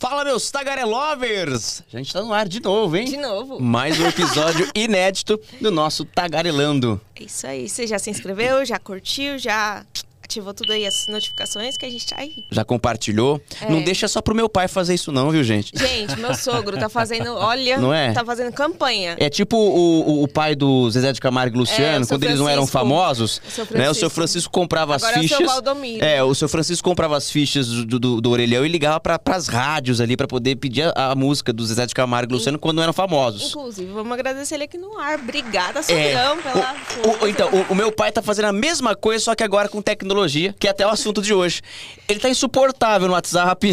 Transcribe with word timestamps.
Fala, 0.00 0.22
meus 0.24 0.48
tagarelovers! 0.48 1.82
A 1.92 1.96
gente 1.96 2.12
tá 2.12 2.22
no 2.22 2.32
ar 2.32 2.46
de 2.46 2.62
novo, 2.62 2.96
hein? 2.96 3.06
De 3.06 3.16
novo. 3.16 3.60
Mais 3.60 3.98
um 3.98 4.06
episódio 4.06 4.70
inédito 4.72 5.40
do 5.60 5.72
nosso 5.72 6.04
Tagarelando. 6.04 7.00
É 7.16 7.24
isso 7.24 7.44
aí. 7.44 7.68
Você 7.68 7.84
já 7.84 7.98
se 7.98 8.08
inscreveu, 8.08 8.64
já 8.64 8.78
curtiu, 8.78 9.38
já 9.38 9.84
ativou 10.28 10.52
tudo 10.52 10.72
aí 10.72 10.84
as 10.86 11.06
notificações 11.06 11.78
que 11.78 11.86
a 11.86 11.90
gente 11.90 12.06
tá 12.06 12.16
aí. 12.18 12.44
Já 12.50 12.62
compartilhou? 12.62 13.40
É. 13.62 13.70
Não 13.70 13.82
deixa 13.82 14.06
só 14.06 14.20
pro 14.20 14.34
meu 14.34 14.46
pai 14.46 14.68
fazer 14.68 14.92
isso 14.94 15.10
não, 15.10 15.30
viu, 15.30 15.42
gente? 15.42 15.72
Gente, 15.74 16.16
meu 16.20 16.34
sogro 16.36 16.76
tá 16.78 16.90
fazendo, 16.90 17.32
olha, 17.34 17.78
Não 17.78 17.94
é? 17.94 18.12
tá 18.12 18.22
fazendo 18.22 18.52
campanha. 18.52 19.16
É 19.18 19.30
tipo 19.30 19.56
o, 19.56 20.00
o, 20.20 20.22
o 20.24 20.28
pai 20.28 20.54
do 20.54 20.90
Zezé 20.90 21.12
de 21.14 21.20
Camargo 21.20 21.56
e 21.56 21.58
Luciano, 21.60 21.82
É, 21.82 22.00
o 22.00 22.04
seu 22.04 22.16
quando 22.18 22.24
eles 22.24 22.38
não 22.38 22.46
eram 22.48 22.66
Francisco. 22.66 22.78
famosos, 22.78 23.36
O 23.38 23.40
né? 23.78 23.88
O 23.90 23.94
seu 23.94 24.10
Francisco. 24.10 24.10
Francisco 24.18 24.52
comprava 24.52 24.96
as 24.96 25.02
Agora 25.02 25.16
é 25.16 25.20
o 25.20 25.22
fichas. 25.22 25.38
seu 25.38 25.46
Valdomiro. 25.46 26.04
É, 26.04 26.22
o 26.22 26.34
seu 26.34 26.48
Francisco 26.48 26.86
comprava 26.86 27.16
as 27.16 27.30
fichas 27.30 27.66
do, 27.68 27.98
do, 27.98 28.20
do 28.20 28.30
orelhão 28.30 28.66
e 28.66 28.68
ligava 28.68 29.00
pra, 29.00 29.18
pras 29.18 29.48
rádios 29.48 29.98
ali 30.00 30.14
pra 30.14 30.26
poder 30.26 30.56
pedir 30.56 30.92
a, 30.94 31.12
a 31.12 31.14
música 31.14 31.54
do 31.54 31.64
Zezé 31.64 31.86
de 31.86 31.94
Camargo 31.94 32.32
e 32.32 32.34
Luciano 32.34 32.58
quando 32.58 32.76
não 32.76 32.82
eram 32.82 32.92
famosos. 32.92 33.48
Inclusive, 33.48 33.90
vamos 33.92 34.12
agradecer 34.12 34.56
ele 34.56 34.64
aqui 34.64 34.76
no 34.76 34.98
ar. 34.98 35.18
Obrigada, 35.18 35.80
É, 35.80 35.82
sogrão, 35.82 36.42
pela 36.42 36.76
o- 37.06 37.24
o- 37.24 37.28
então, 37.28 37.48
o, 37.50 37.72
o 37.72 37.74
meu 37.74 37.90
pai 37.90 38.12
tá 38.12 38.20
fazendo 38.20 38.46
a 38.46 38.52
mesma 38.52 38.94
coisa, 38.94 39.24
só 39.24 39.34
que 39.34 39.42
agora 39.42 39.68
com 39.70 39.80
tecnologia, 39.80 40.17
que 40.58 40.66
é 40.66 40.70
até 40.70 40.86
o 40.86 40.90
assunto 40.90 41.20
de 41.20 41.32
hoje. 41.32 41.60
Ele 42.08 42.18
tá 42.18 42.28
insuportável 42.28 43.06
no 43.06 43.14
WhatsApp, 43.14 43.72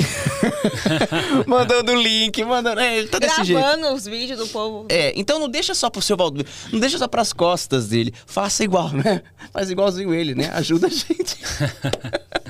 mandando 1.47 1.95
link, 1.95 2.43
mandando. 2.43 2.81
É, 2.81 2.97
ele 2.97 3.07
tá 3.07 3.19
desse 3.19 3.43
jeito. 3.43 3.59
Gravando 3.59 3.93
os 3.93 4.05
vídeos 4.05 4.39
do 4.39 4.47
povo. 4.47 4.85
É, 4.89 5.13
então 5.15 5.39
não 5.39 5.49
deixa 5.49 5.73
só 5.73 5.89
pro 5.89 6.01
seu 6.01 6.17
Valdomiro, 6.17 6.49
não 6.71 6.79
deixa 6.79 6.97
só 6.97 7.07
pras 7.07 7.31
costas 7.31 7.87
dele. 7.87 8.13
Faça 8.25 8.63
igual, 8.63 8.91
né? 8.91 9.21
Faz 9.51 9.69
igualzinho 9.69 10.13
ele, 10.13 10.35
né? 10.35 10.51
Ajuda 10.53 10.87
a 10.87 10.89
gente. 10.89 11.37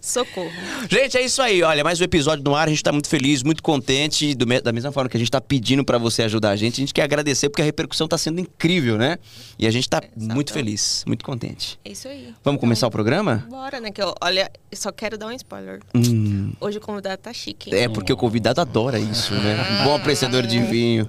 Socorro. 0.00 0.50
Gente, 0.90 1.16
é 1.16 1.22
isso 1.22 1.40
aí. 1.42 1.62
Olha, 1.62 1.82
mais 1.84 2.00
um 2.00 2.04
episódio 2.04 2.44
no 2.44 2.54
ar. 2.54 2.66
A 2.66 2.70
gente 2.70 2.82
tá 2.82 2.92
muito 2.92 3.08
feliz, 3.08 3.42
muito 3.42 3.62
contente. 3.62 4.34
Do 4.34 4.46
da 4.62 4.72
mesma 4.72 4.92
forma 4.92 5.08
que 5.10 5.16
a 5.16 5.20
gente 5.20 5.30
tá 5.30 5.40
pedindo 5.40 5.84
pra 5.84 5.98
você 5.98 6.22
ajudar 6.22 6.50
a 6.50 6.56
gente, 6.56 6.74
a 6.74 6.82
gente 6.82 6.94
quer 6.94 7.02
agradecer 7.02 7.48
porque 7.48 7.62
a 7.62 7.64
repercussão 7.64 8.06
tá 8.08 8.16
sendo 8.16 8.40
incrível, 8.40 8.96
né? 8.96 9.18
E 9.58 9.66
a 9.66 9.70
gente 9.70 9.88
tá 9.88 10.02
muito 10.16 10.52
feliz, 10.52 11.04
muito 11.06 11.24
contente. 11.24 11.78
É 11.84 11.90
isso 11.90 12.08
aí. 12.08 12.32
Vamos 12.44 12.60
começar 12.60 12.86
o 12.86 12.90
programa? 12.90 13.44
Bora, 13.48 13.80
né? 13.80 13.90
Que 13.90 14.02
eu, 14.02 14.14
olha, 14.20 14.50
eu 14.70 14.76
só 14.78 14.92
quero 14.92 15.18
dar 15.18 15.26
um 15.26 15.32
spoiler. 15.32 15.80
Hum, 15.94 16.52
Hoje 16.60 16.78
o 16.78 16.80
convidado 16.80 17.18
tá 17.18 17.32
chique. 17.32 17.74
hein? 17.74 17.82
é 17.82 17.88
porque 17.88 18.12
o 18.12 18.16
convidado 18.16 18.60
adora 18.60 18.98
isso, 18.98 19.34
né? 19.34 19.80
Um 19.80 19.84
bom 19.84 19.94
apreciador 19.96 20.46
de 20.46 20.58
vinho. 20.60 21.08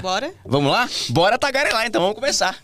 Bora? 0.00 0.32
Vamos 0.44 0.70
lá? 0.70 0.88
Bora 1.08 1.38
tagarelar, 1.38 1.86
então 1.86 2.00
vamos 2.00 2.14
começar. 2.14 2.56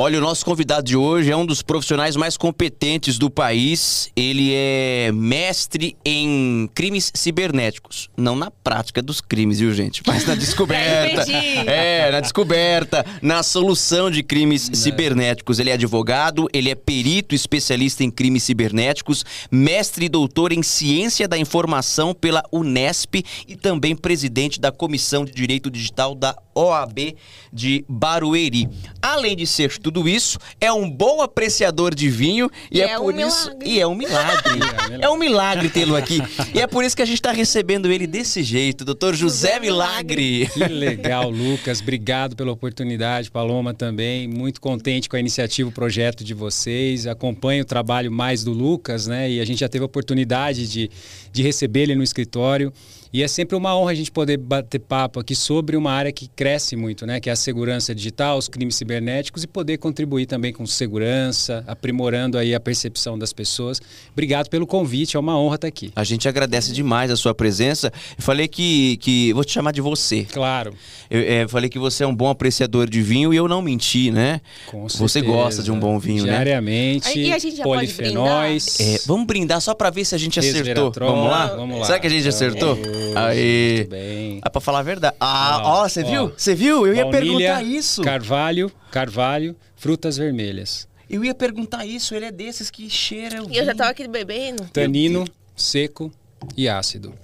Olha, 0.00 0.16
o 0.16 0.20
nosso 0.20 0.44
convidado 0.44 0.86
de 0.86 0.96
hoje 0.96 1.32
é 1.32 1.36
um 1.36 1.44
dos 1.44 1.60
profissionais 1.60 2.14
mais 2.14 2.36
competentes 2.36 3.18
do 3.18 3.28
país. 3.28 4.12
Ele 4.14 4.52
é 4.54 5.10
mestre 5.12 5.96
em 6.04 6.70
crimes 6.72 7.10
cibernéticos. 7.12 8.08
Não 8.16 8.36
na 8.36 8.48
prática 8.48 9.02
dos 9.02 9.20
crimes, 9.20 9.58
viu, 9.58 9.74
gente? 9.74 10.02
Mas 10.06 10.24
na 10.24 10.36
descoberta. 10.38 11.22
entendi. 11.22 11.68
É, 11.68 12.12
na 12.12 12.20
descoberta, 12.20 13.04
na 13.20 13.42
solução 13.42 14.08
de 14.08 14.22
crimes 14.22 14.70
cibernéticos. 14.72 15.58
Ele 15.58 15.70
é 15.70 15.72
advogado, 15.72 16.48
ele 16.52 16.70
é 16.70 16.76
perito 16.76 17.34
especialista 17.34 18.04
em 18.04 18.10
crimes 18.10 18.44
cibernéticos, 18.44 19.24
mestre 19.50 20.04
e 20.04 20.08
doutor 20.08 20.52
em 20.52 20.62
ciência 20.62 21.26
da 21.26 21.36
informação 21.36 22.14
pela 22.14 22.44
Unesp 22.52 23.16
e 23.48 23.56
também 23.56 23.96
presidente 23.96 24.60
da 24.60 24.70
Comissão 24.70 25.24
de 25.24 25.32
Direito 25.32 25.68
Digital 25.68 26.14
da 26.14 26.36
OAB 26.58 27.14
de 27.52 27.84
Barueri. 27.88 28.68
Além 29.00 29.36
de 29.36 29.46
ser 29.46 29.78
tudo 29.78 30.08
isso, 30.08 30.38
é 30.60 30.72
um 30.72 30.88
bom 30.90 31.22
apreciador 31.22 31.94
de 31.94 32.08
vinho 32.08 32.50
e, 32.70 32.78
E 32.78 32.82
é, 32.82 32.90
é 32.90 32.98
um 32.98 33.02
por 33.04 33.14
isso 33.14 33.48
milagre. 33.48 33.68
e 33.70 33.80
é 33.80 33.86
um 33.86 33.94
milagre. 33.94 34.60
é 35.00 35.08
um 35.08 35.16
milagre 35.16 35.68
tê-lo 35.70 35.96
aqui. 35.96 36.20
E 36.54 36.60
é 36.60 36.66
por 36.66 36.84
isso 36.84 36.94
que 36.96 37.02
a 37.02 37.06
gente 37.06 37.18
está 37.18 37.32
recebendo 37.32 37.90
ele 37.90 38.06
desse 38.06 38.42
jeito, 38.42 38.84
doutor 38.84 39.14
José 39.14 39.28
José 39.38 39.60
Milagre. 39.60 40.48
Que 40.52 40.64
legal, 40.64 41.30
Lucas. 41.30 41.80
Obrigado 41.80 42.34
pela 42.34 42.50
oportunidade. 42.52 43.30
Paloma 43.30 43.72
também. 43.72 44.26
Muito 44.26 44.60
contente 44.60 45.08
com 45.08 45.16
a 45.16 45.20
iniciativa, 45.20 45.68
o 45.68 45.72
projeto 45.72 46.24
de 46.24 46.34
vocês. 46.34 47.06
Acompanho 47.06 47.62
o 47.62 47.64
trabalho 47.64 48.10
mais 48.10 48.42
do 48.42 48.52
Lucas, 48.52 49.06
né? 49.06 49.30
E 49.30 49.40
a 49.40 49.44
gente 49.44 49.60
já 49.60 49.68
teve 49.68 49.82
a 49.82 49.86
oportunidade 49.86 50.68
de, 50.68 50.90
de 51.32 51.42
receber 51.42 51.82
ele 51.82 51.94
no 51.94 52.02
escritório. 52.02 52.72
E 53.12 53.22
é 53.22 53.28
sempre 53.28 53.56
uma 53.56 53.76
honra 53.76 53.92
a 53.92 53.94
gente 53.94 54.10
poder 54.10 54.36
bater 54.36 54.78
papo 54.78 55.20
aqui 55.20 55.34
sobre 55.34 55.76
uma 55.76 55.92
área 55.92 56.12
que 56.12 56.28
cresce 56.28 56.76
muito, 56.76 57.06
né? 57.06 57.20
Que 57.20 57.30
é 57.30 57.32
a 57.32 57.36
segurança 57.36 57.94
digital, 57.94 58.38
os 58.38 58.48
crimes 58.48 58.76
cibernéticos 58.76 59.42
e 59.42 59.46
poder 59.46 59.78
contribuir 59.78 60.26
também 60.26 60.52
com 60.52 60.66
segurança, 60.66 61.64
aprimorando 61.66 62.36
aí 62.36 62.54
a 62.54 62.60
percepção 62.60 63.18
das 63.18 63.32
pessoas. 63.32 63.80
Obrigado 64.12 64.48
pelo 64.48 64.66
convite, 64.66 65.16
é 65.16 65.20
uma 65.20 65.38
honra 65.38 65.56
estar 65.56 65.68
aqui. 65.68 65.90
A 65.96 66.04
gente 66.04 66.28
agradece 66.28 66.72
demais 66.72 67.10
a 67.10 67.16
sua 67.16 67.34
presença. 67.34 67.92
Eu 68.16 68.22
falei 68.22 68.48
que, 68.48 68.96
que 68.98 69.32
vou 69.32 69.44
te 69.44 69.52
chamar 69.52 69.72
de 69.72 69.80
você. 69.80 70.24
Claro. 70.24 70.74
Eu 71.10 71.20
é, 71.20 71.48
falei 71.48 71.70
que 71.70 71.78
você 71.78 72.04
é 72.04 72.06
um 72.06 72.14
bom 72.14 72.28
apreciador 72.28 72.88
de 72.88 73.00
vinho 73.02 73.32
e 73.32 73.36
eu 73.36 73.48
não 73.48 73.62
menti, 73.62 74.10
né? 74.10 74.40
Com 74.66 74.88
Você 74.88 75.08
certeza. 75.08 75.34
gosta 75.34 75.62
de 75.62 75.72
um 75.72 75.78
bom 75.78 75.98
vinho, 75.98 76.24
né? 76.24 76.32
Diariamente. 76.32 77.18
E 77.18 77.32
a 77.32 77.38
gente 77.38 77.56
já 77.56 77.64
pode 77.64 77.92
polifenóis. 77.92 78.80
É, 78.80 78.98
vamos 79.06 79.26
brindar 79.26 79.60
só 79.60 79.74
pra 79.74 79.90
ver 79.90 80.04
se 80.04 80.14
a 80.14 80.18
gente 80.18 80.38
acertou. 80.38 80.92
Vamos 80.98 81.30
lá? 81.30 81.46
Vamos 81.46 81.80
lá. 81.80 81.86
Será 81.86 81.98
que 81.98 82.06
a 82.06 82.10
gente 82.10 82.28
acertou? 82.28 82.76
Aí. 83.16 83.76
Muito 83.76 83.90
bem. 83.90 84.40
Ah, 84.42 84.50
pra 84.50 84.60
falar 84.60 84.80
a 84.80 84.82
verdade. 84.82 85.16
Ah, 85.20 85.60
Ó, 85.62 85.82
ó, 85.84 85.88
você 85.88 86.02
viu? 86.02 86.32
Você 86.36 86.54
viu? 86.54 86.86
Eu 86.86 86.94
ia 86.94 87.10
perguntar 87.10 87.62
isso. 87.62 88.02
Carvalho, 88.02 88.70
carvalho, 88.90 89.56
frutas 89.76 90.16
vermelhas. 90.16 90.86
Eu 91.08 91.24
ia 91.24 91.34
perguntar 91.34 91.86
isso. 91.86 92.14
Ele 92.14 92.26
é 92.26 92.32
desses 92.32 92.70
que 92.70 92.88
cheira 92.90 93.42
o 93.42 93.50
E 93.50 93.56
eu 93.56 93.64
já 93.64 93.74
tava 93.74 93.90
aqui 93.90 94.06
bebendo. 94.06 94.64
Tanino, 94.72 95.24
seco 95.56 96.10
e 96.56 96.68
ácido. 96.68 97.14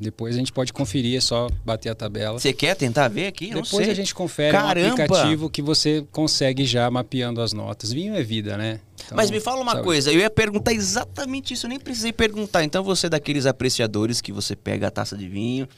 Depois 0.00 0.34
a 0.34 0.38
gente 0.38 0.50
pode 0.50 0.72
conferir, 0.72 1.18
é 1.18 1.20
só 1.20 1.50
bater 1.64 1.90
a 1.90 1.94
tabela. 1.94 2.38
Você 2.38 2.54
quer 2.54 2.74
tentar 2.74 3.08
ver 3.08 3.26
aqui? 3.26 3.50
Não 3.50 3.60
Depois 3.60 3.84
sei. 3.84 3.92
a 3.92 3.94
gente 3.94 4.14
confere 4.14 4.50
Caramba! 4.50 4.88
um 4.88 4.92
aplicativo 4.92 5.50
que 5.50 5.60
você 5.60 6.06
consegue 6.10 6.64
já 6.64 6.90
mapeando 6.90 7.42
as 7.42 7.52
notas. 7.52 7.92
Vinho 7.92 8.14
é 8.14 8.22
vida, 8.22 8.56
né? 8.56 8.80
Então, 9.04 9.14
Mas 9.16 9.30
me 9.30 9.40
fala 9.40 9.60
uma 9.60 9.72
saúde. 9.72 9.84
coisa, 9.84 10.10
eu 10.10 10.18
ia 10.18 10.30
perguntar 10.30 10.72
exatamente 10.72 11.52
isso, 11.52 11.66
eu 11.66 11.68
nem 11.70 11.78
precisei 11.78 12.12
perguntar. 12.12 12.64
Então 12.64 12.82
você 12.82 13.06
é 13.06 13.10
daqueles 13.10 13.44
apreciadores 13.44 14.22
que 14.22 14.32
você 14.32 14.56
pega 14.56 14.86
a 14.86 14.90
taça 14.90 15.16
de 15.18 15.28
vinho, 15.28 15.68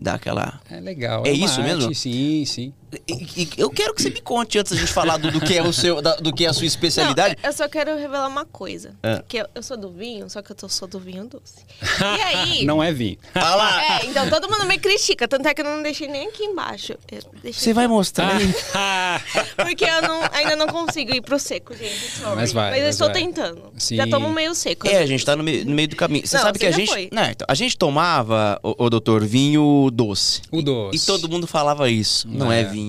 dá 0.00 0.14
aquela. 0.14 0.60
É 0.68 0.80
legal. 0.80 1.22
É 1.24 1.32
uma 1.32 1.44
isso 1.46 1.60
arte, 1.60 1.74
mesmo? 1.74 1.94
Sim, 1.94 2.44
sim. 2.44 2.72
E- 3.08 3.12
e- 3.42 3.50
eu 3.56 3.70
quero 3.70 3.94
que 3.94 4.02
você 4.02 4.10
me 4.10 4.20
conte 4.20 4.58
antes 4.58 4.72
da 4.72 4.78
gente 4.78 4.92
falar 4.92 5.16
do, 5.16 5.30
do 5.30 5.40
que 5.40 5.56
é 5.56 5.62
o 5.62 5.72
seu, 5.72 6.02
da- 6.02 6.16
do 6.16 6.32
que 6.34 6.44
é 6.44 6.48
a 6.48 6.52
sua 6.52 6.66
especialidade. 6.66 7.36
Não, 7.42 7.48
eu 7.48 7.52
só 7.52 7.68
quero 7.68 7.96
revelar 7.96 8.26
uma 8.28 8.44
coisa. 8.44 8.94
Ah. 9.02 9.22
Que 9.28 9.38
eu, 9.38 9.46
eu 9.54 9.62
sou 9.62 9.76
do 9.76 9.90
vinho, 9.90 10.28
só 10.28 10.42
que 10.42 10.50
eu 10.50 10.56
tô, 10.56 10.68
sou 10.68 10.88
do 10.88 10.98
vinho 10.98 11.24
doce. 11.26 11.64
E 11.82 12.22
aí... 12.22 12.64
Não 12.66 12.82
é 12.82 12.92
vinho. 12.92 13.16
Olha 13.34 13.54
lá. 13.54 14.00
É, 14.00 14.06
então 14.06 14.28
todo 14.28 14.48
mundo 14.50 14.66
me 14.66 14.78
critica. 14.78 15.28
Tanto 15.28 15.46
é 15.46 15.54
que 15.54 15.60
eu 15.60 15.64
não 15.64 15.82
deixei 15.82 16.08
nem 16.08 16.28
aqui 16.28 16.42
embaixo. 16.44 16.94
Eu 17.10 17.52
Você 17.52 17.72
vai 17.72 17.86
mostrar? 17.86 18.38
Porque 19.56 19.84
eu 19.84 20.02
não- 20.02 20.22
ainda 20.32 20.56
não 20.56 20.66
consigo 20.66 21.14
ir 21.14 21.20
pro 21.20 21.38
seco, 21.38 21.74
gente. 21.76 22.10
Sorry. 22.20 22.36
Mas 22.36 22.52
vai, 22.52 22.80
eu 22.80 22.84
mas 22.86 22.94
estou 22.94 23.08
vai. 23.08 23.22
tentando. 23.22 23.72
Sim. 23.78 23.96
Já 23.96 24.06
tomo 24.06 24.30
meio 24.30 24.54
seco. 24.54 24.86
É, 24.88 24.98
a 24.98 25.06
gente 25.06 25.24
tá 25.24 25.36
no 25.36 25.42
meio, 25.42 25.64
no 25.64 25.72
meio 25.72 25.88
do 25.88 25.96
caminho. 25.96 26.26
Você 26.26 26.36
Não, 26.36 26.42
sabe 26.44 26.58
você 26.58 26.64
que 26.66 26.72
a 26.72 26.76
gente. 26.76 26.88
foi. 26.90 27.08
Não, 27.12 27.24
então, 27.24 27.46
a 27.48 27.54
gente 27.54 27.76
tomava, 27.76 28.58
o, 28.62 28.90
doutor, 28.90 29.24
vinho 29.24 29.90
doce. 29.92 30.42
O 30.50 30.62
doce. 30.62 30.96
E 30.96 31.00
todo 31.00 31.28
mundo 31.28 31.46
falava 31.46 31.88
isso. 31.90 32.26
Não 32.28 32.50
é, 32.50 32.60
É. 32.60 32.64
vinho. 32.64 32.79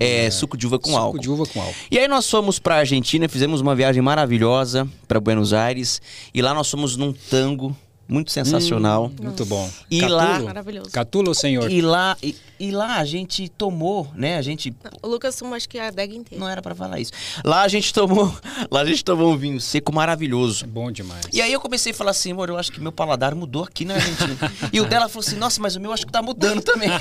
É, 0.00 0.28
suco 0.30 0.56
de 0.56 0.66
uva 0.66 0.78
com 0.78 0.88
Suco 0.90 0.98
álcool. 1.00 1.18
de 1.20 1.30
uva 1.30 1.46
com 1.46 1.60
álcool. 1.60 1.74
E 1.90 1.98
aí 1.98 2.08
nós 2.08 2.28
fomos 2.28 2.58
pra 2.58 2.76
Argentina, 2.78 3.28
fizemos 3.28 3.60
uma 3.60 3.76
viagem 3.76 4.02
maravilhosa 4.02 4.88
pra 5.06 5.20
Buenos 5.20 5.52
Aires. 5.52 6.02
E 6.34 6.42
lá 6.42 6.52
nós 6.52 6.68
fomos 6.68 6.96
num 6.96 7.12
tango 7.12 7.76
muito 8.08 8.32
sensacional. 8.32 9.10
Muito 9.22 9.46
bom. 9.46 9.70
E 9.88 10.00
Catulo? 10.00 10.16
lá- 10.18 10.40
Maravilhoso. 10.40 10.90
Catulo, 10.90 11.32
senhor? 11.34 11.70
E 11.70 11.80
lá, 11.80 12.16
e, 12.22 12.34
e 12.58 12.70
lá 12.72 12.96
a 12.96 13.04
gente 13.04 13.48
tomou, 13.48 14.10
né? 14.16 14.36
A 14.36 14.42
gente 14.42 14.74
O 15.00 15.06
Lucas 15.06 15.36
tomou 15.36 15.54
acho 15.54 15.68
que 15.68 15.78
a 15.78 15.86
adega 15.86 16.12
inteira. 16.12 16.42
não 16.44 16.50
era 16.50 16.60
pra 16.60 16.74
falar 16.74 16.98
isso. 16.98 17.12
Lá 17.44 17.62
a 17.62 17.68
gente 17.68 17.94
tomou, 17.94 18.34
lá 18.72 18.80
a 18.80 18.84
gente 18.84 19.04
tomou 19.04 19.32
um 19.32 19.36
vinho 19.36 19.60
seco 19.60 19.94
maravilhoso. 19.94 20.64
É 20.64 20.66
bom 20.68 20.90
demais. 20.90 21.24
E 21.32 21.40
aí 21.40 21.52
eu 21.52 21.60
comecei 21.60 21.92
a 21.92 21.94
falar 21.94 22.10
assim, 22.10 22.32
amor, 22.32 22.48
eu 22.48 22.58
acho 22.58 22.72
que 22.72 22.80
meu 22.80 22.90
paladar 22.92 23.32
mudou 23.34 23.62
aqui 23.62 23.84
na 23.84 23.94
Argentina. 23.94 24.52
e 24.72 24.80
o 24.80 24.86
dela 24.86 25.08
falou 25.08 25.24
assim, 25.26 25.36
nossa, 25.36 25.60
mas 25.62 25.76
o 25.76 25.80
meu 25.80 25.92
acho 25.92 26.04
que 26.04 26.12
tá 26.12 26.20
mudando 26.20 26.60
também. 26.62 26.90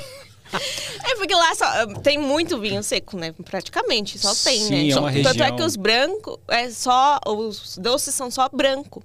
É 1.05 1.15
porque 1.15 1.33
lá 1.35 1.53
só, 1.55 1.65
tem 2.01 2.17
muito 2.17 2.59
vinho 2.59 2.81
seco, 2.83 3.17
né? 3.17 3.33
Praticamente, 3.45 4.17
só 4.19 4.33
tem, 4.49 4.59
Sim, 4.61 4.69
né? 4.71 4.89
é 4.89 4.93
Só- 4.93 4.99
uma 5.01 5.11
Tanto 5.11 5.27
é 5.27 5.31
região- 5.31 5.55
que 5.57 5.63
os 5.63 5.75
brancos, 5.75 6.37
é 6.47 6.69
só, 6.69 7.19
os 7.27 7.77
doces 7.77 8.13
são 8.15 8.29
só 8.31 8.47
branco 8.49 9.03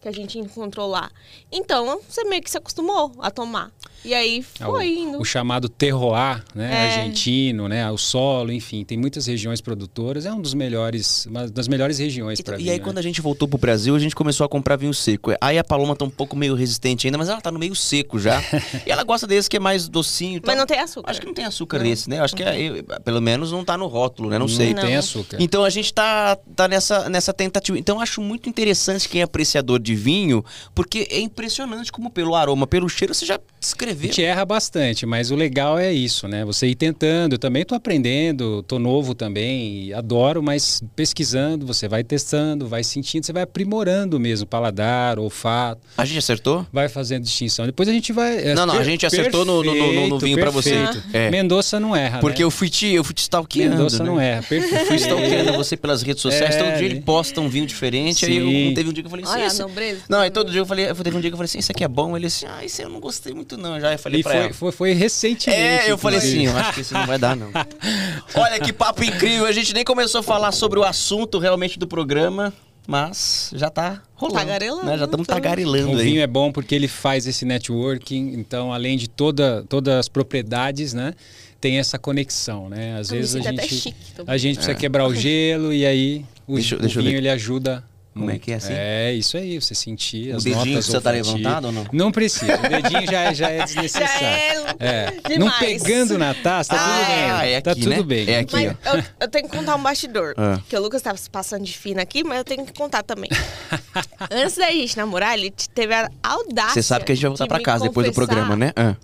que 0.00 0.08
a 0.08 0.12
gente 0.12 0.38
encontrou 0.38 0.88
lá. 0.88 1.10
Então, 1.50 2.00
você 2.08 2.22
meio 2.24 2.42
que 2.42 2.50
se 2.50 2.56
acostumou 2.58 3.12
a 3.20 3.30
tomar. 3.30 3.72
E 4.04 4.14
aí 4.14 4.44
É 4.60 4.64
foi 4.64 4.86
o, 4.86 4.98
indo. 4.98 5.20
o 5.20 5.24
chamado 5.24 5.68
terroir, 5.68 6.42
né, 6.54 6.70
É. 6.72 6.86
argentino, 6.86 7.68
né, 7.68 7.90
o 7.90 7.98
solo, 7.98 8.52
enfim, 8.52 8.84
tem 8.84 8.96
muitas 8.96 9.26
regiões 9.26 9.60
produtoras, 9.60 10.24
é 10.26 10.32
um 10.32 10.40
dos 10.40 10.54
melhores, 10.54 11.26
uma 11.26 11.48
das 11.48 11.66
melhores 11.68 11.98
regiões 11.98 12.40
para 12.40 12.58
e 12.60 12.70
aí, 12.70 12.78
quando 12.78 12.98
a 12.98 13.02
gente 13.02 13.20
voltou 13.20 13.46
pro 13.48 13.58
Brasil, 13.58 13.94
a 13.94 13.98
gente 13.98 14.14
começou 14.14 14.44
a 14.44 14.48
comprar 14.48 14.76
vinho 14.76 14.94
seco. 14.94 15.30
Aí 15.40 15.58
a 15.58 15.64
Paloma 15.64 15.94
tá 15.96 16.04
um 16.04 16.10
pouco 16.10 16.36
meio 16.36 16.54
resistente 16.54 17.06
ainda, 17.06 17.18
mas 17.18 17.28
ela 17.28 17.40
tá 17.40 17.50
no 17.50 17.58
meio 17.58 17.74
seco 17.74 18.18
já. 18.18 18.40
e 18.86 18.90
ela 18.90 19.02
gosta 19.04 19.26
desse 19.26 19.48
que 19.50 19.56
é 19.56 19.60
mais 19.60 19.88
docinho 19.88 20.36
e 20.36 20.40
tal. 20.40 20.48
Mas 20.54 20.58
não 20.58 20.66
tem 20.66 20.78
açúcar. 20.78 21.10
Acho 21.10 21.20
que 21.20 21.26
não 21.26 21.34
tem 21.34 21.44
açúcar 21.44 21.78
nesse, 21.80 22.08
né? 22.08 22.20
Acho 22.20 22.34
que 22.36 22.42
é, 22.42 22.60
eu- 22.60 22.84
pelo 23.04 23.20
menos 23.20 23.52
não 23.52 23.64
tá 23.64 23.76
no 23.76 23.86
rótulo, 23.86 24.30
né? 24.30 24.38
Não 24.38 24.48
sei. 24.48 24.72
não 24.74 24.82
tem 24.82 24.92
Não. 24.92 24.98
açúcar. 24.98 25.36
Então 25.40 25.64
a 25.64 25.70
gente 25.70 25.92
tá, 25.92 26.36
tá 26.56 26.66
nessa, 26.68 27.08
nessa 27.08 27.32
tentativa. 27.32 27.78
Então 27.78 27.96
eu 27.96 28.00
acho 28.02 28.20
muito 28.20 28.48
interessante 28.48 29.08
quem 29.08 29.20
é 29.20 29.24
apreciador 29.24 29.78
de 29.78 29.94
vinho, 29.94 30.44
porque 30.74 31.06
é 31.10 31.20
impressionante 31.20 31.90
como 31.92 32.10
pelo 32.10 32.34
aroma, 32.34 32.66
pelo 32.66 32.88
cheiro, 32.88 33.14
você 33.14 33.26
já 33.26 33.38
A 33.88 33.92
descreveu. 33.92 34.08
gente 34.12 34.22
erra 34.24 34.44
bastante, 34.44 35.06
mas 35.06 35.30
o 35.30 35.36
legal 35.36 35.78
é 35.78 35.92
isso, 35.92 36.28
né? 36.28 36.44
Você 36.44 36.66
ir 36.66 36.74
tentando. 36.74 37.32
Eu 37.34 37.38
também 37.38 37.64
tô 37.64 37.74
aprendendo, 37.74 38.62
tô 38.64 38.78
novo 38.78 39.14
também, 39.14 39.92
adoro, 39.92 40.42
mas 40.42 40.82
pesquisando, 40.94 41.66
você 41.66 41.88
vai 41.88 42.04
testando, 42.04 42.66
vai 42.66 42.84
sentindo, 42.84 43.24
você 43.24 43.32
vai 43.32 43.42
aprimorando 43.42 44.18
mesmo 44.20 44.44
o 44.44 44.46
paladar, 44.48 45.18
olfato, 45.18 45.80
A 45.96 46.04
gente 46.04 46.18
acertou? 46.18 46.66
vai 46.72 46.88
fazendo 46.88 47.22
distinção. 47.24 47.66
Depois 47.66 47.88
a 47.88 47.92
gente 47.92 48.12
vai. 48.12 48.38
é 48.48 48.54
Não, 48.54 48.66
não, 48.66 48.74
a 48.78 48.84
gente 48.84 49.06
acertou 49.06 49.44
no- 49.44 49.62
no- 49.62 49.74
no- 49.74 50.08
no 50.08 50.18
vinho 50.18 50.38
pra 50.38 50.50
você. 50.50 50.74
É. 51.12 51.30
Mendoza 51.30 51.80
não 51.80 51.94
erra. 51.96 52.18
Porque 52.20 52.40
né? 52.42 52.44
eu 52.44 52.50
fui 52.50 52.68
te, 52.68 52.86
eu 52.86 53.02
fui 53.04 53.14
te 53.14 53.22
stalkeando. 53.22 53.76
Mendoza 53.76 53.98
né? 54.02 54.04
não 54.10 54.20
erra. 54.20 54.42
Perfeito. 54.42 54.86
Fui 54.86 54.96
stalkeando 54.96 55.52
você 55.54 55.76
pelas 55.76 56.02
redes 56.02 56.22
sociais, 56.22 56.54
É, 56.54 56.58
todo 56.58 56.76
dia 56.76 56.86
ele 56.86 56.94
né? 56.96 57.02
posta 57.04 57.40
um 57.40 57.48
vinho 57.48 57.66
diferente, 57.66 58.24
aí 58.26 58.36
eu, 58.36 58.46
Sim. 58.46 58.72
teve 58.74 58.88
um 58.90 58.92
dia 58.92 59.02
que 59.02 59.06
eu 59.06 59.10
falei 59.10 59.24
assim, 59.24 59.34
Olha, 59.34 59.46
esse... 59.46 59.60
nobreza. 59.62 60.00
Não, 60.08 60.20
aí 60.20 60.30
todo 60.30 60.50
dia 60.50 60.60
eu 60.60 60.66
falei, 60.66 60.86
teve 60.94 61.16
um 61.16 61.20
dia 61.20 61.30
que 61.30 61.34
eu 61.34 61.38
falei 61.38 61.46
assim, 61.48 61.58
isso 61.58 61.72
aqui 61.72 61.84
é 61.84 61.88
bom, 61.88 62.16
ele 62.16 62.26
assim, 62.26 62.46
ah, 62.48 62.64
esse 62.64 62.82
eu 62.82 62.88
não 62.88 63.00
gostei 63.00 63.32
muito 63.32 63.56
não, 63.56 63.77
já 63.80 63.92
eu 63.92 63.98
falei 63.98 64.20
E 64.20 64.22
pra 64.22 64.32
foi, 64.32 64.40
ela. 64.44 64.52
foi, 64.54 64.72
foi 64.72 64.92
recentemente. 64.92 65.60
É, 65.60 65.90
eu 65.90 65.98
falei 65.98 66.18
assim, 66.18 66.46
eu 66.46 66.56
acho 66.56 66.72
que 66.74 66.80
isso 66.80 66.94
não 66.94 67.06
vai 67.06 67.18
dar, 67.18 67.36
não. 67.36 67.48
Olha 68.34 68.60
que 68.60 68.72
papo 68.72 69.02
incrível, 69.04 69.46
a 69.46 69.52
gente 69.52 69.72
nem 69.74 69.84
começou 69.84 70.20
a 70.20 70.22
falar 70.22 70.52
sobre 70.52 70.78
o 70.78 70.84
assunto 70.84 71.38
realmente 71.38 71.78
do 71.78 71.86
programa, 71.86 72.52
mas 72.86 73.50
já 73.54 73.68
tá 73.70 74.02
rolando. 74.14 74.38
Tagarelando, 74.38 74.84
Né? 74.86 74.98
Já 74.98 75.04
estamos 75.04 75.24
então. 75.24 75.36
tagarelando 75.36 75.92
O 75.92 75.98
aí. 75.98 76.04
vinho 76.04 76.20
é 76.22 76.26
bom 76.26 76.50
porque 76.50 76.74
ele 76.74 76.88
faz 76.88 77.26
esse 77.26 77.44
networking, 77.44 78.32
então 78.34 78.72
além 78.72 78.96
de 78.96 79.08
toda, 79.08 79.64
todas 79.68 79.94
as 79.94 80.08
propriedades, 80.08 80.92
né, 80.94 81.12
tem 81.60 81.78
essa 81.78 81.98
conexão, 81.98 82.68
né? 82.68 82.96
Às 82.98 83.10
Eu 83.10 83.18
vezes 83.18 83.36
a 83.36 83.40
gente, 83.40 83.68
chique 83.74 83.94
a 84.26 84.36
gente 84.36 84.56
precisa 84.56 84.74
quebrar 84.76 85.06
o 85.06 85.14
gelo 85.14 85.72
e 85.72 85.84
aí 85.84 86.24
o, 86.46 86.54
Deixa 86.54 86.76
o 86.76 86.78
deixa 86.78 87.02
vinho 87.02 87.16
ele 87.18 87.28
ajuda. 87.28 87.84
Como 88.18 88.30
é 88.30 88.38
que 88.38 88.52
é 88.52 88.54
assim? 88.56 88.72
É 88.74 89.12
isso 89.12 89.36
aí, 89.36 89.60
você 89.60 89.74
sentir 89.74 90.32
O 90.32 90.36
as 90.36 90.44
dedinho 90.44 90.58
notas 90.66 90.74
precisa 90.74 90.98
estar 90.98 91.10
olfativas. 91.14 91.34
levantado 91.40 91.64
ou 91.66 91.72
não? 91.72 91.86
Não 91.92 92.12
precisa, 92.12 92.54
o 92.56 92.68
dedinho 92.68 93.06
já, 93.10 93.32
já 93.32 93.50
é 93.50 93.58
Já 93.58 93.64
desnecessário. 93.64 94.18
é, 94.20 94.88
É, 94.88 95.10
demais. 95.28 95.38
não 95.38 95.50
pegando 95.58 96.18
na 96.18 96.34
taça, 96.34 96.74
tá 96.74 96.80
Ah, 96.80 96.88
tudo 96.98 97.06
bem. 97.40 97.52
é 97.54 97.60
tá 97.60 97.70
aqui, 97.72 97.80
tudo 97.80 97.90
né? 97.90 98.02
bem. 98.02 98.30
É 98.30 98.38
aqui, 98.40 98.52
Mas 98.54 98.76
ó. 98.86 98.96
eu, 98.96 99.04
eu 99.20 99.28
tenho 99.28 99.48
que 99.48 99.56
contar 99.56 99.76
um 99.76 99.82
bastidor. 99.82 100.34
Ah. 100.36 100.58
Que 100.68 100.76
o 100.76 100.80
Lucas 100.82 101.02
tava 101.02 101.16
se 101.16 101.28
passando 101.30 101.64
de 101.64 101.76
fina 101.76 102.02
aqui, 102.02 102.22
mas 102.24 102.38
eu 102.38 102.44
tenho 102.44 102.64
que 102.66 102.72
contar 102.72 103.02
também. 103.02 103.30
Antes 104.30 104.56
da 104.56 104.70
gente 104.70 104.96
namorar, 104.96 105.38
ele 105.38 105.52
teve 105.74 105.94
a 105.94 106.10
audácia. 106.22 106.74
Você 106.74 106.82
sabe 106.82 107.04
que 107.04 107.12
a 107.12 107.14
gente 107.14 107.22
vai 107.22 107.30
voltar 107.30 107.46
pra 107.46 107.60
casa 107.60 107.84
depois 107.84 108.06
do 108.06 108.12
programa, 108.12 108.56
né? 108.56 108.72
Ah. 108.76 108.94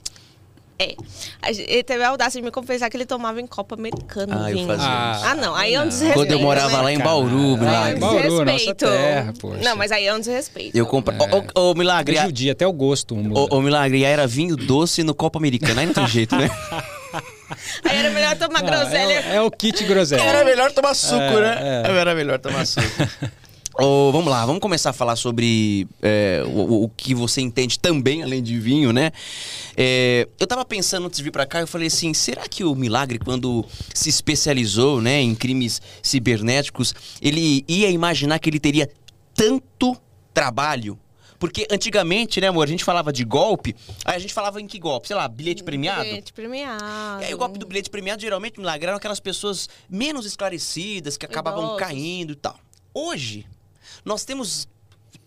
É. 0.76 0.96
Ele 1.48 1.82
teve 1.84 2.02
a 2.02 2.08
audácia 2.08 2.40
de 2.40 2.44
me 2.44 2.50
confessar 2.50 2.90
que 2.90 2.96
ele 2.96 3.06
tomava 3.06 3.40
em 3.40 3.46
copo 3.46 3.74
americano 3.76 4.32
Ah, 4.36 4.50
eu 4.50 4.66
fazia 4.66 4.74
isso. 5.14 5.24
Ah, 5.24 5.34
não. 5.36 5.54
Aí 5.54 5.72
é 5.74 5.80
um 5.80 5.86
desrespeito. 5.86 6.18
Quando 6.18 6.32
eu 6.32 6.40
morava 6.40 6.76
né? 6.76 6.82
lá 6.82 6.92
em 6.92 6.98
Bauru, 6.98 7.54
Ah, 7.60 7.90
é 7.90 7.94
Milagre. 7.94 7.94
um 7.96 8.00
Bauru, 8.00 8.16
nossa 8.16 8.44
desrespeito. 8.44 8.84
terra, 8.86 9.34
poxa. 9.40 9.62
Não, 9.62 9.76
mas 9.76 9.92
aí 9.92 10.04
é 10.06 10.12
um 10.14 10.18
desrespeito. 10.18 10.76
Eu 10.76 10.84
compro. 10.86 11.14
Ô, 11.14 11.60
ô, 11.60 11.70
ô, 11.70 11.74
Milagre, 11.74 12.18
a- 12.18 12.22
Prejudia 12.22 12.52
até 12.52 12.66
o 12.66 12.72
gosto. 12.72 13.14
ô, 13.14 13.56
ô, 13.56 13.60
Milagre, 13.60 14.04
aí 14.04 14.12
era 14.12 14.26
vinho 14.26 14.56
doce 14.56 15.04
no 15.04 15.14
copo 15.14 15.38
americano. 15.38 15.78
Aí 15.78 15.86
não 15.86 15.94
tem 15.94 16.06
jeito, 16.08 16.34
né? 16.36 16.50
Aí 17.84 17.96
era 17.98 18.10
melhor 18.10 18.36
tomar 18.36 18.58
Ah, 18.58 18.62
groselha. 18.62 19.12
é, 19.12 19.30
o- 19.30 19.34
é 19.34 19.42
o 19.42 19.50
kit 19.50 19.84
groselha. 19.84 20.22
Era 20.22 20.44
melhor 20.44 20.72
tomar 20.72 20.94
suco, 20.94 21.14
É, 21.22 21.40
né? 21.40 21.82
é. 21.86 21.90
Era 22.00 22.14
melhor 22.14 22.38
tomar 22.40 22.66
suco. 22.66 22.84
Ô, 23.76 24.12
vamos 24.12 24.30
lá, 24.30 24.46
vamos 24.46 24.60
começar 24.60 24.90
a 24.90 24.92
falar 24.92 25.16
sobre 25.16 25.88
é, 26.00 26.44
o, 26.46 26.84
o- 26.84 26.88
que 26.90 27.12
você 27.12 27.40
entende 27.40 27.76
também, 27.78 28.22
além 28.22 28.40
de 28.40 28.56
vinho, 28.58 28.92
né? 28.92 29.10
É, 29.76 30.28
eu 30.38 30.46
tava 30.46 30.64
pensando 30.64 31.06
antes 31.08 31.16
de 31.16 31.24
vir 31.24 31.32
pra 31.32 31.44
cá, 31.44 31.60
eu 31.60 31.66
falei 31.66 31.88
assim, 31.88 32.14
será 32.14 32.42
que 32.48 32.62
o 32.62 32.72
Milagre, 32.76 33.18
quando 33.18 33.64
se 33.92 34.08
especializou 34.08 35.00
né, 35.00 35.20
em 35.20 35.34
crimes 35.34 35.82
cibernéticos, 36.02 36.94
ele 37.20 37.64
ia 37.66 37.90
imaginar 37.90 38.38
que 38.38 38.48
ele 38.48 38.60
teria 38.60 38.88
tanto 39.34 39.96
trabalho? 40.32 40.96
Porque 41.36 41.66
antigamente, 41.68 42.40
né, 42.40 42.46
amor, 42.46 42.62
a 42.68 42.70
gente 42.70 42.84
falava 42.84 43.12
de 43.12 43.24
golpe, 43.24 43.74
aí 44.04 44.14
a 44.14 44.18
gente 44.20 44.32
falava 44.32 44.60
em 44.60 44.68
que 44.68 44.78
golpe? 44.78 45.08
Sei 45.08 45.16
lá, 45.16 45.26
bilhete 45.26 45.64
premiado? 45.64 46.04
Bilhete 46.04 46.32
premiado. 46.32 47.22
E 47.22 47.26
aí, 47.26 47.34
o 47.34 47.38
golpe 47.38 47.58
do 47.58 47.66
bilhete 47.66 47.90
premiado, 47.90 48.22
geralmente, 48.22 48.58
milagre, 48.60 48.86
eram 48.86 48.96
aquelas 48.96 49.18
pessoas 49.18 49.68
menos 49.90 50.24
esclarecidas, 50.26 51.16
que 51.16 51.26
acabavam 51.26 51.64
Idosos. 51.64 51.78
caindo 51.80 52.32
e 52.32 52.36
tal. 52.36 52.56
Hoje, 52.94 53.44
nós 54.04 54.24
temos 54.24 54.68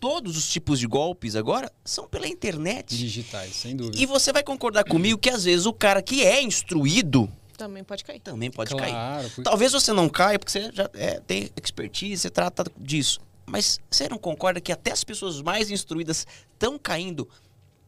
todos 0.00 0.36
os 0.36 0.48
tipos 0.48 0.78
de 0.78 0.86
golpes 0.86 1.34
agora, 1.34 1.72
são 1.84 2.06
pela 2.06 2.28
internet. 2.28 2.96
Digitais, 2.96 3.54
sem 3.56 3.74
dúvida. 3.74 3.98
E 3.98 4.06
você 4.06 4.32
vai 4.32 4.42
concordar 4.42 4.84
comigo 4.84 5.18
que, 5.18 5.30
às 5.30 5.44
vezes, 5.44 5.66
o 5.66 5.72
cara 5.72 6.00
que 6.02 6.24
é 6.24 6.40
instruído 6.42 7.28
Também 7.56 7.82
pode 7.82 8.04
cair. 8.04 8.20
também 8.20 8.50
pode 8.50 8.74
cair. 8.76 8.90
Claro, 8.90 9.28
porque- 9.30 9.42
Talvez 9.42 9.72
você 9.72 9.92
não 9.92 10.08
caia, 10.08 10.38
porque 10.38 10.52
você 10.52 10.70
já 10.72 10.88
é, 10.94 11.18
tem 11.20 11.50
expertise, 11.60 12.22
você 12.22 12.30
trata 12.30 12.64
disso. 12.78 13.20
Mas 13.46 13.80
você 13.90 14.08
não 14.08 14.18
concorda 14.18 14.60
que 14.60 14.70
até 14.70 14.92
as 14.92 15.02
pessoas 15.02 15.40
mais 15.40 15.70
instruídas 15.70 16.26
estão 16.52 16.78
caindo? 16.78 17.26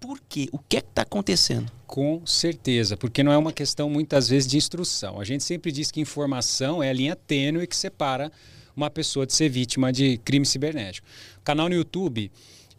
Por 0.00 0.18
quê? 0.26 0.48
O 0.50 0.58
que 0.58 0.78
é 0.78 0.80
que 0.80 0.88
está 0.88 1.02
acontecendo? 1.02 1.70
Com 1.86 2.24
certeza, 2.26 2.96
porque 2.96 3.22
não 3.22 3.30
é 3.30 3.36
uma 3.36 3.52
questão 3.52 3.90
muitas 3.90 4.26
vezes 4.30 4.48
de 4.50 4.56
instrução. 4.56 5.20
A 5.20 5.24
gente 5.24 5.44
sempre 5.44 5.70
diz 5.70 5.90
que 5.90 6.00
informação 6.00 6.82
é 6.82 6.88
a 6.88 6.92
linha 6.94 7.14
tênue 7.14 7.66
que 7.66 7.76
separa 7.76 8.32
uma 8.80 8.90
pessoa 8.90 9.26
de 9.26 9.32
ser 9.32 9.48
vítima 9.48 9.92
de 9.92 10.18
crime 10.18 10.46
cibernético. 10.46 11.06
O 11.38 11.42
canal 11.42 11.68
no 11.68 11.74
YouTube, 11.74 12.30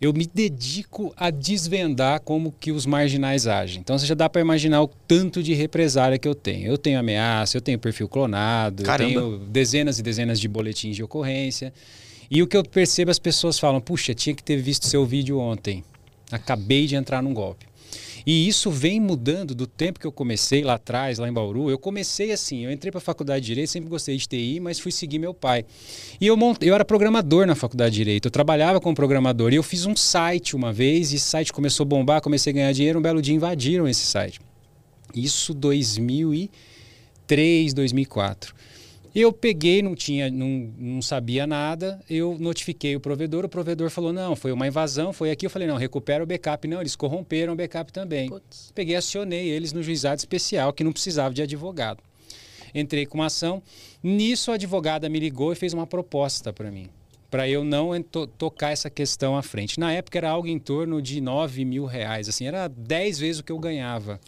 eu 0.01 0.12
me 0.12 0.25
dedico 0.25 1.13
a 1.15 1.30
desvendar 1.30 2.21
como 2.21 2.51
que 2.59 2.71
os 2.71 2.88
marginais 2.88 3.45
agem. 3.45 3.81
Então 3.81 3.98
você 3.98 4.07
já 4.07 4.15
dá 4.15 4.27
para 4.27 4.42
imaginar 4.42 4.81
o 4.81 4.88
tanto 4.88 5.44
de 5.44 5.53
represália 5.53 6.18
que 6.18 6.27
eu 6.27 6.33
tenho. 6.33 6.68
Eu 6.68 6.77
tenho 6.77 7.00
ameaça, 7.00 7.56
eu 7.56 7.62
tenho 7.62 7.77
perfil 7.77 8.09
clonado, 8.09 8.81
Caramba. 8.81 9.12
eu 9.13 9.38
tenho 9.38 9.38
dezenas 9.50 10.00
e 10.00 10.01
dezenas 10.01 10.39
de 10.39 10.48
boletins 10.48 10.95
de 10.95 11.03
ocorrência. 11.03 11.71
E 12.31 12.42
o 12.42 12.48
que 12.48 12.57
eu 12.57 12.63
percebo 12.63 13.12
as 13.12 13.19
pessoas 13.19 13.59
falam: 13.59 13.80
"Puxa, 13.80 14.15
tinha 14.15 14.36
que 14.36 14.44
ter 14.44 14.57
visto 14.57 14.88
seu 14.88 15.06
vídeo 15.06 15.38
ontem. 15.38 15.83
Acabei 16.31 16.88
de 16.88 16.95
entrar 16.95 17.21
num 17.21 17.33
golpe". 17.33 17.68
E 18.25 18.47
isso 18.47 18.69
vem 18.69 19.00
mudando 19.00 19.56
do 19.56 19.65
tempo 19.65 20.00
que 20.00 20.07
eu 20.07 20.12
comecei 20.12 20.63
lá 20.63 20.75
atrás, 20.75 21.18
lá 21.18 21.27
em 21.27 21.33
Bauru. 21.33 21.69
Eu 21.69 21.77
comecei 21.77 22.31
assim, 22.31 22.65
eu 22.65 22.71
entrei 22.71 22.91
para 22.91 23.00
a 23.00 23.01
faculdade 23.01 23.41
de 23.41 23.47
Direito, 23.47 23.69
sempre 23.69 23.89
gostei 23.89 24.18
de 24.18 24.27
TI, 24.27 24.59
mas 24.59 24.79
fui 24.79 24.91
seguir 24.91 25.19
meu 25.19 25.33
pai. 25.33 25.65
E 26.19 26.27
eu, 26.27 26.38
mont... 26.38 26.57
eu 26.62 26.75
era 26.75 26.85
programador 26.85 27.45
na 27.45 27.56
faculdade 27.56 27.91
de 27.91 27.97
Direito, 27.97 28.27
eu 28.27 28.31
trabalhava 28.31 28.79
como 28.79 28.95
programador. 28.95 29.51
E 29.51 29.56
eu 29.56 29.63
fiz 29.63 29.85
um 29.85 29.95
site 29.95 30.56
uma 30.56 30.71
vez, 30.71 31.12
e 31.12 31.15
esse 31.15 31.25
site 31.25 31.51
começou 31.51 31.83
a 31.83 31.88
bombar, 31.88 32.21
comecei 32.21 32.51
a 32.51 32.53
ganhar 32.53 32.71
dinheiro, 32.71 33.00
um 33.00 33.01
belo 33.01 33.21
dia 33.21 33.35
invadiram 33.35 33.88
esse 33.88 34.06
site. 34.06 34.39
Isso 35.15 35.53
2003, 35.53 37.74
2004. 37.74 38.53
Eu 39.13 39.34
peguei, 39.34 39.82
não 39.82 39.94
tinha, 39.94 40.32
não, 40.32 40.72
não 40.77 41.01
sabia 41.01 41.46
nada, 41.46 42.00
eu 42.10 42.38
notifiquei 42.39 42.96
o 42.96 43.00
provedor, 43.00 43.44
o 43.44 43.50
provedor 43.50 43.89
falou, 43.89 44.13
não, 44.13 44.38
foi 44.38 44.53
uma 44.53 44.65
invasão, 44.68 45.12
foi 45.12 45.32
aqui, 45.32 45.46
eu 45.46 45.50
falei, 45.50 45.68
não, 45.68 45.75
recupera 45.75 46.24
o 46.24 46.25
backup. 46.27 46.65
Não, 46.68 46.80
eles 46.80 46.96
corromperam 46.96 47.51
o 47.51 47.56
backup 47.56 47.91
também. 47.91 48.30
Putz. 48.30 48.72
Peguei, 48.74 48.96
acionei 48.96 49.50
eles 49.50 49.74
no 49.74 49.84
juizado 49.84 50.20
especial, 50.20 50.72
que 50.72 50.84
não 50.84 50.94
precisava 50.94 51.34
de 51.34 51.41
advogado. 51.41 52.01
Entrei 52.74 53.06
com 53.06 53.18
uma 53.18 53.25
ação, 53.25 53.62
nisso 54.01 54.50
a 54.50 54.53
advogada 54.53 55.10
me 55.10 55.20
ligou 55.20 55.51
e 55.51 55.58
fez 55.58 55.74
uma 55.74 55.86
proposta 55.86 56.53
para 56.53 56.72
mim, 56.72 56.88
para 57.30 57.50
eu 57.50 57.65
não 57.65 58.01
to- 58.01 58.27
tocar 58.27 58.72
essa 58.72 58.89
questão 58.89 59.36
à 59.36 59.41
frente. 59.41 59.77
Na 59.77 59.91
época 59.91 60.18
era 60.18 60.30
algo 60.30 60.48
em 60.48 60.58
torno 60.58 61.01
de 61.01 61.20
9 61.20 61.65
mil 61.65 61.84
reais, 61.84 62.30
assim, 62.30 62.46
era 62.48 62.70
10 62.70 63.20
vezes 63.20 63.39
o 63.39 63.44
que 63.44 63.51
eu 63.51 63.60
ganhava. 63.60 64.22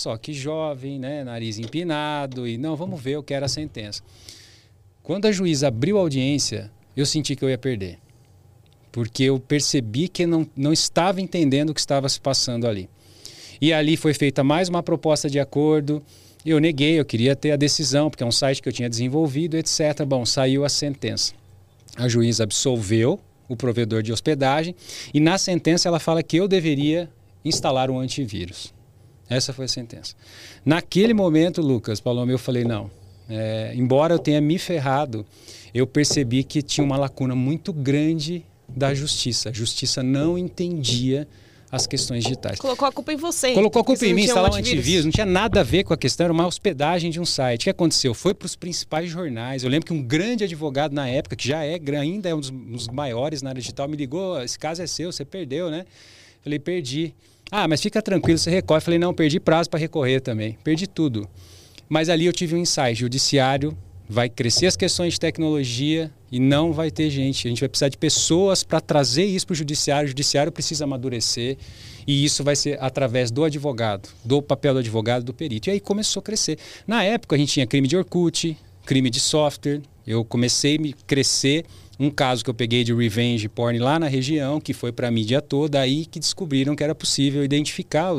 Só 0.00 0.16
que 0.16 0.32
jovem, 0.32 0.98
né, 0.98 1.22
nariz 1.22 1.58
empinado 1.58 2.48
e 2.48 2.56
não, 2.56 2.74
vamos 2.74 2.98
ver, 2.98 3.16
eu 3.16 3.22
quero 3.22 3.44
a 3.44 3.48
sentença. 3.48 4.02
Quando 5.02 5.26
a 5.26 5.32
juíza 5.32 5.68
abriu 5.68 5.98
a 5.98 6.00
audiência, 6.00 6.70
eu 6.96 7.04
senti 7.04 7.36
que 7.36 7.44
eu 7.44 7.50
ia 7.50 7.58
perder. 7.58 7.98
Porque 8.90 9.24
eu 9.24 9.38
percebi 9.38 10.08
que 10.08 10.24
não, 10.24 10.48
não 10.56 10.72
estava 10.72 11.20
entendendo 11.20 11.68
o 11.68 11.74
que 11.74 11.80
estava 11.80 12.08
se 12.08 12.18
passando 12.18 12.66
ali. 12.66 12.88
E 13.60 13.74
ali 13.74 13.94
foi 13.94 14.14
feita 14.14 14.42
mais 14.42 14.70
uma 14.70 14.82
proposta 14.82 15.28
de 15.28 15.38
acordo. 15.38 16.02
Eu 16.46 16.58
neguei, 16.58 16.98
eu 16.98 17.04
queria 17.04 17.36
ter 17.36 17.50
a 17.50 17.56
decisão, 17.56 18.08
porque 18.08 18.24
é 18.24 18.26
um 18.26 18.32
site 18.32 18.62
que 18.62 18.70
eu 18.70 18.72
tinha 18.72 18.88
desenvolvido, 18.88 19.58
etc. 19.58 20.02
Bom, 20.06 20.24
saiu 20.24 20.64
a 20.64 20.70
sentença. 20.70 21.34
A 21.94 22.08
juíza 22.08 22.44
absolveu 22.44 23.20
o 23.46 23.54
provedor 23.54 24.02
de 24.02 24.14
hospedagem 24.14 24.74
e 25.12 25.20
na 25.20 25.36
sentença 25.36 25.90
ela 25.90 26.00
fala 26.00 26.22
que 26.22 26.38
eu 26.38 26.48
deveria 26.48 27.06
instalar 27.44 27.90
um 27.90 27.98
antivírus. 27.98 28.72
Essa 29.30 29.52
foi 29.52 29.66
a 29.66 29.68
sentença. 29.68 30.16
Naquele 30.64 31.14
momento, 31.14 31.62
Lucas, 31.62 32.00
Paloma, 32.00 32.32
eu 32.32 32.38
falei, 32.38 32.64
não. 32.64 32.90
É, 33.28 33.72
embora 33.76 34.14
eu 34.14 34.18
tenha 34.18 34.40
me 34.40 34.58
ferrado, 34.58 35.24
eu 35.72 35.86
percebi 35.86 36.42
que 36.42 36.60
tinha 36.60 36.84
uma 36.84 36.96
lacuna 36.96 37.36
muito 37.36 37.72
grande 37.72 38.44
da 38.68 38.92
justiça. 38.92 39.50
A 39.50 39.52
justiça 39.52 40.02
não 40.02 40.36
entendia 40.36 41.28
as 41.70 41.86
questões 41.86 42.24
digitais. 42.24 42.58
Colocou 42.58 42.88
a 42.88 42.90
culpa 42.90 43.12
em 43.12 43.16
você. 43.16 43.54
Colocou 43.54 43.80
a 43.80 43.84
culpa 43.84 44.04
em 44.04 44.12
mim, 44.12 44.22
instalar 44.22 44.50
um 44.50 44.56
antivírus, 44.56 45.04
não 45.04 45.12
tinha 45.12 45.26
nada 45.26 45.60
a 45.60 45.62
ver 45.62 45.84
com 45.84 45.94
a 45.94 45.96
questão, 45.96 46.24
era 46.24 46.32
uma 46.32 46.46
hospedagem 46.46 47.12
de 47.12 47.20
um 47.20 47.24
site. 47.24 47.62
O 47.62 47.64
que 47.64 47.70
aconteceu? 47.70 48.12
Foi 48.12 48.34
para 48.34 48.46
os 48.46 48.56
principais 48.56 49.08
jornais. 49.08 49.62
Eu 49.62 49.70
lembro 49.70 49.86
que 49.86 49.92
um 49.92 50.02
grande 50.02 50.42
advogado 50.42 50.92
na 50.92 51.08
época, 51.08 51.36
que 51.36 51.46
já 51.46 51.64
é 51.64 51.80
ainda 51.96 52.28
é 52.28 52.34
um 52.34 52.40
dos, 52.40 52.50
um 52.50 52.72
dos 52.72 52.88
maiores 52.88 53.42
na 53.42 53.50
área 53.50 53.60
digital, 53.60 53.86
me 53.86 53.96
ligou: 53.96 54.42
esse 54.42 54.58
caso 54.58 54.82
é 54.82 54.86
seu, 54.88 55.12
você 55.12 55.24
perdeu, 55.24 55.70
né? 55.70 55.84
Falei, 56.42 56.58
perdi. 56.58 57.14
Ah, 57.50 57.66
mas 57.66 57.80
fica 57.80 58.00
tranquilo, 58.00 58.38
você 58.38 58.50
recorre. 58.50 58.80
Falei, 58.80 58.98
não, 58.98 59.12
perdi 59.12 59.40
prazo 59.40 59.68
para 59.68 59.80
recorrer 59.80 60.20
também. 60.20 60.56
Perdi 60.62 60.86
tudo. 60.86 61.28
Mas 61.88 62.08
ali 62.08 62.26
eu 62.26 62.32
tive 62.32 62.54
um 62.54 62.58
insight: 62.58 62.94
judiciário 62.94 63.76
vai 64.08 64.28
crescer 64.28 64.66
as 64.66 64.76
questões 64.76 65.14
de 65.14 65.20
tecnologia 65.20 66.10
e 66.32 66.40
não 66.40 66.72
vai 66.72 66.90
ter 66.90 67.08
gente. 67.10 67.46
A 67.46 67.48
gente 67.48 67.60
vai 67.60 67.68
precisar 67.68 67.88
de 67.88 67.96
pessoas 67.96 68.64
para 68.64 68.80
trazer 68.80 69.24
isso 69.24 69.46
para 69.46 69.54
o 69.54 69.56
judiciário. 69.56 70.06
O 70.06 70.08
judiciário 70.08 70.50
precisa 70.50 70.82
amadurecer 70.82 71.56
e 72.06 72.24
isso 72.24 72.42
vai 72.42 72.56
ser 72.56 72.76
através 72.82 73.30
do 73.30 73.44
advogado, 73.44 74.08
do 74.24 74.42
papel 74.42 74.74
do 74.74 74.80
advogado, 74.80 75.24
do 75.24 75.32
perito. 75.32 75.68
E 75.68 75.72
aí 75.72 75.80
começou 75.80 76.20
a 76.20 76.22
crescer. 76.24 76.58
Na 76.88 77.04
época 77.04 77.36
a 77.36 77.38
gente 77.38 77.52
tinha 77.52 77.66
crime 77.66 77.86
de 77.86 77.96
Orkut, 77.96 78.56
crime 78.84 79.10
de 79.10 79.20
software. 79.20 79.80
Eu 80.04 80.24
comecei 80.24 80.76
a 80.76 80.80
me 80.80 80.92
crescer 80.92 81.64
um 82.00 82.10
caso 82.10 82.42
que 82.42 82.48
eu 82.48 82.54
peguei 82.54 82.82
de 82.82 82.94
revenge 82.94 83.46
porn 83.46 83.78
lá 83.78 83.98
na 83.98 84.08
região, 84.08 84.58
que 84.58 84.72
foi 84.72 84.90
para 84.90 85.08
a 85.08 85.10
mídia 85.10 85.42
toda, 85.42 85.78
aí 85.78 86.06
que 86.06 86.18
descobriram 86.18 86.74
que 86.74 86.82
era 86.82 86.94
possível 86.94 87.44
identificar 87.44 88.10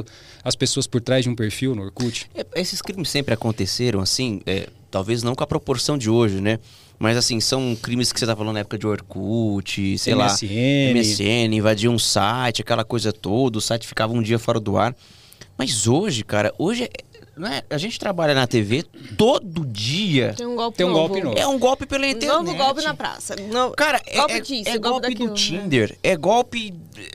as 0.43 0.55
pessoas 0.55 0.85
por 0.85 1.01
trás 1.01 1.23
de 1.23 1.29
um 1.29 1.35
perfil 1.35 1.73
no 1.73 1.81
Orkut. 1.81 2.29
É, 2.35 2.45
Esses 2.61 2.79
crimes 2.79 3.09
sempre 3.09 3.33
aconteceram 3.33 3.99
assim, 3.99 4.39
é, 4.45 4.69
talvez 4.91 5.23
não 5.23 5.33
com 5.33 5.43
a 5.43 5.47
proporção 5.47 5.97
de 5.97 6.09
hoje, 6.11 6.39
né? 6.39 6.59
Mas 6.99 7.17
assim, 7.17 7.39
são 7.39 7.75
crimes 7.81 8.13
que 8.13 8.19
você 8.19 8.27
tá 8.27 8.35
falando 8.35 8.53
na 8.53 8.59
época 8.59 8.77
de 8.77 8.85
Orkut, 8.85 9.97
sei 9.97 10.13
lá, 10.13 10.27
MSN. 10.27 10.93
MSN, 10.93 11.55
invadir 11.55 11.89
um 11.89 11.97
site, 11.97 12.61
aquela 12.61 12.83
coisa 12.83 13.11
toda, 13.11 13.57
o 13.57 13.61
site 13.61 13.87
ficava 13.87 14.13
um 14.13 14.21
dia 14.21 14.37
fora 14.37 14.59
do 14.59 14.77
ar. 14.77 14.95
Mas 15.57 15.87
hoje, 15.87 16.23
cara, 16.23 16.53
hoje 16.59 16.83
é- 16.83 16.89
não 17.41 17.47
é- 17.47 17.63
a 17.69 17.77
gente 17.77 17.97
trabalha 17.99 18.33
na 18.35 18.45
TV 18.45 18.83
todo 19.17 19.65
dia. 19.65 20.33
Tem 20.37 20.45
um 20.45 20.55
golpe 20.55 20.77
Tem 20.77 20.85
um 20.85 20.89
novo. 20.89 21.07
golpe 21.07 21.23
novo. 21.23 21.37
É 21.39 21.47
um 21.47 21.57
golpe 21.57 21.85
pela 21.85 22.05
internet. 22.07 22.27
Novo 22.37 22.53
golpe 22.55 22.81
na 22.83 22.93
praça. 22.93 23.35
No... 23.35 23.71
Cara, 23.71 23.99
é, 24.05 24.17
golpe 24.17 24.33
é- 24.33 24.39
disso, 24.41 24.69
é 24.69 24.77
golpe, 24.77 25.01
daquilo. 25.09 25.29
do? 25.29 25.33
Tinder, 25.33 25.97
é 26.03 26.15
golpe, 26.15 26.73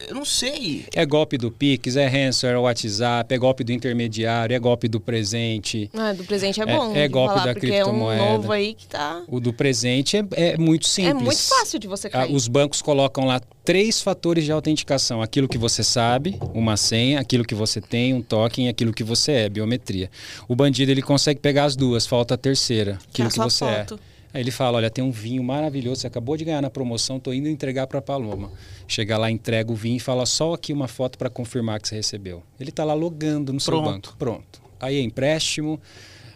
eu 0.09 0.15
não 0.15 0.25
sei. 0.25 0.85
É 0.95 1.07
golpe 1.07 1.39
do 1.39 1.51
Pix, 1.51 1.95
é 1.97 2.07
ransomware, 2.07 2.57
é 2.57 2.59
WhatsApp, 2.59 3.35
é 3.35 3.39
golpe 3.39 3.63
do 3.63 3.73
intermediário, 3.73 4.55
é 4.55 4.59
golpe 4.59 4.89
do 4.89 5.01
presente. 5.01 5.91
Ah, 5.95 6.13
do 6.13 6.25
presente 6.25 6.61
é 6.61 6.65
É- 6.65 6.67
bom. 6.77 6.95
é 6.95 7.03
de 7.03 7.09
golpe 7.09 7.35
falar, 7.35 7.47
da 7.47 7.53
porque 7.55 7.67
é 7.69 7.85
um 7.85 7.89
criptomoeda. 7.91 8.23
novo 8.25 8.53
aí 8.53 8.75
que 8.75 8.87
tá. 8.87 9.23
O 9.29 9.39
do 9.39 9.53
presente 9.53 10.17
é, 10.17 10.25
é 10.33 10.57
muito 10.59 10.87
simples. 10.89 11.11
É 11.21 11.25
muito 11.25 11.39
fácil 11.43 11.79
de 11.79 11.87
você 11.87 12.09
Ah, 12.09 12.11
cair. 12.11 12.35
Os 12.35 12.49
bancos 12.49 12.83
colocam 12.83 13.25
lá 13.27 13.41
três 13.65 14.01
fatores 14.03 14.45
de 14.45 14.51
autenticação: 14.53 15.23
aquilo 15.23 15.47
que 15.49 15.59
você 15.59 15.85
sabe, 15.85 16.37
uma 16.55 16.77
senha, 16.77 17.21
aquilo 17.21 17.45
que 17.45 17.55
você 17.55 17.81
tem, 17.81 18.13
um 18.15 18.23
token, 18.23 18.67
e 18.67 18.69
aquilo 18.69 18.93
que 18.93 19.05
você 19.05 19.33
é, 19.33 19.49
biometria. 19.49 20.11
O 20.49 20.55
bandido 20.57 20.91
ele 20.91 21.03
consegue 21.03 21.41
pegar 21.41 21.65
as 21.65 21.77
duas, 21.77 22.07
falta 22.07 22.35
a 22.35 22.37
terceira, 22.37 22.99
aquilo 23.09 23.29
a 23.29 23.31
que 23.31 23.35
sua 23.37 23.51
você 23.51 23.65
foto. 23.65 23.95
é. 24.13 24.17
Aí 24.35 24.43
ele 24.43 24.51
fala: 24.51 24.77
Olha, 24.77 24.91
tem 24.91 25.03
um 25.03 25.11
vinho 25.11 25.43
maravilhoso, 25.43 26.03
você 26.03 26.07
acabou 26.07 26.37
de 26.37 26.45
ganhar 26.45 26.61
na 26.61 26.69
promoção, 26.69 27.19
tô 27.19 27.33
indo 27.33 27.49
entregar 27.49 27.87
para 27.87 28.03
Paloma. 28.03 28.51
Chega 28.87 29.17
lá, 29.17 29.31
entrega 29.31 29.73
o 29.73 29.75
vinho 29.75 29.97
e 29.97 30.01
fala 30.01 30.27
só 30.27 30.53
aqui 30.55 30.73
uma 30.73 30.89
foto 30.89 31.17
para 31.17 31.31
confirmar 31.31 31.81
que 31.81 31.89
você 31.89 31.95
recebeu. 31.95 32.43
Ele 32.61 32.71
está 32.71 32.85
lá 32.85 32.93
logando 32.93 33.53
no 33.53 33.61
seu 33.61 33.73
Pronto. 33.73 33.91
banco. 34.11 34.17
Pronto. 34.19 34.63
Aí 34.79 34.97
é 34.97 35.01
empréstimo, 35.01 35.81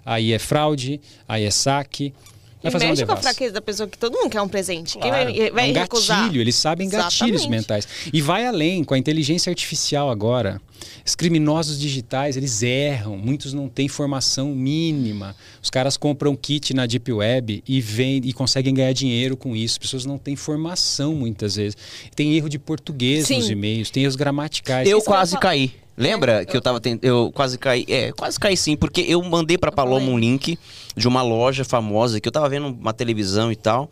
aí 0.04 0.32
é 0.32 0.38
fraude, 0.38 1.00
aí 1.28 1.44
é 1.44 1.50
saque. 1.50 2.14
Vai 2.62 2.69
E 2.69 2.73
fazer 2.73 3.05
um 3.05 3.07
com 3.07 3.12
a 3.12 3.17
fraqueza 3.17 3.55
da 3.55 3.61
pessoa, 3.62 3.88
que 3.88 3.97
todo 3.97 4.12
mundo 4.12 4.31
quer 4.31 4.43
um 4.43 4.49
presente. 4.49 4.99
Quem 4.99 5.11
Claro. 5.11 5.33
vai, 5.33 5.50
vai 5.50 5.69
é 5.69 5.73
um 5.73 5.75
recusar? 5.75 6.25
gatilho, 6.25 6.40
eles 6.43 6.55
sabem 6.55 6.88
gatilhos 6.88 7.40
Exatamente. 7.40 7.49
mentais. 7.50 7.88
E 8.12 8.21
vai 8.21 8.47
além, 8.47 8.85
com 8.85 8.93
a 8.93 8.99
inteligência 8.99 9.49
artificial 9.50 10.11
agora. 10.11 10.61
Os 11.05 11.14
criminosos 11.14 11.79
digitais, 11.79 12.37
eles 12.37 12.62
erram, 12.62 13.17
muitos 13.17 13.52
não 13.52 13.69
têm 13.69 13.88
formação 13.88 14.55
mínima. 14.55 15.35
Os 15.62 15.71
caras 15.71 15.97
compram 15.97 16.37
kit 16.37 16.75
na 16.75 16.87
Deep 16.87 17.11
Web 17.12 17.62
e, 17.67 17.81
vem, 17.81 18.21
e 18.25 18.33
conseguem 18.33 18.75
ganhar 18.75 18.93
dinheiro 18.93 19.37
com 19.37 19.57
isso. 19.57 19.75
As 19.75 19.79
pessoas 19.79 20.05
não 20.07 20.19
têm 20.19 20.37
formação 20.37 21.14
muitas 21.14 21.57
vezes. 21.57 21.76
Tem 22.14 22.35
erro 22.37 22.49
de 22.49 22.59
português 22.59 23.26
Sim. 23.26 23.37
nos 23.37 23.49
e-mails, 23.50 23.90
tem 23.90 24.02
erros 24.05 24.17
gramaticais. 24.17 24.88
Eu 24.88 25.00
quase 25.02 25.38
caí. 25.38 25.73
Lembra 26.00 26.47
que 26.47 26.57
eu 26.57 26.62
tava 26.62 26.80
tentando. 26.80 27.04
Eu 27.07 27.30
quase 27.30 27.59
caí. 27.59 27.85
É, 27.87 28.11
quase 28.12 28.40
caí 28.40 28.57
sim, 28.57 28.75
porque 28.75 29.02
eu 29.02 29.23
mandei 29.23 29.59
pra 29.59 29.71
Paloma 29.71 30.07
um 30.07 30.19
link 30.19 30.59
de 30.97 31.07
uma 31.07 31.21
loja 31.21 31.62
famosa 31.62 32.19
que 32.21 32.26
eu 32.26 32.33
tava 32.33 32.49
vendo 32.49 32.69
uma 32.69 32.95
televisão 32.95 33.52
e 33.52 33.57
tal. 33.57 33.90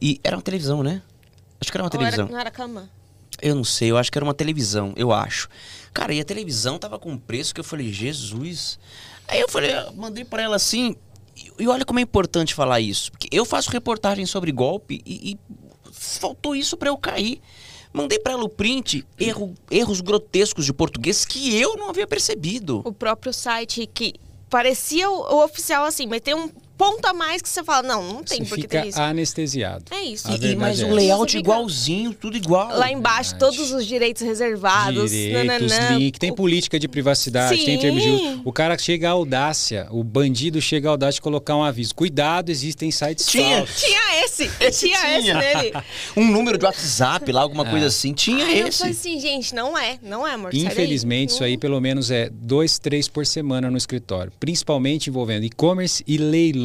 E 0.00 0.20
era 0.22 0.36
uma 0.36 0.42
televisão, 0.42 0.82
né? 0.82 1.00
Acho 1.58 1.70
que 1.72 1.76
era 1.78 1.82
uma 1.84 1.88
Ou 1.92 2.00
era- 2.00 2.10
televisão. 2.10 2.28
não 2.28 2.38
era 2.38 2.50
cama? 2.50 2.90
Eu 3.40 3.54
não 3.54 3.64
sei, 3.64 3.90
eu 3.90 3.96
acho 3.96 4.12
que 4.12 4.18
era 4.18 4.24
uma 4.24 4.34
televisão, 4.34 4.92
eu 4.96 5.12
acho. 5.12 5.48
Cara, 5.94 6.12
e 6.12 6.20
a 6.20 6.24
televisão 6.24 6.78
tava 6.78 6.98
com 6.98 7.10
um 7.12 7.18
preço 7.18 7.54
que 7.54 7.60
eu 7.60 7.64
falei, 7.64 7.90
Jesus. 7.90 8.78
Aí 9.26 9.40
eu 9.40 9.48
falei, 9.48 9.72
eu 9.72 9.92
mandei 9.94 10.26
pra 10.26 10.42
ela 10.42 10.56
assim. 10.56 10.94
E, 11.58 11.66
olha 11.66 11.86
como 11.86 11.98
é 11.98 12.02
importante 12.02 12.54
falar 12.54 12.80
isso. 12.80 13.10
Porque 13.12 13.28
eu 13.32 13.46
faço 13.46 13.70
reportagem 13.70 14.26
sobre 14.26 14.52
golpe 14.52 15.00
e, 15.06 15.32
e 15.32 15.38
faltou 15.90 16.54
isso 16.54 16.76
pra 16.76 16.90
eu 16.90 16.98
cair. 16.98 17.40
Mandei 17.92 18.18
pra 18.18 18.32
ela 18.34 18.44
o 18.44 18.48
print, 18.48 19.04
erro- 19.18 19.54
erros 19.70 20.00
grotescos 20.00 20.64
de 20.64 20.72
português 20.72 21.24
que 21.24 21.56
eu 21.60 21.76
não 21.76 21.90
havia 21.90 22.06
percebido. 22.06 22.82
O 22.84 22.92
próprio 22.92 23.32
site 23.32 23.88
que 23.92 24.14
parecia 24.48 25.10
o, 25.10 25.14
o 25.36 25.44
oficial 25.44 25.84
assim, 25.84 26.06
mas 26.06 26.20
tem 26.20 26.34
um 26.34 26.50
ponto 26.80 27.04
a 27.04 27.12
mais 27.12 27.42
que 27.42 27.48
você 27.50 27.62
fala, 27.62 27.86
não, 27.86 28.02
não 28.02 28.24
tem 28.24 28.38
Você 28.38 28.44
porque 28.48 28.62
fica 28.62 28.80
tem 28.80 28.88
isso. 28.88 28.98
anestesiado. 28.98 29.84
É 29.90 30.00
isso. 30.02 30.26
A 30.30 30.34
E- 30.36 30.56
mas 30.56 30.80
é 30.80 30.84
o 30.84 30.86
essa. 30.86 30.94
layout 30.94 31.36
igualzinho, 31.36 32.14
tudo 32.14 32.38
igual. 32.38 32.68
Lá 32.74 32.90
embaixo, 32.90 33.32
Verdade. 33.32 33.54
todos 33.56 33.70
os 33.72 33.86
direitos 33.86 34.22
reservados. 34.22 35.10
Direitos, 35.10 35.70
nananã. 35.70 35.98
link, 35.98 36.18
tem 36.18 36.30
O- 36.30 36.34
política 36.34 36.78
de 36.78 36.88
privacidade, 36.88 37.62
tem 37.64 37.78
termos 37.78 38.02
de 38.02 38.08
Sim. 38.08 38.30
uso. 38.32 38.42
O 38.46 38.52
cara 38.52 38.78
chega 38.78 39.08
à 39.08 39.12
audácia, 39.12 39.86
o 39.90 40.02
bandido 40.02 40.60
chega 40.62 40.88
à 40.88 40.92
audácia 40.92 41.16
de 41.16 41.20
colocar 41.20 41.54
um 41.54 41.62
aviso. 41.62 41.94
Cuidado, 41.94 42.48
existem 42.50 42.90
sites 42.90 43.26
Tinha. 43.26 43.58
falsos. 43.58 43.82
Tinha 43.82 44.24
esse, 44.24 44.44
Esse 44.60 44.86
tinha, 44.86 45.18
esse 45.18 45.22
tinha. 45.24 45.34
nele. 45.34 45.72
um 46.16 46.26
número 46.30 46.56
de 46.56 46.64
WhatsApp 46.64 47.30
lá, 47.30 47.42
alguma 47.42 47.64
coisa 47.66 47.86
assim. 47.88 48.14
Tinha 48.14 48.44
eu 48.50 48.68
esse. 48.68 48.78
falei 48.78 48.92
assim, 48.94 49.20
gente, 49.20 49.54
não 49.54 49.76
é, 49.76 49.98
não 50.02 50.26
é, 50.26 50.32
amor. 50.32 50.54
Infelizmente, 50.54 51.30
isso 51.30 51.44
aí 51.44 51.58
pelo 51.58 51.78
menos 51.78 52.10
é 52.10 52.30
dois, 52.32 52.78
três 52.78 53.06
por 53.06 53.26
semana 53.26 53.70
no 53.70 53.76
escritório. 53.76 54.32
Principalmente 54.40 55.10
envolvendo 55.10 55.44
e-commerce 55.44 56.02
e 56.06 56.16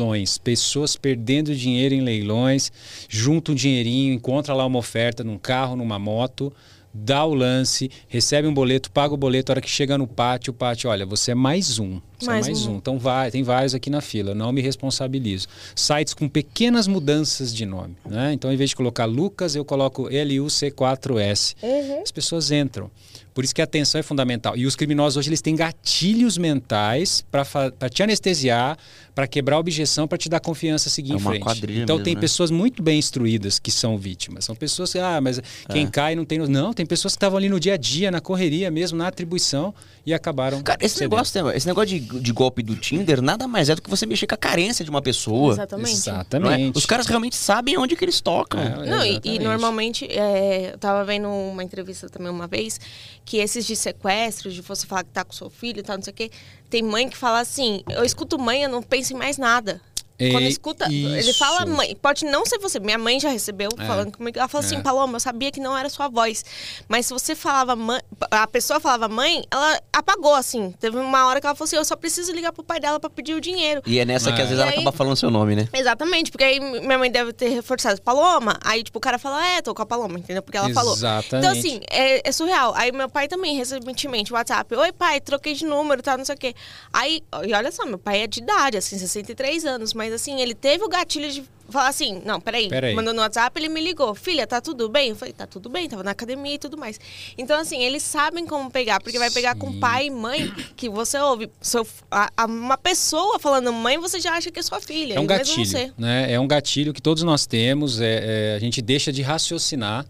leilões. 0.06 0.38
Pessoas 0.38 0.96
perdendo 0.96 1.56
dinheiro 1.56 1.96
em 1.96 2.02
leilões, 2.02 2.72
junta 3.10 3.52
um 3.52 3.56
dinheirinho, 3.56 4.14
encontra 4.14 4.54
lá 4.54 4.66
uma 4.66 4.80
oferta 4.80 5.24
num 5.24 5.38
carro, 5.38 5.76
numa 5.76 5.98
moto, 5.98 6.54
dá 6.94 7.26
o 7.26 7.34
lance, 7.34 7.92
recebe 8.08 8.48
um 8.48 8.54
boleto, 8.54 8.90
paga 8.90 9.14
o 9.14 9.18
boleto, 9.18 9.52
a 9.52 9.54
hora 9.54 9.62
que 9.62 9.70
chega 9.70 9.98
no 9.98 10.08
pátio, 10.08 10.52
o 10.52 10.54
pátio, 10.54 10.90
olha, 10.90 11.06
você 11.06 11.32
é 11.32 11.36
mais 11.36 11.78
um. 11.78 12.00
Você 12.18 12.28
Mais 12.28 12.48
é 12.48 12.52
mais 12.52 12.66
um. 12.66 12.74
um. 12.74 12.78
Então 12.78 12.98
vai, 12.98 13.30
tem 13.30 13.44
vários 13.44 13.76
aqui 13.76 13.90
na 13.90 14.00
fila, 14.00 14.34
não 14.34 14.52
me 14.52 14.62
responsabilizo. 14.62 15.48
Sites 15.76 16.14
com 16.14 16.30
pequenas 16.30 16.88
mudanças 16.88 17.54
de 17.54 17.66
nome. 17.66 17.98
Né? 18.06 18.32
Então, 18.34 18.52
em 18.52 18.56
vez 18.56 18.70
de 18.70 18.76
colocar 18.76 19.06
Lucas, 19.06 19.56
eu 19.56 19.66
coloco 19.66 20.04
LUC4S. 20.04 21.56
As 22.02 22.12
pessoas 22.12 22.52
entram. 22.52 22.90
Por 23.36 23.44
isso 23.44 23.54
que 23.54 23.60
a 23.62 23.66
atenção 23.66 24.00
é 24.00 24.02
fundamental. 24.02 24.56
E 24.56 24.66
os 24.66 24.76
criminosos 24.78 25.18
hoje 25.18 25.28
eles 25.30 25.42
têm 25.42 25.56
gatilhos 25.58 26.38
mentais 26.38 27.24
para 27.30 27.44
te 27.90 28.02
anestesiar, 28.02 28.78
para 29.14 29.28
quebrar 29.28 29.58
a 29.58 29.60
objeção, 29.60 30.08
para 30.08 30.18
te 30.18 30.30
dar 30.30 30.40
confiança 30.40 30.88
a 30.90 30.92
seguir 30.92 31.12
É 31.12 31.16
em 31.16 31.20
frente. 31.20 31.42
quadrilha 31.44 31.84
então 31.84 31.98
mesmo, 31.98 32.06
tem 32.06 32.16
né? 32.16 32.22
pessoas 32.22 32.50
muito 32.50 32.82
bem 32.82 32.98
instruídas 32.98 33.60
que 33.60 33.72
são 33.72 33.98
vítimas. 33.98 34.46
São 34.46 34.56
pessoas 34.56 34.92
que, 34.94 35.00
ah, 35.00 35.20
mas 35.22 35.38
É. 35.40 35.42
quem 35.70 35.86
cai 35.86 36.16
não 36.16 36.24
tem. 36.26 36.40
Não, 36.40 36.74
tem 36.74 36.86
pessoas 36.86 37.14
que 37.14 37.18
estavam 37.18 37.38
ali 37.38 37.50
no 37.50 37.60
dia 37.60 37.74
a 37.74 37.78
dia, 37.78 38.10
na 38.10 38.22
correria 38.22 38.72
mesmo, 38.72 38.98
na 38.98 39.08
atribuição 39.08 39.74
e 40.06 40.14
acabaram. 40.14 40.62
Cara, 40.64 40.80
esse 40.82 40.96
cedendo. 40.96 41.12
negócio, 41.12 41.50
esse 41.52 41.68
negócio 41.68 41.90
de, 41.90 42.00
de 42.00 42.32
golpe 42.32 42.64
do 42.64 42.74
Tinder 42.76 43.22
nada 43.22 43.48
mais 43.50 43.68
é 43.70 43.76
do 43.76 43.82
que 43.82 43.90
você 43.90 44.06
mexer 44.06 44.28
com 44.28 44.36
a 44.36 44.38
carência 44.38 44.84
de 44.86 44.90
uma 44.90 45.02
pessoa. 45.02 45.54
Exatamente. 45.54 45.88
não 45.92 45.94
é? 45.94 45.94
Exatamente. 45.94 46.78
Os 46.78 46.86
caras 46.86 47.06
realmente 47.06 47.36
sabem 47.36 47.78
onde 47.78 47.98
que 47.98 48.06
eles 48.06 48.22
tocam. 48.22 48.62
É, 48.62 48.70
Não, 48.90 49.04
e- 49.04 49.08
e, 49.08 49.10
Exatamente. 49.12 49.40
normalmente, 49.44 50.06
é, 50.10 50.72
eu 50.74 50.78
tava 50.78 51.04
vendo 51.04 51.28
uma 51.28 51.64
entrevista 51.64 52.10
também 52.10 52.30
uma 52.32 52.48
vez, 52.48 52.80
que 53.26 53.38
esses 53.38 53.66
de 53.66 53.76
sequestro, 53.76 54.52
de 54.52 54.62
você 54.62 54.86
falar 54.86 55.04
que 55.04 55.10
tá 55.10 55.26
com 55.26 55.34
seu 55.34 55.50
filho 55.50 55.80
e 55.80 55.84
tal, 55.84 55.98
não 55.98 56.04
sei 56.04 56.14
o 56.14 56.16
quê, 56.16 56.32
tem 56.70 56.84
mãe 56.84 57.10
que 57.10 57.18
fala 57.18 57.40
assim, 57.40 57.84
eu 57.90 58.06
escuto 58.06 58.38
mãe, 58.38 58.64
eu 58.64 58.70
não 58.70 58.84
penso 58.84 59.14
em 59.14 59.18
mais 59.18 59.38
nada. 59.38 59.82
É 60.18 60.32
Quando 60.32 60.44
escuta, 60.46 60.86
ele 60.86 61.20
isso. 61.20 61.38
fala 61.38 61.66
mãe, 61.66 61.94
pode 62.02 62.24
não 62.26 62.46
ser 62.46 62.58
você, 62.60 62.80
minha 62.80 62.98
mãe 62.98 63.20
já 63.20 63.30
recebeu 63.30 63.70
É. 63.78 63.86
falando 63.86 64.12
comigo, 64.18 64.38
ela 64.40 64.48
falou 64.48 64.66
assim, 64.66 64.78
É. 64.78 64.82
Paloma, 64.82 65.18
eu 65.18 65.20
sabia 65.20 65.52
que 65.52 65.60
não 65.60 65.78
era 65.78 65.90
sua 65.90 66.08
voz, 66.08 66.44
mas 66.88 67.06
se 67.06 67.14
você 67.14 67.36
falava 67.36 67.76
mãe, 67.76 68.00
a 68.32 68.48
pessoa 68.48 68.80
falava 68.80 69.10
mãe, 69.10 69.44
ela 69.52 69.82
apagou 69.92 70.34
assim, 70.34 70.72
teve 70.80 70.98
uma 70.98 71.28
hora 71.28 71.42
que 71.42 71.48
ela 71.48 71.56
falou 71.56 71.66
assim, 71.66 71.76
eu 71.76 71.84
só 71.84 71.98
preciso 71.98 72.32
ligar 72.32 72.54
pro 72.54 72.64
pai 72.64 72.80
dela 72.80 72.98
pra 72.98 73.10
pedir 73.10 73.34
o 73.34 73.42
dinheiro. 73.42 73.82
E 73.86 74.00
é 74.00 74.06
nessa 74.06 74.32
que 74.32 74.40
É. 74.40 74.44
às 74.44 74.50
vezes 74.50 74.62
ela 74.62 74.72
E 74.72 74.74
aí- 74.76 74.80
acaba 74.80 74.96
falando 74.96 75.18
seu 75.18 75.30
nome, 75.30 75.54
né? 75.56 75.68
Exatamente, 75.74 76.32
porque 76.32 76.46
aí 76.46 76.60
minha 76.62 76.98
mãe 76.98 77.12
deve 77.12 77.34
ter 77.34 77.50
reforçado 77.50 78.02
Paloma, 78.02 78.58
aí 78.64 78.84
tipo 78.84 78.98
o 78.98 79.02
cara 79.02 79.20
fala, 79.20 79.46
é, 79.46 79.62
tô 79.62 79.76
com 79.76 79.82
a 79.82 79.86
Paloma, 79.86 80.18
entendeu? 80.18 80.42
Porque 80.42 80.58
ela 80.58 80.70
falou. 80.74 80.94
Exatamente. 80.94 81.36
Então 81.46 81.52
assim, 81.52 81.82
é, 81.92 82.28
é 82.28 82.32
surreal. 82.32 82.74
Aí 82.78 82.90
meu 82.94 83.10
pai 83.10 83.28
também, 83.28 83.58
recentemente, 83.58 84.32
WhatsApp, 84.32 84.74
oi 84.76 84.94
pai, 84.94 85.20
troquei 85.20 85.54
de 85.54 85.66
número, 85.66 86.02
tal, 86.02 86.18
não 86.18 86.24
sei 86.24 86.36
o 86.36 86.38
quê. 86.38 86.54
Aí, 86.94 87.22
e 87.46 87.54
olha 87.54 87.70
só, 87.72 87.86
meu 87.86 87.98
pai 87.98 88.22
é 88.22 88.28
de 88.28 88.40
idade, 88.40 88.78
assim, 88.78 88.98
63 88.98 89.66
anos, 89.66 89.94
mas 89.94 90.05
assim, 90.14 90.40
ele 90.42 90.54
teve 90.54 90.84
o 90.84 90.90
gatilho 90.90 91.32
de 91.32 91.44
falar 91.68 91.88
assim, 91.88 92.22
não, 92.24 92.40
peraí, 92.40 92.70
Peraí. 92.70 92.94
mandou 92.94 93.12
no 93.12 93.22
WhatsApp, 93.22 93.60
ele 93.60 93.70
me 93.70 93.82
ligou, 93.82 94.14
filha, 94.14 94.46
tá 94.46 94.62
tudo 94.62 94.88
bem? 94.88 95.10
Eu 95.10 95.16
falei, 95.16 95.34
tá 95.34 95.48
tudo 95.48 95.68
bem, 95.68 95.90
tava 95.90 96.04
na 96.04 96.12
academia 96.12 96.54
e 96.54 96.60
tudo 96.60 96.78
mais. 96.78 97.00
Então, 97.38 97.60
assim, 97.60 97.82
eles 97.84 98.04
sabem 98.04 98.46
como 98.46 98.70
pegar, 98.70 99.00
porque 99.02 99.18
vai 99.18 99.32
pegar 99.32 99.56
com 99.56 99.72
Sim. 99.72 99.80
pai 99.80 100.06
e 100.06 100.10
mãe, 100.12 100.48
que 100.76 100.88
você 100.88 101.18
ouve 101.18 101.50
seu, 101.60 101.86
a- 102.12 102.30
a- 102.38 102.46
uma 102.46 102.78
pessoa 102.78 103.40
falando 103.40 103.74
mãe, 103.74 103.98
você 103.98 104.20
já 104.20 104.34
acha 104.34 104.52
que 104.52 104.60
é 104.60 104.62
sua 104.62 104.80
filha. 104.80 105.16
É 105.16 105.20
um 105.20 105.26
gatilho, 105.26 105.94
né? 105.98 106.32
É 106.32 106.40
um 106.40 106.48
gatilho 106.48 106.94
que 106.94 107.02
todos 107.02 107.24
nós 107.24 107.48
temos. 107.48 108.00
é- 108.00 108.52
é, 108.54 108.56
a 108.56 108.60
gente 108.60 108.80
deixa 108.82 109.12
de 109.12 109.24
raciocinar. 109.24 110.06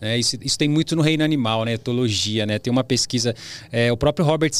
Né? 0.00 0.18
Isso, 0.18 0.36
isso 0.42 0.56
tem 0.58 0.68
muito 0.68 0.96
no 0.96 1.02
reino 1.02 1.22
animal, 1.22 1.64
né? 1.64 1.74
Etologia, 1.74 2.46
né? 2.46 2.58
Tem 2.58 2.70
uma 2.70 2.82
pesquisa. 2.84 3.34
é, 3.70 3.92
o 3.92 3.96
próprio 3.96 4.24
Robert 4.24 4.50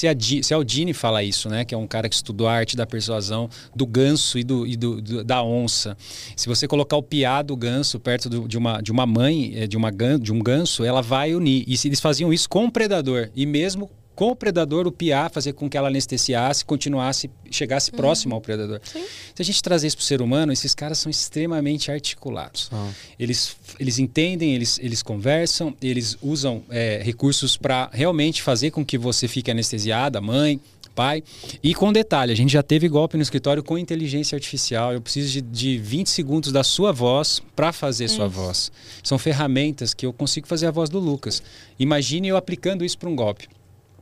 Cialdini 0.42 0.92
fala 0.92 1.22
isso, 1.22 1.48
né? 1.48 1.64
Que 1.64 1.74
é 1.74 1.78
um 1.78 1.86
cara 1.86 2.08
que 2.08 2.14
estudou 2.14 2.46
a 2.46 2.52
arte 2.52 2.76
da 2.76 2.86
persuasão 2.86 3.48
do 3.74 3.86
ganso 3.86 4.38
e, 4.38 4.44
do, 4.44 4.66
e 4.66 4.76
do- 4.76 5.00
do- 5.00 5.24
da 5.24 5.42
onça. 5.42 5.96
Se 6.36 6.48
você 6.48 6.68
colocar 6.68 6.96
o 6.96 7.02
piá 7.02 7.42
do 7.42 7.56
ganso 7.56 7.98
perto 7.98 8.28
do- 8.28 8.46
de, 8.48 8.58
uma, 8.58 8.80
de 8.80 8.92
uma 8.92 9.06
mãe, 9.06 9.52
é, 9.56 9.66
de, 9.66 9.76
uma, 9.76 9.90
de 10.20 10.32
um 10.32 10.38
ganso, 10.40 10.84
ela 10.84 11.00
vai 11.02 11.34
unir. 11.34 11.64
E 11.66 11.76
se 11.76 11.88
eles 11.88 12.00
faziam 12.00 12.32
isso 12.32 12.48
com 12.48 12.66
o 12.66 12.70
predador. 12.70 13.30
E 13.34 13.46
mesmo 13.46 13.90
com 14.20 14.32
o 14.32 14.36
predador, 14.36 14.86
o 14.86 14.92
piá 14.92 15.30
fazer 15.30 15.54
com 15.54 15.66
que 15.66 15.78
ela 15.78 15.88
anestesiasse, 15.88 16.62
continuasse, 16.62 17.30
chegasse 17.50 17.90
próximo 17.90 18.34
ao 18.34 18.40
predador. 18.42 18.78
Sim. 18.84 19.02
Se 19.34 19.40
a 19.40 19.42
gente 19.42 19.62
trazer 19.62 19.86
isso 19.86 19.96
para 19.96 20.02
o 20.02 20.06
ser 20.06 20.20
humano, 20.20 20.52
esses 20.52 20.74
caras 20.74 20.98
são 20.98 21.08
extremamente 21.08 21.90
articulados. 21.90 22.70
Eles, 23.18 23.56
eles 23.78 23.98
entendem, 23.98 24.54
eles, 24.54 24.78
eles 24.82 25.02
conversam, 25.02 25.74
eles 25.80 26.18
usam 26.20 26.62
é, 26.68 27.00
recursos 27.02 27.56
para 27.56 27.88
realmente 27.94 28.42
fazer 28.42 28.70
com 28.72 28.84
que 28.84 28.98
você 28.98 29.26
fique 29.26 29.50
anestesiada, 29.50 30.20
mãe, 30.20 30.60
pai. 30.94 31.24
E 31.62 31.74
com 31.74 31.90
detalhe, 31.90 32.30
a 32.30 32.36
gente 32.36 32.52
já 32.52 32.62
teve 32.62 32.90
golpe 32.90 33.16
no 33.16 33.22
escritório 33.22 33.62
com 33.62 33.78
inteligência 33.78 34.36
artificial. 34.36 34.92
Eu 34.92 35.00
preciso 35.00 35.32
de, 35.32 35.40
de 35.40 35.78
20 35.78 36.10
segundos 36.10 36.52
da 36.52 36.62
sua 36.62 36.92
voz 36.92 37.40
para 37.56 37.72
fazer 37.72 38.06
sua 38.08 38.28
voz. 38.28 38.70
São 39.02 39.18
ferramentas 39.18 39.94
que 39.94 40.04
eu 40.04 40.12
consigo 40.12 40.46
fazer 40.46 40.66
a 40.66 40.70
voz 40.70 40.90
do 40.90 40.98
Lucas. 40.98 41.42
Imagine 41.78 42.28
eu 42.28 42.36
aplicando 42.36 42.84
isso 42.84 42.98
para 42.98 43.08
um 43.08 43.16
golpe 43.16 43.48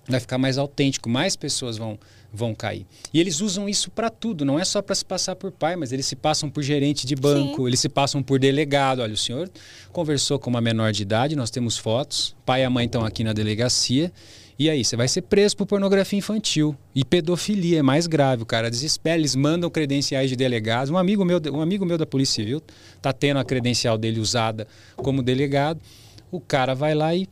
vai 0.09 0.21
ficar 0.21 0.38
mais 0.38 0.59
autêntico, 0.59 1.09
mais 1.09 1.37
pessoas 1.37 1.77
vão, 1.77 1.99
vão 2.33 2.55
cair. 2.55 2.87
E 3.12 3.21
eles 3.21 3.41
usam 3.41 3.69
isso 3.69 3.91
para 3.91 4.09
tudo, 4.09 4.45
não 4.45 4.59
é 4.59 4.65
só 4.65 4.81
para 4.81 4.95
se 4.95 5.05
passar 5.05 5.37
por 5.37 5.53
pai, 5.53 5.77
mas 5.77 5.93
eles 5.93 6.07
se 6.07 6.17
passam 6.17 6.49
por 6.49 6.62
gerente 6.62 7.07
de 7.07 7.15
banco, 7.15 7.69
eles 7.69 7.81
se 7.81 7.88
passam 7.88 8.23
por 8.23 8.38
delegado. 8.38 9.00
Olha, 9.00 9.12
o 9.12 9.17
senhor 9.17 9.50
conversou 9.93 10.38
com 10.38 10.49
uma 10.49 10.61
menor 10.61 10.93
de 10.93 11.03
idade, 11.03 11.37
nós 11.37 11.50
temos 11.50 11.77
fotos, 11.77 12.35
pai 12.47 12.62
e 12.62 12.65
a 12.65 12.71
mãe 12.71 12.87
estão 12.87 13.05
aqui 13.05 13.23
na 13.23 13.33
delegacia. 13.33 14.12
E 14.59 14.69
aí, 14.69 14.85
você 14.85 14.97
vai 14.97 15.07
ser 15.07 15.23
preso 15.23 15.57
por 15.57 15.67
pornografia 15.67 16.19
infantil. 16.19 16.77
E 16.93 17.05
pedofilia 17.05 17.79
é 17.79 17.83
mais 17.83 18.09
grave. 18.09 18.43
O 18.43 18.47
cara 18.47 18.69
desespera, 18.69 19.17
eles 19.17 19.37
mandam 19.37 19.71
credenciais 19.71 20.29
de 20.29 20.35
delegados. 20.35 20.91
Um 20.91 20.99
amigo 20.99 21.25
meu, 21.25 21.41
um 21.53 21.61
amigo 21.61 21.87
meu 21.87 21.97
da 21.97 22.05
Polícia 22.05 22.43
Civil 22.43 22.61
tá 23.00 23.12
tendo 23.12 23.38
a 23.38 23.45
credencial 23.45 23.97
dele 23.97 24.19
usada 24.19 24.67
como 24.97 25.23
delegado. 25.23 25.81
O 26.29 26.41
cara 26.41 26.75
vai 26.75 26.93
lá 26.93 27.15
e 27.15 27.29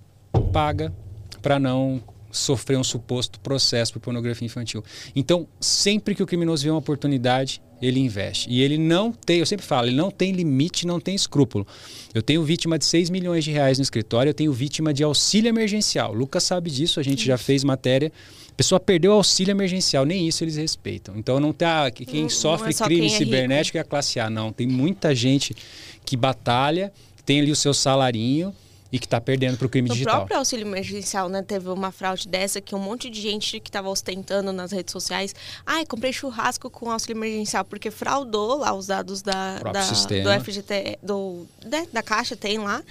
paga 0.53 0.95
para 1.43 1.59
não 1.59 2.01
sofrer 2.37 2.77
um 2.79 2.85
suposto 2.85 3.39
processo 3.41 3.93
por 3.93 4.01
pornografia 4.01 4.47
infantil. 4.47 4.83
Então, 5.15 5.47
sempre 5.61 6.15
que 6.15 6.23
o 6.23 6.27
criminoso 6.27 6.63
vê 6.65 6.71
uma 6.71 6.79
oportunidade, 6.79 7.61
ele 7.81 8.01
investe. 8.01 8.49
E 8.51 8.61
ele 8.63 8.79
não 8.79 9.13
tem, 9.13 9.39
eu 9.41 9.47
sempre 9.47 9.65
falo, 9.67 9.87
ele 9.89 9.97
não 9.97 10.11
tem 10.11 10.33
limite, 10.33 10.87
não 10.87 10.99
tem 10.99 11.15
escrúpulo. 11.15 11.67
Eu 12.15 12.23
tenho 12.23 12.43
vítima 12.43 12.79
de 12.79 12.85
6 12.87 13.11
milhões 13.11 13.45
de 13.45 13.51
reais 13.51 13.79
no 13.79 13.83
escritório, 13.83 14.31
eu 14.31 14.35
tenho 14.35 14.53
vítima 14.53 14.95
de 14.95 15.03
auxílio 15.03 15.49
emergencial. 15.49 16.13
O 16.13 16.15
Lucas 16.15 16.43
sabe 16.45 16.71
disso, 16.71 16.99
a 16.99 17.03
gente 17.03 17.25
já 17.27 17.37
fez 17.37 17.63
matéria. 17.65 18.11
A 18.51 18.55
pessoa 18.57 18.81
perdeu 18.81 19.11
o 19.11 19.15
auxílio 19.15 19.51
emergencial, 19.53 20.07
nem 20.07 20.27
isso 20.27 20.43
eles 20.43 20.57
respeitam. 20.57 21.15
Então 21.19 21.39
não 21.39 21.53
tá 21.53 21.91
que 21.91 22.07
quem 22.07 22.15
Não- 22.21 22.23
não 22.23 22.31
sofre 22.31 22.71
é 22.71 22.73
só 22.73 22.87
crime 22.87 23.01
quem 23.03 23.09
é 23.09 23.13
rico. 23.13 23.25
cibernético 23.25 23.77
é 23.77 23.81
a 23.83 23.85
classe 23.85 24.19
A, 24.19 24.31
não. 24.31 24.51
Tem 24.51 24.67
muita 24.67 25.15
gente 25.15 25.55
que 26.07 26.17
batalha, 26.17 26.91
tem 27.27 27.41
ali 27.41 27.51
o 27.51 27.57
seu 27.57 27.75
salarinho 27.75 28.55
e 28.97 28.99
que 28.99 29.07
está 29.07 29.21
perdendo 29.21 29.57
para 29.59 29.67
o 29.67 29.69
crime 29.69 29.89
No 29.89 29.95
digital. 29.95 30.17
próprio 30.17 30.39
auxílio 30.39 30.67
emergencial, 30.67 31.29
né? 31.29 31.43
Teve 31.43 31.69
uma 31.69 31.93
fraude 31.93 32.27
dessa 32.27 32.61
que 32.61 32.75
um 32.75 32.79
monte 32.79 33.11
de 33.11 33.21
gente 33.21 33.61
que 33.61 33.69
estava 33.69 33.89
ostentando 33.89 34.53
nas 34.53 34.73
redes 34.73 34.91
sociais. 34.93 35.35
Ai, 35.65 35.85
comprei 35.85 36.13
churrasco 36.13 36.71
com 36.71 36.91
auxílio 36.91 37.19
emergencial, 37.19 37.65
porque 37.65 37.91
fraudou 37.91 38.57
lá 38.59 38.73
os 38.75 38.87
dados 38.87 39.23
da, 39.23 39.59
da- 39.59 39.73
do 39.83 40.45
FGT, 40.45 40.99
do, 41.03 41.47
né, 41.65 41.87
da 41.93 42.03
Caixa, 42.03 42.35
tem 42.35 42.59
lá. 42.59 42.83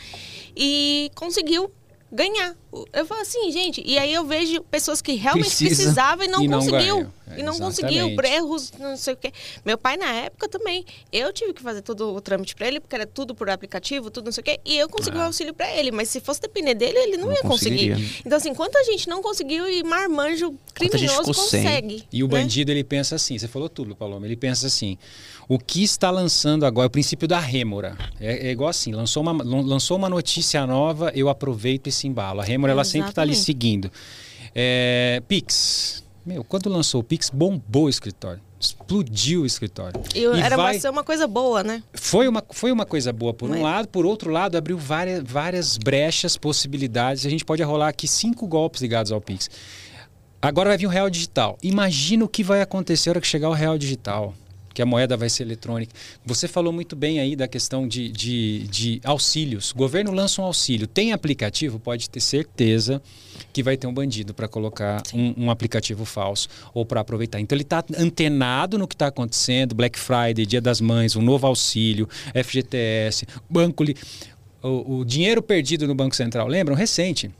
E 0.56 1.12
conseguiu 1.16 1.72
ganhar. 2.12 2.56
Eu 2.94 3.06
falo 3.06 3.22
assim, 3.22 3.52
gente, 3.52 3.82
e 3.86 3.98
aí 3.98 4.14
eu 4.14 4.26
vejo 4.26 4.62
pessoas 4.64 5.02
que 5.02 5.14
realmente 5.16 5.48
Precisa 5.50 5.70
precisavam 5.76 6.24
e 6.26 6.28
não 6.28 6.44
e 6.44 6.48
não 6.48 6.60
conseguiu. 6.60 6.80
ganham. 6.98 7.14
É, 7.27 7.39
e 7.39 7.44
não 7.44 7.53
exatamente. 7.53 7.82
conseguiu, 7.82 8.15
por 8.15 8.25
erros, 8.25 8.72
não 8.79 8.96
sei 8.98 9.13
o 9.13 9.17
quê. 9.17 9.32
Meu 9.65 9.77
pai, 9.77 9.98
na 9.98 10.12
época, 10.12 10.48
também. 10.48 10.86
Eu 11.12 11.34
tive 11.34 11.53
que 11.53 11.62
fazer 11.62 11.82
todo 11.82 12.13
o 12.15 12.22
trâmite 12.22 12.55
para 12.55 12.67
ele, 12.67 12.79
porque 12.79 12.95
era 12.95 13.06
tudo 13.08 13.34
por 13.34 13.50
aplicativo, 13.50 14.12
tudo 14.12 14.26
não 14.26 14.32
sei 14.32 14.41
o 14.41 14.45
quê. 14.45 14.60
E 14.63 14.78
eu 14.78 14.88
consegui 14.88 15.17
o 15.17 15.21
Ah. 15.21 15.26
auxílio 15.26 15.54
para 15.54 15.71
ele. 15.76 15.91
Mas 15.91 16.10
se 16.10 16.19
fosse 16.19 16.39
depender 16.41 16.76
dele, 16.76 16.97
ele 17.00 17.17
não, 17.17 17.28
Não 17.28 17.34
ia 17.34 17.41
conseguir. 17.41 18.21
Então, 18.26 18.38
assim, 18.38 18.54
quanta 18.54 18.84
gente 18.84 19.08
não 19.10 19.21
conseguiu 19.21 19.67
e 19.67 19.84
marmanjo 19.84 20.54
criminoso 20.73 21.17
ficou 21.19 21.34
sem. 21.34 21.63
consegue. 21.63 22.04
E 22.12 22.23
o 22.23 22.28
né? 22.28 22.39
bandido, 22.39 22.71
ele 22.71 22.84
pensa 22.84 23.15
assim, 23.15 23.38
você 23.38 23.47
falou 23.47 23.67
tudo, 23.69 23.95
Paloma, 23.95 24.26
ele 24.28 24.36
pensa 24.36 24.67
assim, 24.67 24.97
o 25.47 25.58
que 25.58 25.84
está 25.84 26.12
lançando 26.12 26.65
agora, 26.65 26.86
é 26.86 26.88
o 26.88 26.91
princípio 26.91 27.28
da 27.28 27.39
rêmora, 27.39 27.97
é, 28.19 28.47
é 28.47 28.52
igual 28.52 28.69
assim, 28.69 28.91
lançou 28.93 29.23
uma, 29.23 29.32
lan- 29.43 29.62
lançou 29.65 29.97
uma 29.97 30.10
notícia 30.10 30.65
nova, 30.67 31.12
eu 31.15 31.28
aproveito 31.30 31.88
esse 31.88 32.08
embalo. 32.08 32.41
A 32.41 32.43
rêmora, 32.43 32.71
ela 32.73 32.84
sempre 32.84 33.10
está 33.10 33.21
ali 33.23 33.32
Exatamente. 33.32 33.45
seguindo. 33.45 33.91
É, 34.54 35.21
Pix, 35.28 36.04
meu, 36.26 36.44
quando 36.44 36.70
lançou 36.70 37.02
o 37.02 37.04
Pix, 37.04 37.30
bombou 37.30 37.86
o 37.86 37.90
escritório, 37.90 38.42
explodiu 38.60 39.42
o 39.44 39.46
escritório. 39.46 40.02
E, 40.16 40.20
E 40.20 40.26
era 40.42 40.58
vai- 40.58 40.80
ser 40.80 40.90
uma 40.90 41.04
coisa 41.04 41.28
boa, 41.28 41.64
né? 41.64 41.84
Foi 41.94 42.28
uma, 42.28 42.44
foi 42.52 42.72
uma 42.72 42.86
coisa 42.86 43.14
boa 43.14 43.34
por 43.34 43.48
um 43.50 43.54
Mas- 43.54 43.62
lado, 43.62 43.88
por 43.88 44.06
outro 44.06 44.32
lado, 44.32 44.58
abriu 44.58 44.78
várias, 44.78 45.24
várias 45.24 45.78
brechas, 45.78 46.36
possibilidades. 46.38 47.26
A 47.26 47.30
gente 47.30 47.46
pode 47.46 47.62
rolar 47.62 47.90
aqui 47.90 48.08
cinco 48.08 48.48
golpes 48.48 48.82
ligados 48.82 49.12
ao 49.12 49.22
Pix. 49.22 49.50
Agora 50.42 50.70
vai 50.70 50.78
vir 50.78 50.88
o 50.88 50.90
real 50.90 51.10
digital. 51.10 51.58
Imagina 51.62 52.26
o 52.26 52.28
que 52.28 52.44
vai 52.44 52.62
acontecer 52.62 53.10
na 53.10 53.14
hora 53.14 53.22
que 53.22 53.28
chegar 53.28 53.50
o 53.50 53.54
real 53.54 53.78
digital, 53.78 54.34
que 54.74 54.82
a 54.82 54.86
moeda 54.86 55.16
vai 55.18 55.30
ser 55.30 55.44
eletrônica. 55.44 55.94
Você 56.26 56.48
falou 56.48 56.72
muito 56.74 56.96
bem 56.96 57.20
aí 57.20 57.36
da 57.36 57.48
questão 57.48 57.88
de, 57.88 58.10
de, 58.10 58.68
de 58.68 59.02
auxílios. 59.04 59.72
O 59.72 59.76
governo 59.76 60.12
lança 60.12 60.42
um 60.42 60.46
auxílio. 60.46 60.86
Tem 60.88 61.14
aplicativo? 61.14 61.80
Pode 61.80 62.10
ter 62.10 62.20
certeza 62.20 63.02
que 63.56 63.63
vai 63.63 63.78
ter 63.78 63.88
um 63.88 63.94
bandido 63.94 64.34
para 64.34 64.50
colocar 64.50 65.02
um, 65.13 65.46
um 65.46 65.50
aplicativo 65.50 66.04
falso 66.04 66.50
ou 66.74 66.86
para 66.86 67.00
aproveitar. 67.00 67.39
Então 67.39 67.56
ele 67.56 67.63
está 67.63 67.82
antenado 67.98 68.78
no 68.78 68.86
que 68.86 68.96
está 68.96 69.08
acontecendo. 69.08 69.74
Black 69.74 69.98
Friday, 69.98 70.46
Dia 70.46 70.60
das 70.60 70.82
Mães, 70.82 71.15
um 71.15 71.22
novo 71.22 71.48
auxílio, 71.48 72.06
FGTS, 72.34 73.26
banco. 73.50 73.82
Li... 73.82 73.96
O, 74.62 74.98
o 74.98 75.06
dinheiro 75.06 75.41
perdido 75.41 75.88
no 75.88 75.96
Banco 75.96 76.13
Central, 76.18 76.50
lembram? 76.50 76.76
Recente. 76.76 77.32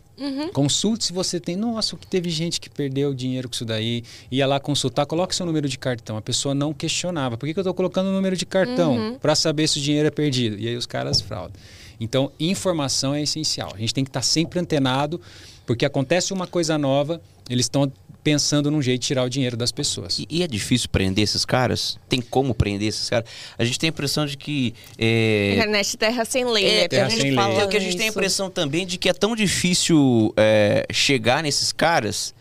Consulte 0.54 1.04
se 1.04 1.12
você 1.12 1.38
tem. 1.38 1.58
Nossa, 1.58 1.96
o 1.96 1.98
que 1.98 2.08
teve 2.08 2.30
gente 2.30 2.62
que 2.62 2.70
perdeu 2.70 3.14
dinheiro 3.14 3.50
com 3.50 3.54
isso 3.54 3.66
daí. 3.66 4.02
Ia 4.32 4.48
lá 4.48 4.58
consultar, 4.58 5.06
coloque 5.06 5.36
seu 5.36 5.46
número 5.46 5.68
de 5.68 5.78
cartão. 5.78 6.16
A 6.16 6.22
pessoa 6.22 6.56
não 6.56 6.74
questionava. 6.74 7.36
Por 7.36 7.46
que, 7.46 7.54
que 7.54 7.60
eu 7.60 7.64
estou 7.64 7.74
colocando 7.74 8.08
o 8.08 8.14
número 8.14 8.38
de 8.38 8.46
cartão? 8.46 9.18
Para 9.22 9.36
saber 9.36 9.68
se 9.68 9.80
o 9.80 9.82
dinheiro 9.82 10.08
é 10.08 10.12
perdido. 10.12 10.58
E 10.58 10.66
aí 10.70 10.78
os 10.78 10.86
caras 10.86 11.20
fraudam. 11.20 11.60
Então, 12.00 12.32
informação 12.40 13.14
é 13.14 13.22
essencial. 13.22 13.72
A 13.74 13.78
gente 13.78 13.94
tem 13.94 14.04
que 14.04 14.10
estar 14.10 14.22
sempre 14.22 14.60
antenado, 14.60 15.20
porque 15.66 15.86
acontece 15.86 16.34
uma 16.34 16.48
coisa 16.48 16.78
nova, 16.78 17.22
eles 17.50 17.66
estão 17.66 17.92
pensando 18.24 18.72
num 18.72 18.82
jeito 18.82 19.02
de 19.02 19.08
tirar 19.08 19.24
o 19.24 19.30
dinheiro 19.30 19.56
das 19.56 19.72
pessoas. 19.72 20.18
E, 20.18 20.26
e 20.28 20.42
é 20.44 20.48
difícil 20.48 20.90
prender 20.90 21.24
esses 21.24 21.46
caras? 21.46 22.00
Tem 22.10 22.20
como 22.20 22.56
prender 22.56 22.88
esses 22.90 23.08
caras? 23.08 23.30
A 23.56 23.64
gente 23.64 23.78
tem 23.78 23.90
a 23.90 23.92
impressão 23.92 24.26
de 24.26 24.36
que. 24.36 24.74
é, 24.98 25.54
Internet 25.54 25.96
terra 25.96 26.26
sem 26.26 26.44
lei, 26.44 26.66
É, 26.66 26.82
né? 26.82 26.88
terra 26.88 27.06
a 27.06 27.10
gente 27.10 27.22
sem 27.22 27.30
lei. 27.32 27.36
fala 27.36 27.62
É 27.62 27.68
que 27.68 27.78
a 27.78 27.80
gente 27.80 27.96
tem 27.98 28.08
a 28.08 28.10
impressão 28.10 28.50
também 28.50 28.84
de 28.86 28.98
que 28.98 29.08
é 29.10 29.14
tão 29.14 29.36
difícil 29.36 30.34
é, 30.36 30.88
chegar 30.92 31.44
nesses 31.44 31.72
caras. 31.72 32.34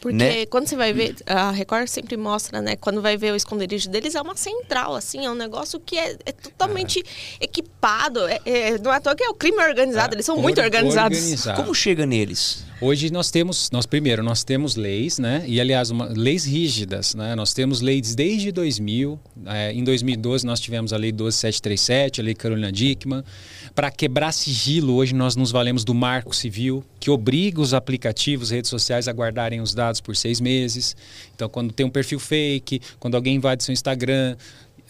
Porque 0.00 0.16
né? 0.16 0.46
quando 0.46 0.66
você 0.68 0.76
vai 0.76 0.92
ver, 0.92 1.16
a 1.26 1.50
Record 1.50 1.88
sempre 1.88 2.16
mostra, 2.16 2.60
né? 2.60 2.76
Quando 2.76 3.00
vai 3.00 3.16
ver 3.16 3.32
o 3.32 3.36
esconderijo 3.36 3.88
deles, 3.88 4.14
é 4.14 4.20
uma 4.20 4.36
central, 4.36 4.94
assim, 4.94 5.24
é 5.24 5.30
um 5.30 5.34
negócio 5.34 5.80
que 5.80 5.96
é, 5.98 6.16
é 6.26 6.32
totalmente 6.32 7.02
equipado. 7.40 8.26
É, 8.28 8.40
é- 8.44 8.78
não 8.78 8.92
é 8.92 8.96
à 8.96 9.00
toa 9.00 9.14
que 9.14 9.24
é 9.24 9.28
o 9.28 9.34
crime 9.34 9.58
organizado, 9.58 10.14
eles 10.14 10.26
são 10.26 10.36
Or- 10.36 10.42
muito 10.42 10.60
organizados. 10.60 11.16
organizado. 11.18 11.62
Como 11.62 11.74
chega 11.74 12.04
neles? 12.04 12.64
Hoje 12.78 13.10
nós 13.10 13.30
temos, 13.30 13.70
nós 13.70 13.86
primeiro, 13.86 14.22
nós 14.22 14.44
temos 14.44 14.76
leis, 14.76 15.18
né? 15.18 15.42
E 15.46 15.58
aliás, 15.58 15.90
uma, 15.90 16.04
leis 16.04 16.44
rígidas, 16.44 17.14
né? 17.14 17.34
Nós 17.34 17.54
temos 17.54 17.80
leis 17.80 18.14
desde 18.14 18.52
2000. 18.52 19.18
é, 19.46 19.72
em 19.72 19.82
2012 19.82 20.44
nós 20.44 20.60
tivemos 20.60 20.92
a 20.92 20.98
lei 20.98 21.10
12737, 21.10 22.20
a 22.20 22.24
lei 22.24 22.34
Carolina 22.34 22.70
Dickmann. 22.70 23.24
Para 23.74 23.90
quebrar 23.90 24.30
sigilo, 24.30 24.94
hoje 24.94 25.14
nós 25.14 25.36
nos 25.36 25.50
valemos 25.50 25.84
do 25.84 25.94
Marco 25.94 26.36
Civil, 26.36 26.84
que 27.00 27.10
obriga 27.10 27.62
os 27.62 27.72
aplicativos, 27.72 28.50
redes 28.50 28.68
sociais 28.68 29.08
a 29.08 29.12
guardarem 29.12 29.62
os 29.62 29.72
dados 29.72 30.02
por 30.02 30.14
seis 30.14 30.38
meses. 30.38 30.94
Então, 31.34 31.48
quando 31.48 31.72
tem 31.72 31.86
um 31.86 31.90
perfil 31.90 32.20
fake, 32.20 32.82
quando 33.00 33.14
alguém 33.14 33.36
invade 33.36 33.64
seu 33.64 33.72
Instagram, 33.72 34.36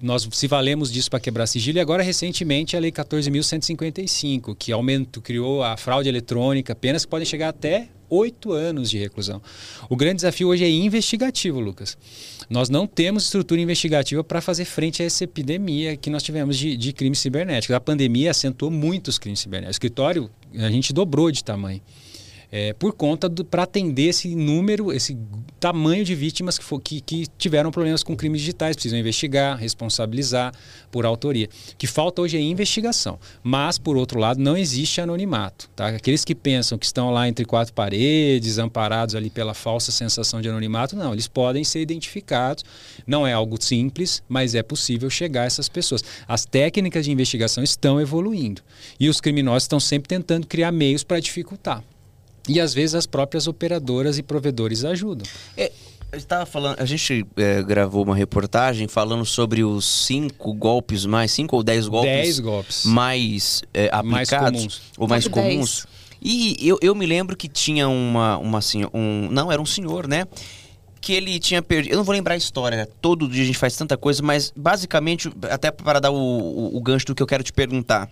nós 0.00 0.28
se 0.30 0.46
valemos 0.46 0.92
disso 0.92 1.10
para 1.10 1.20
quebrar 1.20 1.46
sigilo 1.46 1.78
e 1.78 1.80
agora 1.80 2.02
recentemente 2.02 2.76
a 2.76 2.80
lei 2.80 2.92
14.155, 2.92 4.54
que 4.58 4.70
aumento 4.70 5.20
criou 5.22 5.62
a 5.62 5.76
fraude 5.76 6.08
eletrônica, 6.08 6.74
penas 6.74 7.04
que 7.04 7.10
podem 7.10 7.26
chegar 7.26 7.48
até 7.48 7.88
oito 8.08 8.52
anos 8.52 8.90
de 8.90 8.98
reclusão. 8.98 9.42
O 9.88 9.96
grande 9.96 10.16
desafio 10.16 10.48
hoje 10.48 10.64
é 10.64 10.70
investigativo, 10.70 11.58
Lucas. 11.58 11.96
Nós 12.48 12.68
não 12.68 12.86
temos 12.86 13.24
estrutura 13.24 13.60
investigativa 13.60 14.22
para 14.22 14.40
fazer 14.40 14.64
frente 14.64 15.02
a 15.02 15.06
essa 15.06 15.24
epidemia 15.24 15.96
que 15.96 16.10
nós 16.10 16.22
tivemos 16.22 16.56
de, 16.56 16.76
de 16.76 16.92
crimes 16.92 17.18
cibernéticos. 17.18 17.74
A 17.74 17.80
pandemia 17.80 18.30
acentuou 18.30 18.70
muitos 18.70 19.18
crimes 19.18 19.40
cibernéticos. 19.40 19.74
O 19.74 19.76
escritório, 19.76 20.30
a 20.54 20.70
gente 20.70 20.92
dobrou 20.92 21.30
de 21.30 21.42
tamanho 21.42 21.80
é, 22.50 22.72
por 22.72 22.92
conta 22.92 23.28
para 23.28 23.64
atender 23.64 24.08
esse 24.08 24.34
número, 24.34 24.92
esse 24.92 25.16
tamanho 25.58 26.04
de 26.04 26.14
vítimas 26.14 26.58
que, 26.58 26.64
for, 26.64 26.80
que, 26.80 27.00
que, 27.00 27.26
tiveram 27.38 27.70
problemas 27.70 28.02
com 28.02 28.16
crimes 28.16 28.40
digitais, 28.40 28.76
precisam 28.76 28.98
investigar, 28.98 29.58
responsabilizar 29.58 30.54
por 30.90 31.04
autoria. 31.04 31.48
O 31.72 31.76
que 31.76 31.86
falta 31.86 32.22
hoje 32.22 32.36
é 32.36 32.40
investigação, 32.40 33.18
mas 33.42 33.78
por 33.78 33.96
outro 33.96 34.18
lado 34.18 34.40
não 34.40 34.56
existe 34.56 35.00
anonimato. 35.00 35.68
Tá? 35.74 35.88
Aqueles 35.88 36.24
que 36.24 36.34
pensam 36.34 36.78
que 36.78 36.86
estão 36.86 37.10
lá 37.10 37.28
entre 37.28 37.44
quatro 37.44 37.74
paredes, 37.74 38.58
amparados 38.58 39.14
ali 39.14 39.30
pela 39.30 39.54
falsa 39.54 39.90
sensação 39.90 40.40
de 40.40 40.48
anonimato, 40.48 40.96
não, 40.96 41.12
eles 41.12 41.28
podem 41.28 41.64
ser 41.64 41.80
identificados. 41.80 42.64
Não 43.06 43.26
é 43.26 43.32
algo 43.32 43.60
simples, 43.60 44.22
mas 44.28 44.54
é 44.54 44.62
possível 44.62 45.10
chegar 45.10 45.42
a 45.42 45.46
essas 45.46 45.68
pessoas. 45.68 46.02
As 46.28 46.44
técnicas 46.44 47.04
de 47.04 47.10
investigação 47.10 47.64
estão 47.64 48.00
evoluindo 48.00 48.62
e 49.00 49.08
os 49.08 49.20
criminosos 49.20 49.64
estão 49.64 49.80
sempre 49.80 50.08
tentando 50.08 50.46
criar 50.46 50.70
meios 50.70 51.02
para 51.02 51.20
dificultar. 51.20 51.82
E 52.48 52.60
às 52.60 52.72
vezes 52.72 52.94
as 52.94 53.06
próprias 53.06 53.46
operadoras 53.46 54.18
e 54.18 54.22
provedores 54.22 54.84
ajudam. 54.84 55.26
É, 55.56 55.72
estava 56.12 56.46
falando, 56.46 56.80
a 56.80 56.84
gente 56.84 57.26
é, 57.36 57.62
gravou 57.62 58.04
uma 58.04 58.14
reportagem 58.14 58.86
falando 58.88 59.24
sobre 59.24 59.64
os 59.64 59.84
cinco 59.84 60.52
golpes 60.54 61.04
mais, 61.04 61.32
cinco 61.32 61.56
ou 61.56 61.62
dez 61.62 61.88
golpes, 61.88 62.10
dez 62.10 62.40
golpes. 62.40 62.84
mais 62.84 63.62
é, 63.74 63.88
aplicados 63.92 64.10
mais 64.10 64.30
comuns. 64.30 64.82
ou 64.96 65.08
mais 65.08 65.28
comuns. 65.28 65.86
E 66.22 66.56
eu, 66.66 66.78
eu 66.80 66.94
me 66.94 67.06
lembro 67.06 67.36
que 67.36 67.48
tinha 67.48 67.88
uma, 67.88 68.38
uma 68.38 68.58
assim, 68.58 68.84
um, 68.92 69.28
não 69.30 69.52
era 69.52 69.60
um 69.60 69.66
senhor, 69.66 70.08
né? 70.08 70.24
Que 71.00 71.12
ele 71.12 71.38
tinha 71.38 71.62
perdido. 71.62 71.92
Eu 71.92 71.98
não 71.98 72.04
vou 72.04 72.14
lembrar 72.14 72.34
a 72.34 72.36
história. 72.36 72.88
Todo 73.00 73.28
dia 73.28 73.42
a 73.42 73.46
gente 73.46 73.58
faz 73.58 73.76
tanta 73.76 73.96
coisa, 73.96 74.22
mas 74.22 74.52
basicamente, 74.56 75.30
até 75.50 75.70
para 75.70 76.00
dar 76.00 76.10
o, 76.10 76.16
o, 76.16 76.76
o 76.76 76.80
gancho 76.80 77.06
do 77.06 77.14
que 77.14 77.22
eu 77.22 77.26
quero 77.26 77.44
te 77.44 77.52
perguntar, 77.52 78.10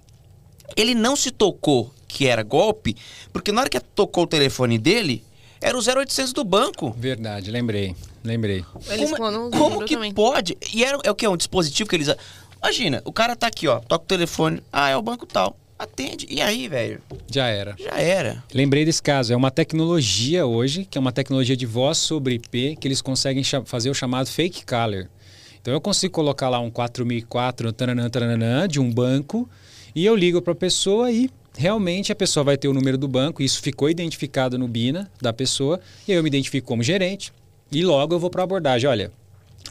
ele 0.77 0.95
não 0.95 1.17
se 1.17 1.31
tocou 1.31 1.93
que 2.07 2.27
era 2.27 2.43
golpe, 2.43 2.97
porque 3.33 3.51
na 3.51 3.63
hora 3.63 3.71
que 3.71 3.81
tocou 3.81 4.25
o 4.25 4.27
telefone 4.27 4.79
dele, 4.79 5.25
era 5.61 5.77
o 5.77 5.81
0800 5.81 6.33
do 6.33 6.45
banco. 6.45 6.95
Verdade, 6.99 7.51
lembrei, 7.51 7.97
lembrei. 8.23 8.65
Eles 8.89 9.11
como 9.13 9.51
como 9.51 9.85
que 9.85 9.95
também. 9.95 10.13
pode? 10.13 10.57
E 10.73 10.85
era, 10.85 10.99
é 11.03 11.11
o 11.11 11.15
que? 11.15 11.27
Um 11.27 11.37
dispositivo 11.37 11.89
que 11.89 11.97
eles... 11.97 12.15
Imagina, 12.63 13.03
o 13.05 13.13
cara 13.13 13.35
tá 13.35 13.47
aqui, 13.47 13.67
ó, 13.67 13.81
toca 13.81 14.05
o 14.05 14.07
telefone, 14.07 14.63
ah, 14.73 14.89
é 14.89 14.97
o 14.97 15.03
banco 15.03 15.27
tal. 15.27 15.57
Atende. 15.77 16.27
E 16.31 16.41
aí, 16.41 16.69
velho? 16.69 17.01
Já 17.29 17.47
era. 17.49 17.75
Já 17.79 17.99
era. 17.99 18.45
Lembrei 18.55 18.85
desse 18.85 19.03
caso. 19.03 19.33
É 19.33 19.37
uma 19.37 19.51
tecnologia 19.51 20.47
hoje, 20.47 20.85
que 20.85 20.97
é 20.97 21.01
uma 21.01 21.11
tecnologia 21.11 21.57
de 21.57 21.67
voz 21.67 21.99
sobre 21.99 22.37
IP, 22.37 22.77
que 22.77 22.87
eles 22.87 23.03
conseguem 23.03 23.43
fazer 23.65 23.91
o 23.91 23.95
chamado 23.95 24.29
fake 24.29 24.65
caller. 24.65 25.11
Então 25.61 25.75
eu 25.75 25.81
consigo 25.81 26.15
colocar 26.15 26.49
lá 26.49 26.61
um 26.61 26.71
4004 26.71 27.73
taranã, 27.73 28.09
taranã, 28.09 28.69
de 28.69 28.79
um 28.79 28.91
banco 28.91 29.49
e 29.95 30.05
eu 30.05 30.15
ligo 30.17 30.43
para 30.43 30.53
a 30.53 30.57
pessoa 30.57 31.11
e 31.11 31.31
realmente 31.57 32.11
a 32.11 32.17
pessoa 32.17 32.43
vai 32.45 32.57
ter 32.57 32.69
o 32.69 32.75
número 32.75 32.99
do 32.99 33.07
banco, 33.07 33.43
isso 33.43 33.63
ficou 33.63 33.89
identificado 33.89 34.59
no 34.59 34.67
BINA 34.67 35.11
da 35.21 35.33
pessoa, 35.33 35.81
e 36.07 36.13
eu 36.13 36.23
me 36.23 36.29
identifico 36.29 36.67
como 36.67 36.83
gerente, 36.83 37.33
e 37.71 37.83
logo 37.83 38.15
eu 38.15 38.19
vou 38.19 38.31
para 38.31 38.43
a 38.43 38.45
abordagem. 38.45 38.89
Olha, 38.89 39.13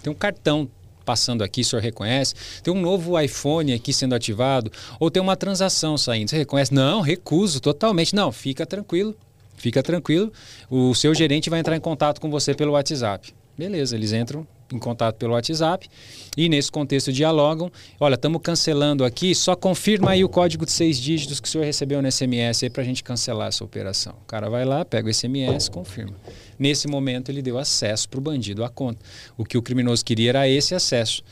tem 0.01 0.11
um 0.11 0.15
cartão 0.15 0.69
passando 1.03 1.43
aqui, 1.43 1.61
o 1.61 1.65
senhor 1.65 1.81
reconhece? 1.81 2.33
Tem 2.63 2.73
um 2.73 2.79
novo 2.79 3.19
iPhone 3.19 3.73
aqui 3.73 3.93
sendo 3.93 4.15
ativado? 4.15 4.71
Ou 4.99 5.11
tem 5.11 5.21
uma 5.21 5.35
transação 5.35 5.97
saindo? 5.97 6.29
Você 6.29 6.37
reconhece? 6.37 6.73
Não, 6.73 7.01
recuso 7.01 7.59
totalmente. 7.59 8.15
Não, 8.15 8.31
fica 8.31 8.65
tranquilo, 8.65 9.15
fica 9.57 9.83
tranquilo. 9.83 10.31
O 10.69 10.95
seu 10.95 11.13
gerente 11.13 11.49
vai 11.49 11.59
entrar 11.59 11.75
em 11.75 11.81
contato 11.81 12.21
com 12.21 12.29
você 12.29 12.53
pelo 12.53 12.71
WhatsApp. 12.71 13.33
Beleza, 13.57 13.95
eles 13.95 14.13
entram 14.13 14.47
em 14.75 14.79
contato 14.79 15.15
pelo 15.15 15.33
WhatsApp 15.33 15.89
e 16.37 16.49
nesse 16.49 16.71
contexto 16.71 17.11
dialogam. 17.11 17.71
Olha, 17.99 18.15
estamos 18.15 18.41
cancelando 18.41 19.05
aqui, 19.05 19.33
só 19.35 19.55
confirma 19.55 20.11
aí 20.11 20.23
o 20.23 20.29
código 20.29 20.65
de 20.65 20.71
seis 20.71 20.97
dígitos 20.97 21.39
que 21.39 21.47
o 21.47 21.51
senhor 21.51 21.63
recebeu 21.63 22.01
no 22.01 22.11
SMS 22.11 22.63
aí 22.63 22.69
para 22.69 22.81
a 22.81 22.85
gente 22.85 23.03
cancelar 23.03 23.47
essa 23.47 23.63
operação. 23.63 24.13
O 24.23 24.25
cara 24.25 24.49
vai 24.49 24.65
lá, 24.65 24.83
pega 24.83 25.09
o 25.09 25.13
SMS, 25.13 25.69
confirma. 25.69 26.15
Nesse 26.57 26.87
momento 26.87 27.29
ele 27.29 27.41
deu 27.41 27.57
acesso 27.57 28.07
para 28.09 28.19
o 28.19 28.21
bandido 28.21 28.63
à 28.63 28.69
conta. 28.69 28.99
O 29.37 29.43
que 29.43 29.57
o 29.57 29.61
criminoso 29.61 30.03
queria 30.03 30.29
era 30.29 30.47
esse 30.47 30.73
acesso. 30.73 31.23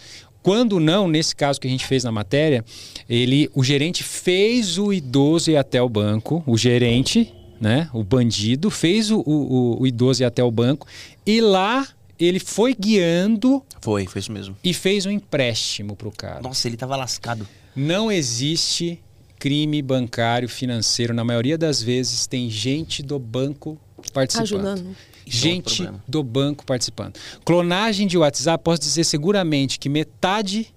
Quando 0.44 0.80
não, 0.80 1.08
nesse 1.08 1.36
caso 1.36 1.62
que 1.62 1.68
a 1.68 1.70
gente 1.70 1.86
fez 1.86 2.04
na 2.04 2.12
matéria, 2.12 2.66
ele, 3.08 3.50
o 3.54 3.64
gerente 3.64 4.04
fez 4.04 4.78
o 4.78 4.92
idoso 4.92 5.52
ir 5.52 5.58
até 5.58 5.82
o 5.82 5.88
banco, 5.88 6.44
o 6.48 6.58
gerente, 6.58 7.32
né, 7.60 7.88
o 7.94 8.04
bandido, 8.04 8.72
fez 8.72 9.12
o, 9.12 9.20
o, 9.20 9.82
o 9.82 9.88
idoso 9.88 10.24
ir 10.24 10.26
até 10.26 10.44
o 10.44 10.50
banco 10.50 10.88
e 11.26 11.40
lá 11.40 11.88
ele 12.26 12.40
foi 12.40 12.74
guiando. 12.74 13.64
Foi, 13.82 14.06
foi 14.06 14.20
isso 14.20 14.32
mesmo. 14.32 14.58
E 14.64 14.74
fez 14.74 15.06
um 15.06 15.12
empréstimo 15.12 15.96
pro 15.96 16.12
cara. 16.12 16.42
Nossa, 16.42 16.68
ele 16.68 16.78
tava 16.78 16.96
lascado. 16.96 17.48
Não 17.76 18.12
existe 18.12 19.02
crime 19.40 19.82
bancário 19.82 20.48
financeiro. 20.48 21.14
Na 21.14 21.24
maioria 21.24 21.58
das 21.58 21.82
vezes 21.82 22.28
tem 22.28 22.50
gente 22.50 23.02
do 23.02 23.18
banco 23.18 23.78
participando. 24.14 24.46
Ajudando. 24.46 24.96
É 25.26 25.32
gente 25.32 25.90
do 26.08 26.24
banco 26.24 26.66
participando. 26.66 27.18
Clonagem 27.46 28.08
de 28.08 28.18
WhatsApp, 28.18 28.64
posso 28.64 28.82
dizer 28.82 29.04
seguramente 29.04 29.80
que 29.80 29.90
metade 29.90 30.68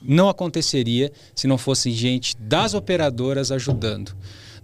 não 0.00 0.28
aconteceria 0.28 1.10
se 1.34 1.46
não 1.46 1.58
fosse 1.58 1.90
gente 1.90 2.36
das 2.38 2.74
operadoras 2.74 3.50
ajudando. 3.50 4.14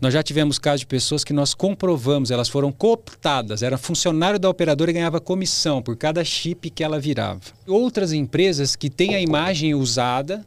Nós 0.00 0.14
já 0.14 0.22
tivemos 0.22 0.58
casos 0.58 0.80
de 0.80 0.86
pessoas 0.86 1.22
que 1.22 1.32
nós 1.32 1.52
comprovamos, 1.52 2.30
elas 2.30 2.48
foram 2.48 2.72
cooptadas, 2.72 3.62
era 3.62 3.76
funcionário 3.76 4.38
da 4.38 4.48
operadora 4.48 4.90
e 4.90 4.94
ganhava 4.94 5.20
comissão 5.20 5.82
por 5.82 5.94
cada 5.94 6.24
chip 6.24 6.70
que 6.70 6.82
ela 6.82 6.98
virava. 6.98 7.40
Outras 7.66 8.12
empresas 8.12 8.74
que 8.74 8.88
têm 8.88 9.14
a 9.14 9.20
imagem 9.20 9.74
usada 9.74 10.42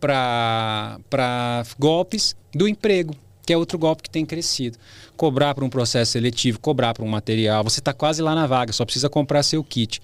para 0.00 0.98
golpes 1.78 2.34
do 2.52 2.66
emprego, 2.66 3.14
que 3.46 3.52
é 3.52 3.56
outro 3.56 3.78
golpe 3.78 4.02
que 4.02 4.10
tem 4.10 4.26
crescido. 4.26 4.76
Cobrar 5.16 5.54
para 5.54 5.64
um 5.64 5.70
processo 5.70 6.10
seletivo, 6.12 6.58
cobrar 6.58 6.92
para 6.92 7.04
um 7.04 7.08
material, 7.08 7.62
você 7.62 7.78
está 7.78 7.92
quase 7.92 8.20
lá 8.20 8.34
na 8.34 8.48
vaga, 8.48 8.72
só 8.72 8.84
precisa 8.84 9.08
comprar 9.08 9.44
seu 9.44 9.62
kit. 9.62 10.02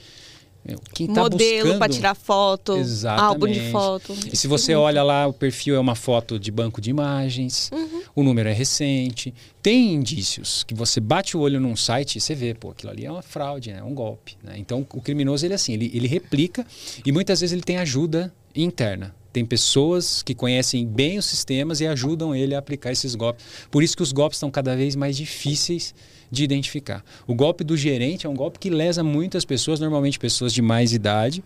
Quem 0.92 1.07
tá 1.07 1.22
Modelo 1.22 1.62
buscando... 1.62 1.79
para 1.79 1.92
tirar 1.92 2.14
foto, 2.14 2.76
Exatamente. 2.76 3.29
álbum 3.29 3.46
de 3.46 3.70
foto. 3.70 4.16
E 4.33 4.37
se 4.37 4.48
você 4.48 4.74
olha 4.74 5.02
lá, 5.02 5.26
o 5.26 5.33
perfil 5.33 5.76
é 5.76 5.79
uma 5.79 5.94
foto 5.94 6.38
de 6.38 6.50
banco 6.50 6.81
de 6.81 6.90
imagens, 6.90 7.70
uhum. 7.72 8.02
o 8.16 8.22
número 8.22 8.48
é 8.48 8.52
recente. 8.52 9.33
Tem 9.62 9.94
indícios 9.94 10.64
que 10.64 10.74
você 10.74 11.00
bate 11.00 11.37
o 11.37 11.40
olho 11.40 11.61
num 11.61 11.76
site 11.76 12.16
e 12.16 12.20
você 12.20 12.35
vê, 12.35 12.55
pô, 12.55 12.70
aquilo 12.70 12.92
ali 12.92 13.05
é 13.05 13.11
uma 13.11 13.22
fraude, 13.22 13.72
né? 13.72 13.79
é 13.79 13.85
um 13.85 13.94
golpe. 13.94 14.37
Né? 14.42 14.55
Então 14.57 14.87
o 14.92 15.00
criminoso 15.00 15.46
ele 15.46 15.55
é 15.55 15.57
assim, 15.57 15.74
ele, 15.74 15.90
ele 15.94 16.09
replica 16.09 16.66
e 17.05 17.12
muitas 17.12 17.40
vezes 17.40 17.52
ele 17.52 17.62
tem 17.62 17.79
ajuda 17.79 18.33
interna. 18.55 19.14
Tem 19.33 19.44
pessoas 19.44 20.22
que 20.22 20.35
conhecem 20.35 20.87
bem 20.87 21.18
os 21.18 21.26
sistemas 21.26 21.83
e 21.83 21.87
ajudam 21.87 22.35
ele 22.35 22.55
a 22.55 22.59
aplicar 22.59 22.90
esses 22.90 23.14
golpes. 23.14 23.44
Por 23.70 23.83
isso 23.83 23.94
que 23.94 24.02
os 24.02 24.11
golpes 24.11 24.38
estão 24.38 24.50
cada 24.50 24.74
vez 24.74 24.96
mais 24.96 25.14
difíceis 25.14 25.94
de 26.31 26.45
identificar. 26.45 27.05
O 27.27 27.35
golpe 27.35 27.65
do 27.65 27.77
gerente 27.77 28.27
é 28.27 28.29
um 28.29 28.35
golpe 28.35 28.59
que 28.59 28.71
lesa 28.71 29.03
muitas 29.03 29.45
pessoas, 29.45 29.81
normalmente 29.81 30.19
pessoas 30.19 30.53
de 30.53 30.62
mais 30.62 30.93
idade, 30.93 31.43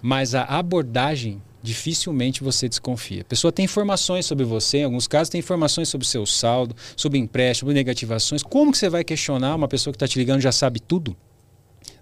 mas 0.00 0.34
a 0.34 0.42
abordagem 0.44 1.40
dificilmente 1.62 2.42
você 2.42 2.68
desconfia. 2.68 3.22
A 3.22 3.24
pessoa 3.24 3.52
tem 3.52 3.64
informações 3.64 4.26
sobre 4.26 4.44
você, 4.44 4.78
em 4.78 4.84
alguns 4.84 5.06
casos 5.06 5.28
tem 5.28 5.38
informações 5.38 5.88
sobre 5.88 6.04
o 6.04 6.08
seu 6.08 6.26
saldo, 6.26 6.74
sobre 6.96 7.18
empréstimo, 7.18 7.68
sobre 7.68 7.74
negativações. 7.74 8.42
Como 8.42 8.72
que 8.72 8.78
você 8.78 8.88
vai 8.88 9.04
questionar 9.04 9.54
uma 9.54 9.68
pessoa 9.68 9.92
que 9.92 9.96
está 9.96 10.08
te 10.08 10.18
ligando 10.18 10.40
já 10.40 10.50
sabe 10.50 10.80
tudo? 10.80 11.16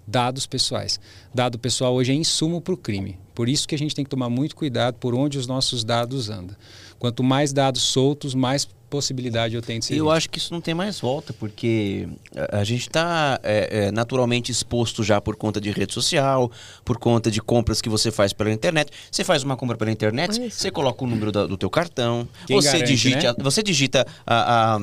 Dados 0.07 0.47
pessoais. 0.47 0.99
Dado 1.33 1.59
pessoal 1.59 1.93
hoje 1.93 2.11
é 2.11 2.15
insumo 2.15 2.59
para 2.59 2.73
o 2.73 2.77
crime. 2.77 3.19
Por 3.35 3.47
isso 3.47 3.67
que 3.67 3.75
a 3.75 3.77
gente 3.77 3.95
tem 3.95 4.03
que 4.03 4.09
tomar 4.09 4.29
muito 4.29 4.55
cuidado 4.55 4.95
por 4.95 5.13
onde 5.13 5.37
os 5.37 5.45
nossos 5.45 5.83
dados 5.83 6.29
andam. 6.29 6.55
Quanto 6.97 7.23
mais 7.23 7.53
dados 7.53 7.83
soltos, 7.83 8.33
mais 8.33 8.67
possibilidade 8.91 9.55
eu 9.55 9.61
tenho 9.61 9.79
de 9.79 9.85
ser. 9.85 9.95
Eu 9.95 10.11
acho 10.11 10.29
que 10.29 10.37
isso 10.37 10.53
não 10.53 10.59
tem 10.59 10.73
mais 10.73 10.99
volta, 10.99 11.31
porque 11.31 12.07
a 12.51 12.63
gente 12.65 12.81
está 12.81 13.39
é, 13.41 13.85
é, 13.85 13.91
naturalmente 13.91 14.51
exposto 14.51 15.01
já 15.01 15.21
por 15.21 15.37
conta 15.37 15.61
de 15.61 15.71
rede 15.71 15.93
social, 15.93 16.51
por 16.83 16.97
conta 16.97 17.31
de 17.31 17.41
compras 17.41 17.81
que 17.81 17.87
você 17.87 18.11
faz 18.11 18.33
pela 18.33 18.51
internet. 18.51 18.91
Você 19.09 19.23
faz 19.23 19.41
uma 19.43 19.55
compra 19.55 19.77
pela 19.77 19.91
internet, 19.91 20.51
você 20.51 20.69
coloca 20.69 21.03
o 21.05 21.07
número 21.07 21.31
do, 21.31 21.47
do 21.47 21.57
teu 21.57 21.69
cartão, 21.69 22.27
Quem 22.45 22.57
você 22.57 22.73
garante, 22.73 22.87
digita, 22.87 23.27
né? 23.29 23.35
você 23.39 23.63
digita 23.63 24.05
a, 24.27 24.75
a 24.75 24.79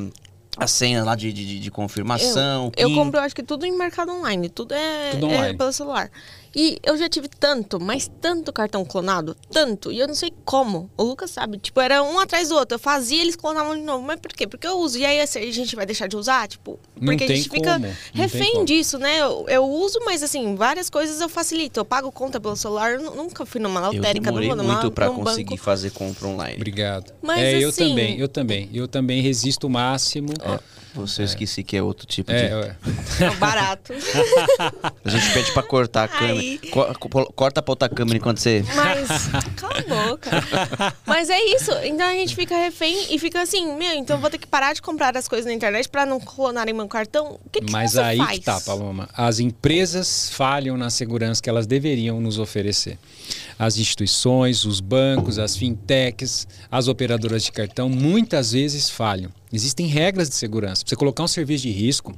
a 0.61 0.66
senha 0.66 1.05
lá 1.05 1.14
de, 1.14 1.33
de, 1.33 1.61
de 1.61 1.71
confirmação. 1.71 2.73
Eu, 2.77 2.88
eu, 2.88 2.94
compro, 2.97 3.21
acho 3.21 3.33
que 3.33 3.44
tudo 3.44 3.64
em 3.64 3.79
mercado 3.79 4.11
online. 4.11 4.49
Tudo 4.49 4.75
é, 4.75 5.12
tudo 5.12 5.27
online. 5.27 5.55
é 5.55 5.57
pelo 5.57 5.73
celular. 5.73 6.11
E 6.54 6.78
eu 6.82 6.96
já 6.96 7.08
tive 7.08 7.28
tanto, 7.28 7.78
mas 7.80 8.11
tanto 8.20 8.52
cartão 8.52 8.84
clonado, 8.84 9.37
tanto, 9.50 9.92
e 9.92 9.98
eu 9.98 10.08
não 10.08 10.14
sei 10.14 10.32
como. 10.44 10.90
O 10.96 11.02
Lucas 11.04 11.30
sabe, 11.30 11.58
tipo, 11.58 11.80
era 11.80 12.02
um 12.02 12.18
atrás 12.18 12.48
do 12.48 12.54
outro. 12.56 12.74
Eu 12.76 12.78
fazia, 12.78 13.20
eles 13.20 13.37
clonavam 13.37 13.76
de 13.76 13.82
novo. 13.82 14.02
Mas 14.04 14.18
por 14.20 14.32
quê? 14.32 14.46
Porque 14.46 14.66
eu 14.66 14.78
uso. 14.78 14.98
E 14.98 15.04
aí 15.04 15.20
assim, 15.20 15.38
a 15.40 15.52
gente 15.52 15.76
vai 15.76 15.84
deixar 15.87 16.06
de 16.08 16.16
usar, 16.16 16.48
tipo, 16.48 16.78
Não 17.00 17.06
porque 17.16 17.24
a 17.24 17.37
gente 17.37 17.48
fica 17.50 17.78
não 17.78 17.88
refém 18.12 18.64
disso, 18.64 18.98
né? 18.98 19.20
Eu, 19.20 19.44
eu 19.48 19.64
uso, 19.64 19.98
mas 20.04 20.22
assim, 20.22 20.54
várias 20.54 20.88
coisas 20.90 21.20
eu 21.20 21.28
facilito. 21.28 21.80
Eu 21.80 21.84
pago 21.84 22.11
conta 22.11 22.40
pelo 22.40 22.56
celular, 22.56 22.92
eu 22.94 23.02
nu- 23.02 23.14
nunca 23.14 23.44
fui 23.46 23.61
numa 23.61 23.80
Eu 23.80 23.92
lotérica, 23.92 24.30
não 24.30 24.40
demorei 24.40 24.48
numa, 24.64 24.80
muito 24.80 24.90
pra 24.90 25.08
num 25.08 25.16
conseguir 25.22 25.50
banco. 25.50 25.62
fazer 25.62 25.90
compra 25.90 26.26
online. 26.28 26.56
Obrigado. 26.56 27.12
Mas, 27.22 27.38
é, 27.40 27.62
eu 27.62 27.68
assim- 27.68 27.88
também, 27.90 28.18
eu 28.18 28.28
também. 28.28 28.70
Eu 28.72 28.88
também 28.88 29.20
resisto 29.22 29.66
o 29.66 29.70
máximo. 29.70 30.32
Ó, 30.42 30.58
você 30.94 31.22
eu 31.22 31.27
esqueci 31.27 31.62
que 31.62 31.77
é 31.77 31.83
outro 31.83 32.07
tipo 32.07 32.31
É, 32.33 32.48
de. 32.48 32.55
é. 32.55 32.77
É 33.27 33.31
barato. 33.37 33.92
A 35.05 35.09
gente 35.09 35.33
pede 35.33 35.53
pra 35.53 35.62
cortar 35.62 36.05
a 36.05 36.09
câmera. 36.09 36.59
Co- 36.70 37.33
corta 37.33 37.62
pra 37.62 37.72
outra 37.72 37.88
câmera 37.88 38.16
enquanto 38.18 38.38
você. 38.38 38.64
Mas, 38.74 38.97
cala 39.57 39.79
a 39.79 40.09
boca. 40.09 40.31
Mas 41.07 41.31
é 41.31 41.38
isso. 41.55 41.71
Então 41.85 42.07
a 42.07 42.12
gente 42.12 42.35
fica 42.35 42.57
refém 42.57 43.14
e 43.14 43.18
fica 43.18 43.40
assim, 43.42 43.77
meu, 43.77 43.94
então 43.94 44.18
vou 44.21 44.31
ter 44.31 44.38
que 44.38 44.47
parar 44.47 44.73
de 44.73 44.83
comprar 44.83 45.16
as 45.16 45.29
coisas 45.29 45.47
na 45.47 45.53
internet 45.53 45.88
pra 45.88 46.05
não 46.07 46.21
clonarem 46.21 46.75
meu 46.75 46.88
cartão. 46.88 47.38
O 47.44 47.51
que, 47.51 47.61
que 47.61 47.73
Mas 47.73 47.97
aí 47.97 48.18
faz? 48.18 48.38
que 48.38 48.44
tá, 48.44 48.61
Paloma. 48.61 49.09
As 49.14 49.38
empresas 49.40 50.31
falham 50.31 50.77
na 50.77 50.90
segurança 50.90 51.42
que 51.42 51.49
elas 51.51 51.66
deveriam 51.66 52.21
nos 52.21 52.38
oferecer. 52.38 52.99
As 53.59 53.77
instituições, 53.77 54.64
os 54.64 54.81
bancos, 54.81 55.38
as 55.38 55.57
fintechs, 55.57 56.47
as 56.71 56.88
operadoras 56.88 57.42
de 57.42 57.53
cartão, 57.53 57.88
muitas 57.88 58.53
vezes 58.53 58.88
falham. 58.88 59.31
Existem 59.53 59.87
regras 59.87 60.29
de 60.29 60.35
segurança. 60.35 60.83
Pra 60.85 60.90
você 60.90 60.97
colocar 60.97 61.23
um 61.23 61.29
serviço 61.29 61.62
de 61.64 61.71
risco 61.71 62.14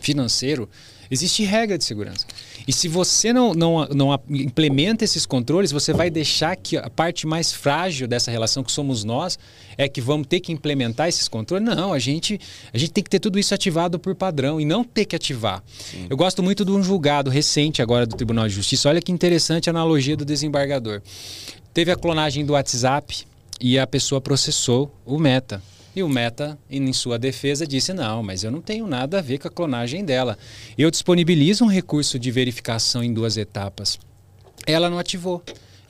financeiro, 0.00 0.68
existe 1.12 1.44
regra 1.44 1.76
de 1.76 1.84
segurança. 1.84 2.26
E 2.66 2.72
se 2.72 2.88
você 2.88 3.32
não, 3.32 3.52
não, 3.52 3.86
não 3.88 4.20
implementa 4.30 5.04
esses 5.04 5.26
controles, 5.26 5.70
você 5.70 5.92
vai 5.92 6.08
deixar 6.08 6.56
que 6.56 6.76
a 6.76 6.88
parte 6.88 7.26
mais 7.26 7.52
frágil 7.52 8.08
dessa 8.08 8.30
relação, 8.30 8.64
que 8.64 8.72
somos 8.72 9.04
nós, 9.04 9.38
é 9.76 9.88
que 9.88 10.00
vamos 10.00 10.26
ter 10.26 10.40
que 10.40 10.52
implementar 10.52 11.08
esses 11.08 11.28
controles. 11.28 11.64
Não, 11.64 11.92
a 11.92 11.98
gente, 11.98 12.40
a 12.72 12.78
gente 12.78 12.92
tem 12.92 13.04
que 13.04 13.10
ter 13.10 13.18
tudo 13.18 13.38
isso 13.38 13.54
ativado 13.54 13.98
por 13.98 14.14
padrão 14.14 14.58
e 14.58 14.64
não 14.64 14.82
ter 14.82 15.04
que 15.04 15.14
ativar. 15.14 15.62
Eu 16.08 16.16
gosto 16.16 16.42
muito 16.42 16.64
de 16.64 16.70
um 16.70 16.82
julgado 16.82 17.28
recente 17.28 17.82
agora 17.82 18.06
do 18.06 18.16
Tribunal 18.16 18.48
de 18.48 18.54
Justiça. 18.54 18.88
Olha 18.88 19.02
que 19.02 19.12
interessante 19.12 19.68
a 19.68 19.72
analogia 19.72 20.16
do 20.16 20.24
desembargador. 20.24 21.02
Teve 21.74 21.90
a 21.90 21.96
clonagem 21.96 22.44
do 22.46 22.54
WhatsApp 22.54 23.26
e 23.60 23.78
a 23.78 23.86
pessoa 23.86 24.20
processou 24.20 24.90
o 25.04 25.18
Meta. 25.18 25.62
E 25.94 26.02
o 26.02 26.08
Meta, 26.08 26.58
em 26.70 26.92
sua 26.92 27.18
defesa, 27.18 27.66
disse: 27.66 27.92
não, 27.92 28.22
mas 28.22 28.42
eu 28.42 28.50
não 28.50 28.60
tenho 28.60 28.86
nada 28.86 29.18
a 29.18 29.22
ver 29.22 29.38
com 29.38 29.48
a 29.48 29.50
clonagem 29.50 30.04
dela. 30.04 30.38
Eu 30.76 30.90
disponibilizo 30.90 31.64
um 31.64 31.68
recurso 31.68 32.18
de 32.18 32.30
verificação 32.30 33.04
em 33.04 33.12
duas 33.12 33.36
etapas. 33.36 33.98
Ela 34.66 34.88
não 34.88 34.98
ativou. 34.98 35.42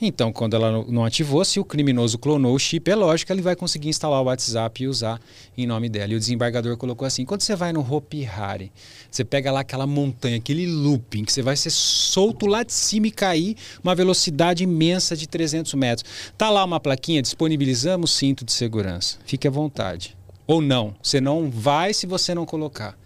Então, 0.05 0.33
quando 0.33 0.53
ela 0.53 0.83
não- 0.83 1.05
ativou, 1.05 1.45
se 1.45 1.61
o 1.61 1.63
criminoso 1.63 2.17
clonou 2.17 2.53
o 2.53 2.59
chip, 2.59 2.91
é 2.91 2.95
lógico 2.95 3.27
que 3.27 3.31
ele 3.31 3.41
vai 3.41 3.55
conseguir 3.55 3.87
instalar 3.87 4.21
o 4.21 4.25
WhatsApp 4.25 4.83
e 4.83 4.87
usar 4.87 5.17
em 5.57 5.65
nome 5.65 5.87
dela. 5.87 6.11
E 6.11 6.15
o 6.17 6.19
desembargador 6.19 6.75
colocou 6.75 7.05
assim: 7.05 7.23
quando 7.23 7.39
você 7.39 7.55
vai 7.55 7.71
no 7.71 7.79
Hopi 7.79 8.25
Hari, 8.25 8.69
você 9.09 9.23
pega 9.23 9.49
lá 9.49 9.61
aquela 9.61 9.87
montanha, 9.87 10.35
aquele 10.35 10.67
looping, 10.67 11.23
que 11.23 11.31
você 11.31 11.41
vai 11.41 11.55
ser 11.55 11.69
solto 11.69 12.45
lá 12.47 12.63
de 12.63 12.73
cima 12.73 13.07
e 13.07 13.11
cair 13.11 13.55
uma 13.81 13.95
velocidade 13.95 14.61
imensa 14.65 15.15
de 15.15 15.25
300 15.25 15.73
metros. 15.75 16.09
Tá 16.37 16.49
lá 16.49 16.65
uma 16.65 16.81
plaquinha, 16.81 17.21
disponibilizamos 17.21 18.11
cinto 18.11 18.43
de 18.43 18.51
segurança. 18.51 19.17
Fique 19.25 19.47
à 19.47 19.51
vontade. 19.51 20.17
Ou 20.45 20.61
não, 20.61 20.93
você 21.01 21.21
não 21.21 21.49
vai 21.49 21.93
se 21.93 22.05
você 22.05 22.35
não 22.35 22.45
colocar. 22.45 22.97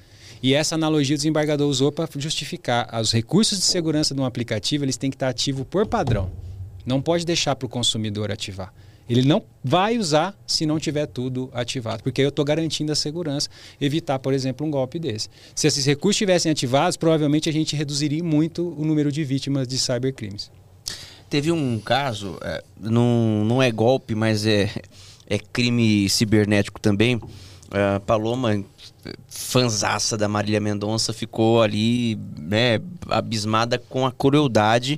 E 0.42 0.56
essa 0.56 0.74
analogia 0.74 1.14
o 1.14 1.18
desembargador 1.18 1.70
usou 1.70 1.92
para 1.92 2.10
justificar 2.16 2.90
os 3.00 3.12
recursos 3.12 3.60
de 3.60 3.66
segurança 3.66 4.16
de 4.16 4.22
um 4.22 4.26
aplicativo, 4.26 4.84
eles 4.84 4.98
têm 4.98 5.12
que 5.12 5.16
estar 5.16 5.30
ativos 5.30 5.66
por 5.70 5.86
padrão. 5.86 6.32
Não 6.88 7.02
pode 7.02 7.26
deixar 7.26 7.54
para 7.54 7.66
o 7.66 7.70
consumidor 7.70 8.32
ativar. 8.32 8.74
Ele 9.10 9.22
não 9.22 9.44
vai 9.62 9.98
usar 9.98 10.34
se 10.48 10.66
não 10.66 10.80
tiver 10.80 11.06
tudo 11.06 11.50
ativado, 11.54 12.02
porque 12.02 12.22
eu 12.22 12.30
estou 12.30 12.46
garantindo 12.46 12.94
a 12.94 12.96
segurança, 12.96 13.50
evitar, 13.80 14.20
por 14.20 14.34
exemplo, 14.34 14.66
um 14.66 14.72
golpe 14.72 14.98
desse. 14.98 15.30
Se 15.54 15.68
esses 15.68 15.86
recursos 15.86 16.16
estivessem 16.16 16.50
ativados, 16.50 16.96
provavelmente 16.96 17.50
a 17.50 17.52
gente 17.52 17.76
reduziria 17.76 18.24
muito 18.24 18.74
o 18.78 18.86
número 18.86 19.12
de 19.12 19.24
vítimas 19.26 19.68
de 19.68 19.78
cybercrimes. 19.78 20.50
Teve 21.30 21.52
um 21.52 21.78
caso, 21.78 22.38
é, 22.42 22.64
não, 22.80 23.44
não 23.44 23.62
é 23.62 23.70
golpe, 23.70 24.16
mas 24.16 24.46
é, 24.46 24.70
é 25.30 25.38
crime 25.38 26.10
cibernético 26.10 26.80
também. 26.80 27.22
A 27.70 28.00
Paloma, 28.00 28.64
fanzaça 29.28 30.18
da 30.18 30.30
Marília 30.30 30.62
Mendonça, 30.62 31.12
ficou 31.12 31.62
ali 31.62 32.18
né, 32.38 32.80
abismada 33.10 33.78
com 33.78 34.06
a 34.06 34.12
crueldade. 34.12 34.98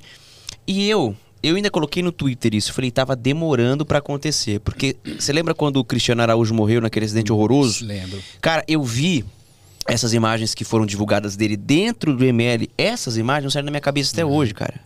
E 0.67 0.88
eu, 0.88 1.15
eu 1.41 1.56
ainda 1.56 1.69
coloquei 1.69 2.04
no 2.04 2.12
Twitter 2.12 2.54
isso. 2.54 2.73
Falei, 2.73 2.91
tava 2.91 3.15
demorando 3.15 3.86
pra 3.86 3.99
acontecer. 3.99 4.60
Porque 4.60 4.95
você 5.17 5.32
lembra 5.32 5.54
quando 5.56 5.78
o 5.78 5.84
Cristiano 5.84 6.21
Araújo 6.21 6.54
morreu 6.54 6.82
naquele 6.82 7.06
acidente 7.06 7.32
horroroso? 7.32 7.86
Lembro. 7.86 8.19
Cara, 8.41 8.63
eu 8.67 8.84
vi 8.84 9.25
essas 9.88 10.13
imagens 10.13 10.54
que 10.54 10.63
foram 10.63 10.86
divulgadas 10.86 11.36
dele 11.36 11.58
dentro 11.58 12.15
do 12.15 12.23
ML. 12.23 12.69
Essas 12.78 13.17
imagens 13.17 13.45
não 13.45 13.52
saem 13.52 13.65
da 13.65 13.71
minha 13.71 13.82
cabeça 13.82 14.12
até 14.13 14.23
hoje, 14.23 14.54
cara. 14.54 14.80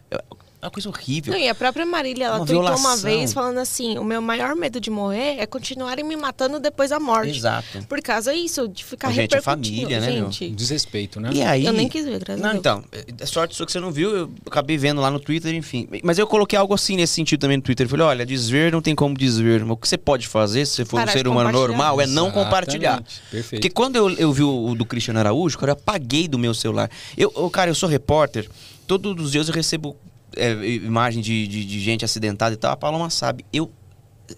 É 0.64 0.68
uma 0.68 0.72
coisa 0.72 0.88
horrível. 0.88 1.34
Não, 1.34 1.40
e 1.42 1.50
a 1.50 1.54
própria 1.54 1.86
Marília, 1.86 2.24
ela 2.28 2.38
Uma 2.38 2.46
tweetou 2.46 2.64
uma 2.66 2.78
violação. 2.78 3.02
vez 3.02 3.34
falando 3.34 3.58
assim: 3.58 3.98
o 3.98 4.04
meu 4.06 4.22
maior 4.22 4.56
medo 4.56 4.80
de 4.80 4.90
morrer 4.90 5.36
é 5.38 5.46
continuarem 5.46 6.06
me 6.06 6.16
matando 6.16 6.58
depois 6.58 6.92
da 6.92 7.02
morte. 7.02 7.38
Exato. 7.38 7.86
Por 7.90 8.02
causa 8.02 8.34
disso, 8.34 8.66
de 8.70 8.82
ficar 8.82 9.12
Gente, 9.12 9.36
é 9.36 9.42
família, 9.42 10.00
né, 10.00 10.12
meu? 10.12 10.32
gente. 10.32 10.50
Desrespeito, 10.56 11.20
né? 11.20 11.32
E 11.34 11.42
aí. 11.42 11.66
Eu 11.66 11.74
nem 11.74 11.90
quis 11.90 12.06
ver, 12.06 12.18
graças 12.24 12.42
a 12.42 12.48
Não, 12.48 12.54
Deus. 12.54 12.60
então. 12.62 12.84
É 13.20 13.26
sorte 13.26 13.56
sua 13.56 13.66
que 13.66 13.74
você 13.74 13.80
não 13.82 13.92
viu, 13.92 14.16
eu 14.16 14.32
acabei 14.48 14.78
vendo 14.78 15.02
lá 15.02 15.12
no 15.12 15.20
Twitter, 15.20 15.54
enfim. 15.54 15.86
Mas 16.02 16.18
eu 16.18 16.26
coloquei 16.26 16.58
algo 16.58 16.74
assim 16.74 16.96
nesse 16.96 17.14
sentido 17.14 17.42
também 17.42 17.58
no 17.58 17.64
Twitter. 17.64 17.86
Eu 17.86 17.90
falei, 17.90 18.06
olha, 18.06 18.26
desver 18.26 18.72
não 18.72 18.82
tem 18.82 18.96
como 18.96 19.18
desver. 19.18 19.66
Mas 19.66 19.72
o 19.72 19.76
que 19.78 19.88
você 19.90 19.98
pode 19.98 20.30
fazer, 20.30 20.66
se 20.66 20.76
você 20.76 20.86
for 20.86 20.98
Parar 20.98 21.10
um 21.12 21.14
ser 21.14 21.28
humano 21.28 21.52
normal, 21.52 22.00
é 22.00 22.08
não 22.08 22.28
Exatamente. 22.28 22.46
compartilhar. 22.46 23.04
Perfeito. 23.30 23.60
Porque 23.62 23.70
quando 23.70 23.98
eu, 23.98 24.10
eu 24.12 24.32
vi 24.32 24.44
o, 24.44 24.68
o 24.70 24.76
do 24.76 24.86
Cristiano 24.86 25.20
Araújo, 25.20 25.58
cara, 25.58 25.72
eu 25.72 25.74
apaguei 25.74 26.26
do 26.30 26.40
meu 26.40 26.54
celular. 26.54 26.90
Eu, 27.18 27.34
eu, 27.36 27.50
cara, 27.50 27.70
eu 27.70 27.76
sou 27.76 27.90
repórter. 27.90 28.50
Todos 28.88 29.22
os 29.26 29.32
dias 29.34 29.50
eu 29.50 29.54
recebo 29.54 29.98
é, 30.36 30.52
imagem 30.66 31.22
de, 31.22 31.48
de, 31.48 31.66
de 31.66 31.80
gente 31.80 32.06
acidentada 32.06 32.54
e 32.54 32.58
tal. 32.58 32.72
A 32.72 32.78
Paloma 32.78 33.10
sabe. 33.10 33.46
Eu, 33.52 33.72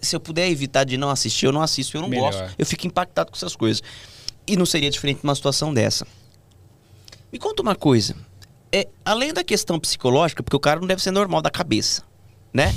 se 0.00 0.14
eu 0.14 0.20
puder 0.20 0.48
evitar 0.48 0.84
de 0.84 0.96
não 0.96 1.10
assistir, 1.10 1.46
eu 1.46 1.52
não 1.52 1.62
assisto. 1.62 1.96
Eu 1.96 2.02
não 2.02 2.08
Melhor. 2.08 2.32
gosto. 2.32 2.54
Eu 2.58 2.66
fico 2.66 2.86
impactado 2.86 3.30
com 3.30 3.36
essas 3.36 3.56
coisas. 3.56 3.82
E 4.46 4.56
não 4.56 4.66
seria 4.66 4.90
diferente 4.90 5.20
numa 5.22 5.34
situação 5.34 5.74
dessa. 5.74 6.06
Me 7.32 7.38
conta 7.38 7.62
uma 7.62 7.74
coisa. 7.74 8.14
É, 8.72 8.88
além 9.04 9.32
da 9.32 9.42
questão 9.42 9.78
psicológica, 9.78 10.42
porque 10.42 10.56
o 10.56 10.60
cara 10.60 10.80
não 10.80 10.86
deve 10.86 11.02
ser 11.02 11.10
normal 11.10 11.40
da 11.40 11.50
cabeça, 11.50 12.02
né? 12.52 12.74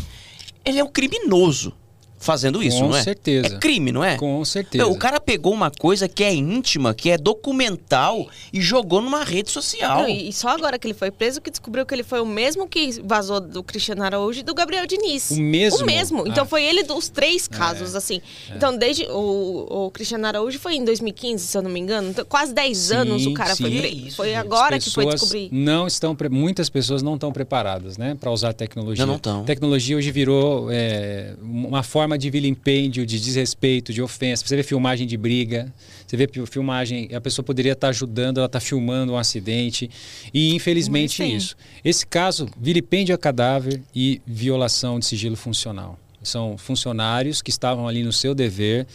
Ele 0.64 0.80
é 0.80 0.84
um 0.84 0.90
criminoso 0.90 1.74
fazendo 2.20 2.62
isso, 2.62 2.80
Com 2.80 2.90
não 2.90 2.98
é? 2.98 3.02
certeza. 3.04 3.56
É 3.56 3.60
crime, 3.60 3.92
não 3.92 4.04
é? 4.04 4.18
Com 4.18 4.44
certeza. 4.46 4.84
Meu, 4.84 4.94
o 4.94 4.98
cara 5.00 5.20
pegou 5.20 5.54
uma 5.54 5.72
coisa 5.72 6.08
que 6.08 6.24
é 6.24 6.34
íntima, 6.34 6.94
que 6.94 7.10
é 7.10 7.18
documental 7.18 8.28
e 8.54 8.62
jogou 8.62 9.02
numa 9.02 9.24
rede 9.24 9.50
social. 9.50 10.02
Não, 10.02 10.08
e 10.10 10.32
só 10.32 10.50
agora 10.50 10.78
que 10.78 10.86
ele 10.88 10.94
foi 10.94 11.12
preso 11.12 11.42
que 11.42 11.50
descobriu 11.50 11.86
que 11.86 11.94
ele 11.94 12.04
foi 12.04 12.20
o 12.20 12.26
mesmo 12.26 12.68
que 12.68 13.02
vazou 13.04 13.40
do 13.40 13.64
Cristiano 13.64 14.04
Araújo 14.04 14.40
e 14.42 14.44
do 14.44 14.54
Gabriel 14.54 14.86
Diniz. 14.86 15.32
O 15.32 15.42
mesmo? 15.42 15.84
O 15.84 15.86
mesmo. 15.86 16.28
Então 16.28 16.44
Ah. 16.44 16.48
foi 16.48 16.64
ele 16.64 16.84
dos 16.84 17.10
três 17.10 17.48
casos, 17.48 17.96
assim. 17.96 18.22
Então, 18.56 18.78
desde. 18.78 19.06
O, 19.06 19.86
o 19.88 19.92
Cristiano 19.92 20.26
Araújo 20.28 20.60
foi 20.60 20.76
em 20.76 20.84
2015, 20.86 21.46
se 21.48 21.58
eu 21.58 21.62
não 21.62 21.70
me 21.70 21.80
engano. 21.80 22.10
Então, 22.10 22.26
quase 22.26 22.54
10 22.54 22.78
Sim, 22.78 22.96
anos 22.96 23.26
o 23.26 23.34
cara 23.34 23.56
foi 23.56 23.70
sim. 23.72 23.78
preso. 23.80 23.96
Isso, 24.08 24.16
Foi 24.18 24.36
agora 24.36 24.78
que 24.80 24.90
foi 24.90 25.06
descobrir. 25.06 25.50
Não 25.52 25.88
estão, 25.88 26.16
pre- 26.16 26.30
muitas 26.30 26.70
pessoas 26.70 27.02
não 27.02 27.16
estão 27.16 27.32
preparadas, 27.32 27.98
né, 27.98 28.16
para 28.20 28.32
usar 28.32 28.54
tecnologia. 28.54 29.06
Não, 29.06 29.14
não 29.14 29.20
tão. 29.20 29.44
Tecnologia 29.44 29.96
hoje 29.98 30.12
virou 30.12 30.68
é, 30.72 31.34
uma 31.42 31.84
forma 31.84 32.09
de 32.18 32.30
vilimpêndio, 32.30 33.06
de 33.06 33.20
desrespeito, 33.20 33.94
de 33.94 34.02
ofensa. 34.02 34.46
Você 34.46 34.56
vê 34.56 34.64
filmagem 34.64 35.06
de 35.08 35.18
briga, 35.18 35.74
você 36.06 36.18
vê 36.18 36.28
filmagem, 36.46 37.10
a 37.14 37.22
pessoa 37.22 37.44
poderia 37.44 37.74
estar 37.74 37.90
ajudando, 37.90 38.38
ela 38.38 38.46
está 38.46 38.60
filmando 38.60 39.14
um 39.14 39.18
acidente 39.18 39.90
e 40.34 40.54
infelizmente 40.54 41.22
Mas 41.22 41.44
isso. 41.44 41.56
Esse 41.84 42.06
caso, 42.06 42.48
vilipêndio 42.60 43.14
a 43.14 43.18
cadáver 43.18 43.82
e 43.96 44.22
violação 44.26 45.00
de 45.00 45.06
sigilo 45.06 45.36
funcional. 45.36 45.98
São 46.22 46.58
funcionários 46.58 47.42
que 47.42 47.50
estavam 47.50 47.88
ali 47.88 48.04
no 48.04 48.12
seu 48.12 48.36
dever 48.36 48.86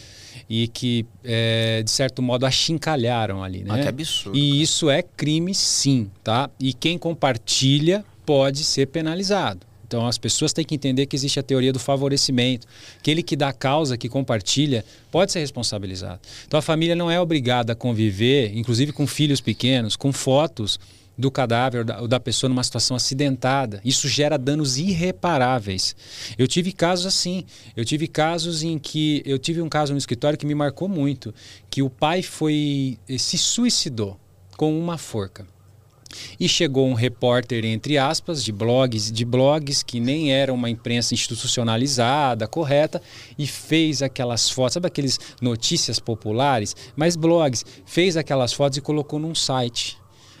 e 0.47 0.67
que, 0.67 1.05
é, 1.23 1.81
de 1.81 1.89
certo 1.89 2.21
modo, 2.21 2.45
achincalharam 2.45 3.43
ali. 3.43 3.63
Né? 3.63 3.73
Ah, 3.73 3.81
que 3.81 3.87
absurdo. 3.87 4.37
E 4.37 4.61
isso 4.61 4.89
é 4.89 5.01
crime, 5.01 5.55
sim, 5.55 6.09
tá? 6.23 6.49
E 6.59 6.71
quem 6.71 6.97
compartilha 6.97 8.05
pode 8.25 8.63
ser 8.63 8.87
penalizado. 8.87 9.65
Então 9.87 10.07
as 10.07 10.17
pessoas 10.17 10.51
têm 10.51 10.65
que 10.65 10.75
entender 10.75 11.05
que 11.05 11.15
existe 11.15 11.39
a 11.39 11.43
teoria 11.43 11.71
do 11.71 11.79
favorecimento. 11.79 12.67
Aquele 12.99 13.21
que 13.21 13.35
dá 13.35 13.53
causa, 13.53 13.97
que 13.97 14.09
compartilha, 14.09 14.83
pode 15.11 15.31
ser 15.31 15.39
responsabilizado. 15.39 16.19
Então 16.47 16.57
a 16.57 16.61
família 16.61 16.95
não 16.95 17.09
é 17.09 17.19
obrigada 17.19 17.73
a 17.73 17.75
conviver, 17.75 18.55
inclusive 18.55 18.91
com 18.91 19.05
filhos 19.05 19.39
pequenos, 19.39 19.95
com 19.95 20.11
fotos 20.11 20.79
do 21.17 21.31
cadáver 21.31 21.79
ou 21.79 21.85
da, 21.85 22.01
ou 22.01 22.07
da 22.07 22.19
pessoa 22.19 22.49
numa 22.49 22.63
situação 22.63 22.95
acidentada. 22.95 23.79
Isso 23.85 24.07
gera 24.07 24.37
danos 24.37 24.77
irreparáveis. 24.77 25.95
Eu 26.37 26.47
tive 26.47 26.71
casos 26.71 27.05
assim. 27.05 27.45
Eu 27.75 27.85
tive 27.85 28.07
casos 28.07 28.63
em 28.63 28.77
que. 28.77 29.21
Eu 29.25 29.39
tive 29.39 29.61
um 29.61 29.69
caso 29.69 29.93
no 29.93 29.97
escritório 29.97 30.37
que 30.37 30.45
me 30.45 30.55
marcou 30.55 30.89
muito. 30.89 31.33
Que 31.69 31.81
o 31.81 31.89
pai 31.89 32.21
foi. 32.21 32.97
eh, 33.07 33.17
se 33.17 33.37
suicidou 33.37 34.19
com 34.57 34.77
uma 34.77 34.97
forca. 34.97 35.45
E 36.39 36.47
chegou 36.47 36.87
um 36.87 36.93
repórter, 36.93 37.65
entre 37.65 37.97
aspas, 37.97 38.43
de 38.43 38.51
blogs, 38.51 39.11
de 39.11 39.25
blogs 39.25 39.83
que 39.83 39.99
nem 39.99 40.33
era 40.33 40.53
uma 40.53 40.69
imprensa 40.69 41.13
institucionalizada, 41.13 42.47
correta, 42.47 43.01
e 43.37 43.47
fez 43.47 44.01
aquelas 44.01 44.49
fotos, 44.49 44.73
sabe 44.75 44.87
aqueles 44.87 45.19
notícias 45.41 45.99
populares, 45.99 46.75
mas 46.95 47.15
blogs, 47.15 47.65
fez 47.85 48.17
aquelas 48.17 48.53
fotos 48.53 48.77
e 48.77 48.81
colocou 48.81 49.19
num 49.19 49.35
site. 49.35 49.97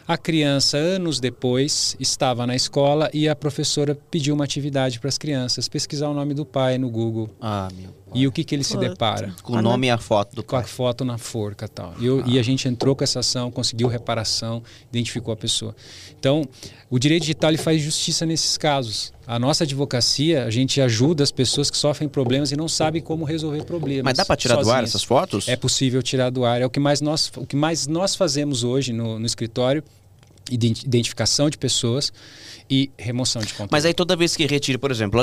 A 0.07 0.19
criança, 0.19 0.77
anos 0.77 1.19
depois, 1.19 1.95
estava 1.99 2.45
na 2.45 2.55
escola 2.55 3.09
e 3.11 3.27
a 3.27 3.35
professora 3.35 3.97
pediu 4.11 4.35
uma 4.35 4.43
atividade 4.43 4.99
para 4.99 5.09
as 5.09 5.17
crianças, 5.17 5.67
pesquisar 5.67 6.09
o 6.09 6.13
nome 6.13 6.35
do 6.35 6.45
pai 6.45 6.77
no 6.77 6.91
Google. 6.91 7.27
Ah, 7.41 7.69
meu. 7.75 7.89
E 8.15 8.25
o 8.27 8.31
que, 8.31 8.43
que 8.43 8.55
ele 8.55 8.63
se 8.63 8.77
depara? 8.77 9.35
Com 9.43 9.53
o 9.53 9.61
nome 9.61 9.87
e 9.87 9.89
a 9.89 9.97
foto 9.97 10.35
do 10.35 10.41
Com 10.43 10.55
a 10.55 10.63
foto 10.63 11.03
na 11.03 11.17
forca 11.17 11.67
tal. 11.67 11.93
E, 11.99 12.05
eu- 12.05 12.23
e 12.25 12.39
a 12.39 12.43
gente 12.43 12.67
entrou 12.67 12.95
com 12.95 13.03
essa 13.03 13.19
ação, 13.19 13.51
conseguiu 13.51 13.87
reparação, 13.87 14.63
identificou 14.89 15.33
a 15.33 15.37
pessoa. 15.37 15.75
Então, 16.17 16.43
o 16.89 16.97
direito 16.97 17.21
digital 17.23 17.49
ele 17.51 17.57
faz 17.57 17.81
justiça 17.81 18.25
nesses 18.25 18.57
casos. 18.57 19.13
A 19.27 19.37
nossa 19.37 19.63
advocacia, 19.63 20.45
a 20.45 20.49
gente 20.49 20.79
ajuda 20.79 21.23
as 21.23 21.31
pessoas 21.31 21.69
que 21.69 21.77
sofrem 21.77 22.07
problemas 22.07 22.51
e 22.51 22.55
não 22.55 22.67
sabem 22.69 23.01
como 23.01 23.25
resolver 23.25 23.63
problemas. 23.65 24.03
Mas 24.05 24.17
dá 24.17 24.23
para 24.25 24.35
tirar 24.35 24.55
do 24.55 24.59
ar 24.59 24.63
sozinhas. 24.65 24.89
essas 24.89 25.03
fotos? 25.03 25.47
É 25.47 25.55
possível 25.55 26.01
tirar 26.01 26.29
do 26.29 26.45
ar. 26.45 26.61
É 26.61 26.65
o 26.65 26.69
que 26.69 26.79
mais 26.79 27.01
nós, 27.01 27.31
o 27.35 27.45
que 27.45 27.55
mais 27.55 27.85
nós 27.87 28.15
fazemos 28.15 28.63
hoje 28.63 28.93
no, 28.93 29.19
no 29.19 29.25
escritório. 29.25 29.83
Identi- 30.51 30.85
Identificação 30.85 31.49
de 31.49 31.57
pessoas 31.57 32.11
e 32.69 32.89
remoção 32.97 33.41
de 33.43 33.49
conteúdo. 33.53 33.69
Mas 33.71 33.85
aí 33.85 33.93
toda 33.93 34.15
vez 34.15 34.35
que 34.35 34.45
retira, 34.47 34.79
por 34.79 34.89
exemplo, 34.89 35.21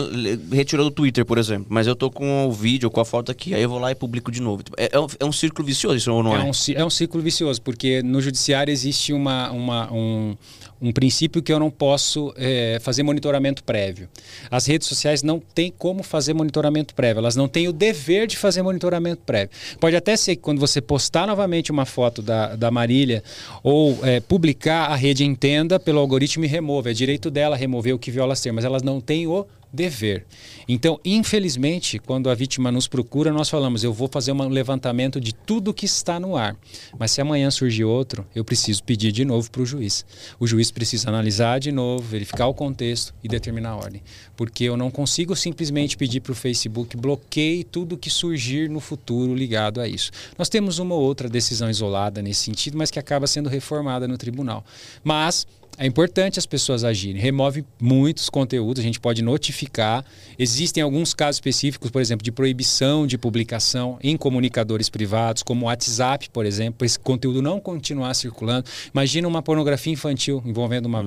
retirou 0.53 0.85
do 0.85 0.91
Twitter, 0.93 1.25
por 1.25 1.39
exemplo, 1.39 1.67
mas 1.69 1.87
eu 1.89 1.97
tô 1.97 2.09
com 2.11 2.47
o 2.47 2.53
vídeo, 2.53 2.89
com 2.89 3.01
a 3.01 3.05
foto 3.05 3.33
aqui, 3.33 3.53
aí 3.53 3.63
eu 3.63 3.69
vou 3.69 3.81
lá 3.81 3.91
e 3.91 3.95
publico 3.97 4.31
de 4.31 4.41
novo. 4.41 4.63
É, 4.77 4.91
é 4.93 5.01
um, 5.01 5.29
é 5.29 5.33
círculo 5.33 5.67
vicioso, 5.67 5.97
isso 5.97 6.13
ou 6.13 6.23
não 6.23 6.37
é? 6.37 6.41
É 6.41 6.45
um, 6.45 6.53
é 6.77 6.85
um 6.85 6.91
ciclo 6.91 7.21
vicioso, 7.21 7.61
porque 7.61 8.01
no 8.03 8.21
judiciário 8.21 8.71
existe 8.71 9.13
uma, 9.13 9.51
uma- 9.51 9.93
um, 9.93 10.37
um 10.81 10.93
princípio 10.93 11.43
que 11.43 11.53
eu 11.53 11.59
não 11.59 11.69
posso 11.71 12.33
é, 12.37 12.79
fazer 12.81 13.03
monitoramento 13.03 13.65
prévio. 13.65 14.09
As 14.49 14.67
redes 14.67 14.87
sociais 14.87 15.23
não 15.25 15.41
têm 15.41 15.73
como 15.77 16.05
fazer 16.05 16.35
monitoramento 16.35 16.95
prévio, 16.95 17.19
elas 17.19 17.35
não 17.35 17.49
têm 17.49 17.67
o 17.67 17.73
dever 17.73 18.29
de 18.29 18.37
fazer 18.37 18.63
monitoramento 18.63 19.23
prévio. 19.27 19.51
Pode 19.81 19.97
até 19.97 20.17
ser 20.17 20.37
que 20.37 20.43
quando 20.43 20.61
você 20.61 20.81
postar 20.81 21.27
novamente 21.27 21.73
uma 21.73 21.85
foto 21.87 22.23
da, 22.23 22.55
da 22.55 22.71
Marília 22.71 23.23
ou 23.65 23.99
é, 24.05 24.21
publicar, 24.21 24.87
a 24.87 24.95
rede 24.95 25.12
entenda 25.21 25.79
pelo 25.79 25.99
algoritmo 25.99 26.45
e 26.45 26.49
remova. 26.49 26.91
É 26.91 26.93
direito 26.93 27.31
dela 27.31 27.57
remover 27.57 27.95
o 27.95 27.99
que 27.99 28.11
viola 28.11 28.35
termos, 28.35 28.57
mas 28.57 28.65
elas 28.65 28.83
não 28.83 29.01
têm 29.01 29.27
o 29.27 29.47
dever. 29.73 30.27
Então, 30.69 31.01
infelizmente, 31.05 31.99
quando 31.99 32.29
a 32.29 32.35
vítima 32.35 32.71
nos 32.71 32.87
procura, 32.87 33.33
nós 33.33 33.49
falamos: 33.49 33.83
eu 33.83 33.93
vou 33.93 34.09
fazer 34.09 34.33
um 34.33 34.49
levantamento 34.49 35.21
de 35.21 35.33
tudo 35.33 35.73
que 35.73 35.87
está 35.87 36.21
no 36.21 36.37
ar. 36.37 36.57
Mas 36.99 37.13
se 37.13 37.21
amanhã 37.21 37.51
surgir 37.51 37.85
outro, 37.85 38.27
eu 38.35 38.45
preciso 38.45 38.83
pedir 38.85 39.13
de 39.13 39.25
novo 39.25 39.51
para 39.51 39.63
o 39.63 39.67
juiz. 39.67 40.05
O 40.39 40.47
juiz 40.47 40.71
precisa 40.71 41.09
analisar 41.09 41.59
de 41.59 41.73
novo, 41.73 42.03
verificar 42.03 42.47
o 42.47 42.55
contexto 42.55 43.15
e 43.23 43.29
determinar 43.29 43.71
a 43.71 43.77
ordem. 43.77 44.03
Porque 44.37 44.65
eu 44.65 44.77
não 44.77 44.91
consigo 44.91 45.35
simplesmente 45.35 45.97
pedir 45.97 46.21
para 46.21 46.33
o 46.33 46.35
Facebook 46.35 46.97
bloqueie 46.97 47.65
tudo 47.65 47.97
que 47.97 48.11
surgir 48.11 48.69
no 48.69 48.81
futuro 48.81 49.35
ligado 49.35 49.81
a 49.81 49.89
isso. 49.89 50.11
Nós 50.39 50.49
temos 50.49 50.79
uma 50.79 50.95
ou 50.95 51.01
outra 51.01 51.29
decisão 51.29 51.71
isolada 51.71 52.21
nesse 52.21 52.45
sentido, 52.45 52.77
mas 52.77 52.91
que 52.91 52.99
acaba 52.99 53.27
sendo 53.27 53.49
reformada 53.49 54.07
no 54.07 54.19
tribunal. 54.19 54.65
Mas 55.03 55.47
é 55.83 55.87
importante 55.87 56.39
as 56.39 56.47
pessoas 56.47 56.85
agirem. 56.85 57.21
Remove 57.21 57.65
muitos 57.81 58.31
conteúdos, 58.31 58.81
a 58.81 58.85
gente 58.85 59.01
pode 59.01 59.21
notificar. 59.21 60.05
Existem 60.39 60.81
alguns 60.81 61.13
casos 61.13 61.39
específicos, 61.39 61.91
por 61.91 62.01
exemplo, 62.01 62.23
de 62.23 62.31
proibição 62.31 63.05
de 63.05 63.19
publicação 63.19 63.99
em 64.01 64.17
comunicadores 64.17 64.89
privados, 64.89 65.43
como 65.43 65.65
o 65.65 65.69
WhatsApp, 65.69 66.31
por 66.31 66.47
exemplo, 66.47 66.75
para 66.79 66.87
esse 66.87 67.01
conteúdo 67.01 67.43
não 67.43 67.59
continuar 67.59 68.15
circulando. 68.15 68.71
Imagina 68.95 69.27
uma 69.27 69.43
pornografia 69.43 69.93
infantil 69.93 70.41
envolvendo 70.47 70.87
uma, 70.87 71.05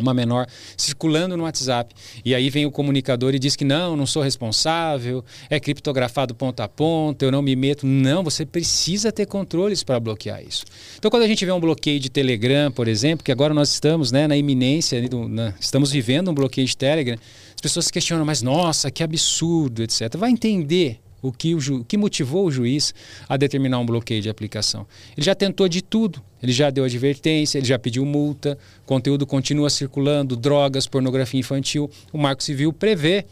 uma 0.00 0.14
menor 0.14 0.46
circulando 0.78 1.36
no 1.36 1.42
WhatsApp. 1.42 1.94
E 2.24 2.34
aí 2.34 2.48
vem 2.48 2.64
o 2.64 2.70
comunicador 2.70 3.34
e 3.34 3.38
diz 3.38 3.54
que 3.54 3.66
não, 3.66 3.96
não 3.96 4.06
sou 4.06 4.22
responsável, 4.22 5.22
é 5.50 5.60
criptografado 5.60 6.34
ponta 6.34 6.64
a 6.64 6.68
ponta, 6.68 7.26
eu 7.26 7.30
não 7.30 7.42
me 7.42 7.54
meto. 7.54 7.86
Não, 7.86 8.24
você 8.24 8.46
precisa 8.46 9.12
ter 9.12 9.26
controles 9.26 9.84
para 9.84 10.00
bloquear 10.00 10.42
isso. 10.42 10.64
Então, 10.98 11.10
quando 11.10 11.24
a 11.24 11.28
gente 11.28 11.44
vê 11.44 11.52
um 11.52 11.60
bloqueio 11.60 12.00
de 12.00 12.08
Telegram, 12.08 12.72
por 12.72 12.88
exemplo, 12.88 13.22
que 13.22 13.30
agora 13.30 13.52
nós 13.52 13.70
estamos 13.70 14.05
né, 14.12 14.26
na 14.26 14.36
iminência, 14.36 15.08
do- 15.08 15.28
na- 15.28 15.52
estamos 15.60 15.90
vivendo 15.90 16.30
um 16.30 16.34
bloqueio 16.34 16.66
de 16.66 16.76
Telegram, 16.76 17.16
as 17.54 17.60
pessoas 17.60 17.86
se 17.86 17.92
questionam, 17.92 18.24
mas 18.24 18.42
nossa, 18.42 18.90
que 18.90 19.02
absurdo, 19.02 19.82
etc. 19.82 20.16
Vai 20.16 20.30
entender 20.30 20.98
o 21.22 21.32
que, 21.32 21.54
o 21.54 21.60
ju- 21.60 21.80
o 21.80 21.84
que 21.84 21.96
motivou 21.96 22.46
o 22.46 22.50
juiz 22.50 22.94
a 23.28 23.36
determinar 23.36 23.78
um 23.78 23.86
bloqueio 23.86 24.20
de 24.22 24.28
aplicação. 24.28 24.86
Ele 25.16 25.24
já 25.24 25.34
tentou 25.34 25.66
de 25.68 25.82
tudo. 25.82 26.22
Ele 26.42 26.52
já 26.52 26.70
deu 26.70 26.84
advertência, 26.84 27.58
ele 27.58 27.66
já 27.66 27.78
pediu 27.78 28.04
multa, 28.04 28.56
conteúdo 28.84 29.26
continua 29.26 29.68
circulando, 29.70 30.36
drogas, 30.36 30.86
pornografia 30.86 31.40
infantil. 31.40 31.90
O 32.12 32.18
Marco 32.18 32.42
Civil 32.42 32.72
prevê 32.72 33.24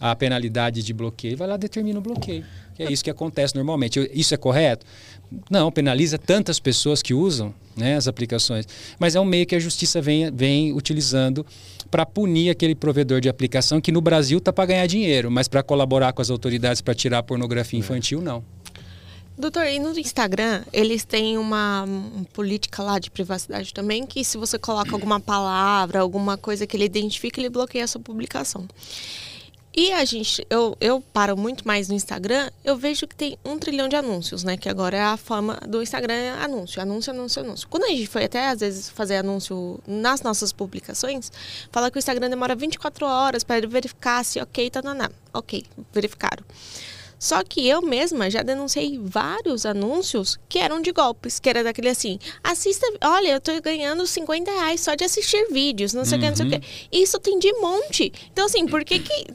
a 0.00 0.14
penalidade 0.14 0.82
de 0.82 0.92
bloqueio, 0.92 1.36
vai 1.36 1.48
lá 1.48 1.54
e 1.56 1.58
determina 1.58 1.98
o 1.98 2.02
bloqueio. 2.02 2.44
Que 2.74 2.82
é 2.84 2.92
isso 2.92 3.02
que 3.02 3.10
acontece 3.10 3.54
normalmente. 3.56 3.98
Eu- 3.98 4.08
Isso 4.12 4.32
é 4.32 4.36
correto? 4.36 4.86
Não, 5.50 5.70
penaliza 5.72 6.16
tantas 6.18 6.60
pessoas 6.60 7.02
que 7.02 7.12
usam 7.12 7.52
né, 7.76 7.96
as 7.96 8.06
aplicações. 8.08 8.66
Mas 8.98 9.14
é 9.14 9.20
um 9.20 9.24
meio 9.24 9.44
que 9.46 9.54
a 9.54 9.58
justiça 9.58 10.00
vem, 10.00 10.30
vem 10.30 10.72
utilizando 10.72 11.44
para 11.90 12.06
punir 12.06 12.50
aquele 12.50 12.74
provedor 12.74 13.20
de 13.20 13.28
aplicação 13.28 13.80
que 13.80 13.90
no 13.92 14.00
Brasil 14.00 14.38
está 14.38 14.52
para 14.52 14.66
ganhar 14.66 14.86
dinheiro, 14.86 15.30
mas 15.30 15.48
para 15.48 15.62
colaborar 15.62 16.12
com 16.12 16.22
as 16.22 16.30
autoridades 16.30 16.80
para 16.80 16.94
tirar 16.94 17.18
a 17.18 17.22
pornografia 17.22 17.78
infantil, 17.78 18.20
não. 18.20 18.42
Doutor, 19.36 19.66
e 19.66 19.78
no 19.78 19.96
Instagram, 19.96 20.62
eles 20.72 21.04
têm 21.04 21.38
uma, 21.38 21.84
uma 21.84 22.24
política 22.32 22.82
lá 22.82 22.98
de 22.98 23.08
privacidade 23.10 23.72
também, 23.72 24.04
que 24.04 24.24
se 24.24 24.36
você 24.36 24.58
coloca 24.58 24.90
alguma 24.92 25.20
palavra, 25.20 26.00
alguma 26.00 26.36
coisa 26.36 26.66
que 26.66 26.76
ele 26.76 26.84
identifica, 26.86 27.40
ele 27.40 27.48
bloqueia 27.48 27.84
a 27.84 27.86
sua 27.86 28.00
publicação. 28.00 28.66
E 29.74 29.92
a 29.92 30.04
gente, 30.04 30.44
eu, 30.50 30.76
eu 30.80 31.00
paro 31.00 31.36
muito 31.36 31.66
mais 31.66 31.88
no 31.88 31.94
Instagram, 31.94 32.50
eu 32.64 32.76
vejo 32.76 33.06
que 33.06 33.14
tem 33.14 33.38
um 33.44 33.58
trilhão 33.58 33.88
de 33.88 33.94
anúncios, 33.94 34.42
né? 34.42 34.56
Que 34.56 34.68
agora 34.68 34.96
é 34.96 35.02
a 35.02 35.16
fama 35.16 35.58
do 35.68 35.82
Instagram, 35.82 36.14
é 36.14 36.30
anúncio, 36.42 36.80
anúncio, 36.80 37.12
anúncio, 37.12 37.42
anúncio. 37.42 37.68
Quando 37.68 37.84
a 37.84 37.88
gente 37.88 38.06
foi 38.06 38.24
até, 38.24 38.48
às 38.48 38.60
vezes, 38.60 38.88
fazer 38.88 39.18
anúncio 39.18 39.78
nas 39.86 40.22
nossas 40.22 40.52
publicações, 40.52 41.30
fala 41.70 41.90
que 41.90 41.98
o 41.98 42.00
Instagram 42.00 42.30
demora 42.30 42.56
24 42.56 43.06
horas 43.06 43.44
para 43.44 43.66
verificar 43.68 44.24
se 44.24 44.40
ok, 44.40 44.70
tá, 44.70 44.82
não, 44.82 44.94
não. 44.94 45.10
Ok, 45.32 45.64
verificaram. 45.92 46.44
Só 47.18 47.42
que 47.42 47.66
eu 47.66 47.82
mesma 47.82 48.30
já 48.30 48.42
denunciei 48.42 48.98
vários 49.02 49.66
anúncios 49.66 50.38
que 50.48 50.58
eram 50.58 50.80
de 50.80 50.92
golpes, 50.92 51.40
que 51.40 51.48
era 51.48 51.64
daquele 51.64 51.88
assim, 51.88 52.18
assista, 52.42 52.86
olha, 53.02 53.32
eu 53.32 53.40
tô 53.40 53.60
ganhando 53.60 54.06
50 54.06 54.50
reais 54.50 54.80
só 54.80 54.94
de 54.94 55.04
assistir 55.04 55.48
vídeos, 55.50 55.92
não 55.92 56.04
sei 56.04 56.18
o 56.18 56.20
que, 56.20 56.28
não 56.28 56.36
sei 56.36 56.46
o 56.46 56.50
que. 56.50 56.62
Isso 56.92 57.18
tem 57.18 57.38
de 57.38 57.52
monte. 57.54 58.12
Então, 58.32 58.46
assim, 58.46 58.66
por 58.66 58.84
que 58.84 59.00
que... 59.00 59.26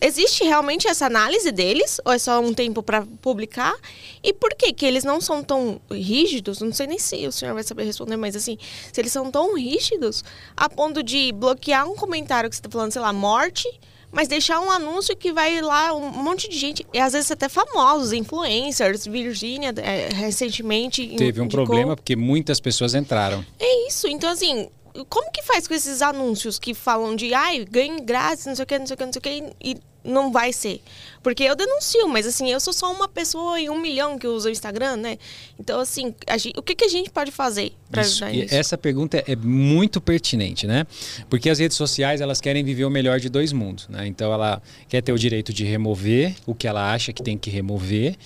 Existe 0.00 0.44
realmente 0.44 0.86
essa 0.86 1.06
análise 1.06 1.50
deles? 1.50 2.00
Ou 2.04 2.12
é 2.12 2.18
só 2.18 2.40
um 2.40 2.54
tempo 2.54 2.82
para 2.82 3.04
publicar? 3.20 3.74
E 4.22 4.32
por 4.32 4.54
que 4.54 4.72
que 4.72 4.86
eles 4.86 5.04
não 5.04 5.20
são 5.20 5.42
tão 5.42 5.80
rígidos? 5.90 6.60
Não 6.60 6.72
sei 6.72 6.86
nem 6.86 6.98
se 6.98 7.26
o 7.26 7.32
senhor 7.32 7.54
vai 7.54 7.62
saber 7.62 7.84
responder, 7.84 8.16
mas 8.16 8.36
assim, 8.36 8.56
se 8.92 9.00
eles 9.00 9.12
são 9.12 9.30
tão 9.30 9.56
rígidos 9.56 10.24
a 10.56 10.68
ponto 10.68 11.02
de 11.02 11.32
bloquear 11.32 11.88
um 11.88 11.96
comentário 11.96 12.48
que 12.48 12.56
você 12.56 12.62
tá 12.62 12.70
falando, 12.70 12.92
sei 12.92 13.02
lá, 13.02 13.12
morte 13.12 13.68
mas 14.14 14.28
deixar 14.28 14.60
um 14.60 14.70
anúncio 14.70 15.16
que 15.16 15.32
vai 15.32 15.60
lá 15.60 15.92
um 15.92 16.08
monte 16.10 16.48
de 16.48 16.56
gente, 16.56 16.86
e 16.92 16.98
às 16.98 17.12
vezes 17.12 17.30
até 17.30 17.48
famosos, 17.48 18.12
influencers, 18.12 19.06
Virgínia 19.06 19.74
é, 19.76 20.08
recentemente 20.14 21.06
Teve 21.16 21.40
um 21.40 21.44
indicou- 21.44 21.64
problema 21.66 21.96
porque 21.96 22.14
muitas 22.16 22.60
pessoas 22.60 22.94
entraram. 22.94 23.44
É 23.58 23.88
isso, 23.88 24.06
então 24.08 24.30
assim, 24.30 24.68
como 25.08 25.30
que 25.32 25.42
faz 25.42 25.66
com 25.66 25.74
esses 25.74 26.00
anúncios 26.00 26.58
que 26.58 26.72
falam 26.74 27.16
de 27.16 27.34
ai, 27.34 27.64
ganhe 27.64 28.00
grátis, 28.00 28.46
não 28.46 28.54
sei 28.54 28.62
o 28.62 28.66
que, 28.66 28.78
não 28.78 28.86
sei 28.86 28.94
o 28.94 28.96
que, 28.96 29.04
não 29.06 29.12
sei 29.12 29.18
o 29.18 29.22
que, 29.22 29.52
e 29.62 29.76
não 30.04 30.30
vai 30.30 30.52
ser? 30.52 30.80
Porque 31.22 31.42
eu 31.42 31.56
denuncio, 31.56 32.06
mas 32.08 32.26
assim, 32.26 32.50
eu 32.50 32.60
sou 32.60 32.72
só 32.72 32.92
uma 32.92 33.08
pessoa 33.08 33.58
em 33.58 33.70
um 33.70 33.80
milhão 33.80 34.18
que 34.18 34.26
usa 34.26 34.48
o 34.50 34.52
Instagram, 34.52 34.96
né? 34.96 35.18
Então, 35.58 35.80
assim, 35.80 36.14
a 36.26 36.36
gente- 36.36 36.58
o 36.58 36.62
que, 36.62 36.74
que 36.74 36.84
a 36.84 36.88
gente 36.88 37.10
pode 37.10 37.30
fazer 37.30 37.72
para 37.90 38.02
ajudar 38.02 38.30
nisso? 38.30 38.54
essa 38.54 38.76
pergunta 38.76 39.24
é 39.26 39.34
muito 39.34 40.00
pertinente, 40.00 40.66
né? 40.66 40.86
Porque 41.30 41.48
as 41.48 41.58
redes 41.58 41.76
sociais 41.78 42.20
elas 42.20 42.40
querem 42.40 42.62
viver 42.62 42.84
o 42.84 42.90
melhor 42.90 43.18
de 43.18 43.28
dois 43.30 43.52
mundos, 43.52 43.88
né? 43.88 44.06
Então 44.06 44.32
ela 44.32 44.60
quer 44.88 45.02
ter 45.02 45.12
o 45.12 45.18
direito 45.18 45.52
de 45.52 45.64
remover 45.64 46.34
o 46.46 46.54
que 46.54 46.68
ela 46.68 46.92
acha 46.92 47.12
que 47.12 47.22
tem 47.22 47.38
que 47.38 47.48
remover 47.48 48.16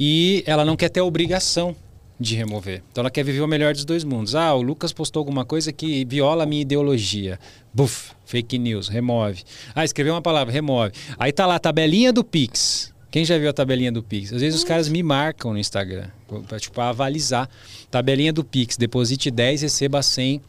e 0.00 0.42
ela 0.46 0.64
não 0.64 0.76
quer 0.76 0.88
ter 0.88 1.00
a 1.00 1.04
obrigação 1.04 1.76
de 2.18 2.34
remover. 2.34 2.82
Então 2.90 3.02
ela 3.02 3.10
quer 3.10 3.22
viver 3.22 3.40
o 3.40 3.46
melhor 3.46 3.74
dos 3.74 3.84
dois 3.84 4.04
mundos. 4.04 4.34
Ah, 4.34 4.54
o 4.54 4.62
Lucas 4.62 4.92
postou 4.92 5.20
alguma 5.20 5.44
coisa 5.44 5.72
que 5.72 6.04
viola 6.04 6.44
a 6.44 6.46
minha 6.46 6.62
ideologia. 6.62 7.38
Buf, 7.72 8.12
fake 8.24 8.58
news, 8.58 8.88
remove. 8.88 9.42
Ah, 9.74 9.84
escreveu 9.84 10.14
uma 10.14 10.22
palavra, 10.22 10.52
remove. 10.52 10.92
Aí 11.18 11.32
tá 11.32 11.46
lá 11.46 11.56
a 11.56 11.58
tabelinha 11.58 12.12
do 12.12 12.24
Pix. 12.24 12.94
Quem 13.10 13.24
já 13.24 13.38
viu 13.38 13.48
a 13.48 13.52
tabelinha 13.52 13.92
do 13.92 14.02
Pix? 14.02 14.32
Às 14.32 14.40
vezes 14.40 14.58
os 14.58 14.64
caras 14.64 14.88
me 14.88 15.02
marcam 15.02 15.52
no 15.52 15.58
Instagram, 15.58 16.08
para 16.46 16.58
tipo 16.58 16.80
avalizar. 16.80 17.48
Tabelinha 17.90 18.32
do 18.32 18.44
Pix, 18.44 18.76
deposite 18.76 19.30
10, 19.30 19.62
receba 19.62 20.02
100 20.02 20.42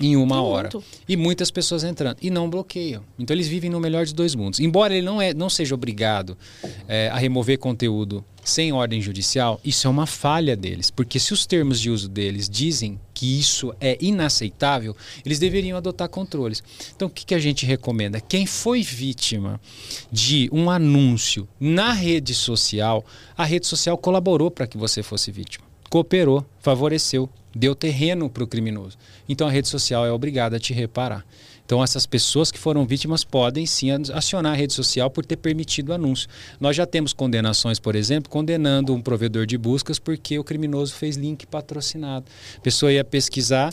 em 0.00 0.16
uma 0.16 0.36
Tem 0.36 0.44
hora. 0.44 0.70
muito. 0.72 0.84
E 1.08 1.16
muitas 1.16 1.50
pessoas 1.50 1.84
entrando. 1.84 2.16
E 2.22 2.30
não 2.30 2.48
bloqueiam. 2.48 3.02
Então 3.18 3.34
eles 3.34 3.48
vivem 3.48 3.70
no 3.70 3.78
melhor 3.78 4.04
de 4.06 4.14
dois 4.14 4.34
mundos. 4.34 4.58
Embora 4.60 4.94
ele 4.94 5.04
não, 5.04 5.20
é, 5.20 5.34
não 5.34 5.50
seja 5.50 5.74
obrigado 5.74 6.36
é, 6.88 7.08
a 7.08 7.18
remover 7.18 7.58
conteúdo 7.58 8.24
sem 8.42 8.72
ordem 8.72 9.02
judicial, 9.02 9.60
isso 9.62 9.86
é 9.86 9.90
uma 9.90 10.06
falha 10.06 10.56
deles. 10.56 10.90
Porque 10.90 11.20
se 11.20 11.32
os 11.32 11.44
termos 11.44 11.78
de 11.80 11.90
uso 11.90 12.08
deles 12.08 12.48
dizem 12.48 12.98
que 13.12 13.38
isso 13.38 13.74
é 13.78 13.98
inaceitável, 14.00 14.96
eles 15.24 15.38
deveriam 15.38 15.76
adotar 15.76 16.08
controles. 16.08 16.62
Então 16.96 17.08
o 17.08 17.10
que, 17.10 17.26
que 17.26 17.34
a 17.34 17.38
gente 17.38 17.66
recomenda? 17.66 18.20
Quem 18.20 18.46
foi 18.46 18.82
vítima 18.82 19.60
de 20.10 20.48
um 20.52 20.70
anúncio 20.70 21.46
na 21.60 21.92
rede 21.92 22.34
social, 22.34 23.04
a 23.36 23.44
rede 23.44 23.66
social 23.66 23.98
colaborou 23.98 24.50
para 24.50 24.66
que 24.66 24.78
você 24.78 25.02
fosse 25.02 25.30
vítima 25.30 25.70
cooperou, 25.90 26.46
favoreceu, 26.60 27.28
deu 27.54 27.74
terreno 27.74 28.28
para 28.28 28.44
o 28.44 28.46
criminoso. 28.46 28.96
Então 29.28 29.46
a 29.46 29.50
rede 29.50 29.68
social 29.68 30.06
é 30.06 30.12
obrigada 30.12 30.56
a 30.56 30.60
te 30.60 30.72
reparar. 30.72 31.24
Então 31.64 31.84
essas 31.84 32.04
pessoas 32.04 32.50
que 32.50 32.58
foram 32.58 32.84
vítimas 32.84 33.22
podem 33.22 33.64
sim 33.64 33.90
acionar 34.12 34.54
a 34.54 34.56
rede 34.56 34.72
social 34.72 35.08
por 35.08 35.24
ter 35.24 35.36
permitido 35.36 35.90
o 35.90 35.92
anúncio. 35.92 36.28
Nós 36.58 36.74
já 36.74 36.84
temos 36.84 37.12
condenações, 37.12 37.78
por 37.78 37.94
exemplo, 37.94 38.28
condenando 38.28 38.92
um 38.92 39.00
provedor 39.00 39.46
de 39.46 39.56
buscas 39.56 39.98
porque 39.98 40.36
o 40.36 40.42
criminoso 40.42 40.94
fez 40.94 41.16
link 41.16 41.46
patrocinado. 41.46 42.26
A 42.56 42.60
pessoa 42.60 42.92
ia 42.92 43.04
pesquisar, 43.04 43.72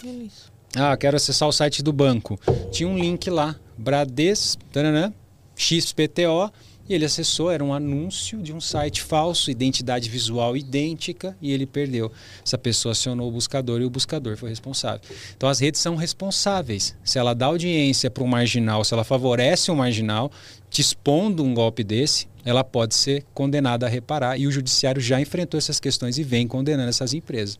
ah, 0.76 0.96
quero 0.96 1.18
acessar 1.18 1.50
o 1.50 1.52
site 1.52 1.82
do 1.82 1.92
banco. 1.92 2.40
Tinha 2.72 2.88
um 2.88 2.98
link 2.98 3.32
lá, 3.32 3.56
Brades, 3.76 4.58
taranã, 4.72 5.12
XPTO, 5.56 6.52
e 6.88 6.94
ele 6.94 7.06
acessou, 7.06 7.52
era 7.52 7.64
um 7.64 7.74
anúncio 7.74 8.42
de 8.42 8.54
um 8.54 8.62
site 8.62 9.02
falso, 9.02 9.52
identidade 9.52 10.10
visual 10.10 10.56
idêntica, 10.56 11.36
e 11.42 11.52
ele 11.52 11.66
perdeu. 11.66 12.12
Essa 12.46 12.58
pessoa 12.58 12.92
acionou 12.94 13.28
o 13.28 13.32
buscador 13.32 13.82
e 13.82 13.86
o 13.86 13.90
buscador 13.90 14.38
foi 14.38 14.50
responsável. 14.50 15.02
Então 15.36 15.50
as 15.50 15.60
redes 15.60 15.82
são 15.82 15.96
responsáveis. 15.96 16.96
Se 17.04 17.20
ela 17.20 17.34
dá 17.34 17.48
audiência 17.48 18.10
para 18.10 18.24
um 18.24 18.28
marginal, 18.28 18.84
se 18.84 18.94
ela 18.94 19.04
favorece 19.04 19.70
um 19.72 19.76
marginal, 19.76 20.32
te 20.70 20.82
expondo 20.82 21.44
um 21.44 21.54
golpe 21.54 21.84
desse, 21.84 22.28
ela 22.46 22.64
pode 22.64 22.96
ser 22.96 23.26
condenada 23.34 23.86
a 23.86 23.90
reparar. 23.90 24.40
E 24.40 24.48
o 24.48 24.52
judiciário 24.52 25.02
já 25.02 25.20
enfrentou 25.20 25.58
essas 25.58 25.80
questões 25.80 26.18
e 26.18 26.24
vem 26.24 26.48
condenando 26.48 26.90
essas 26.90 27.14
empresas. 27.14 27.60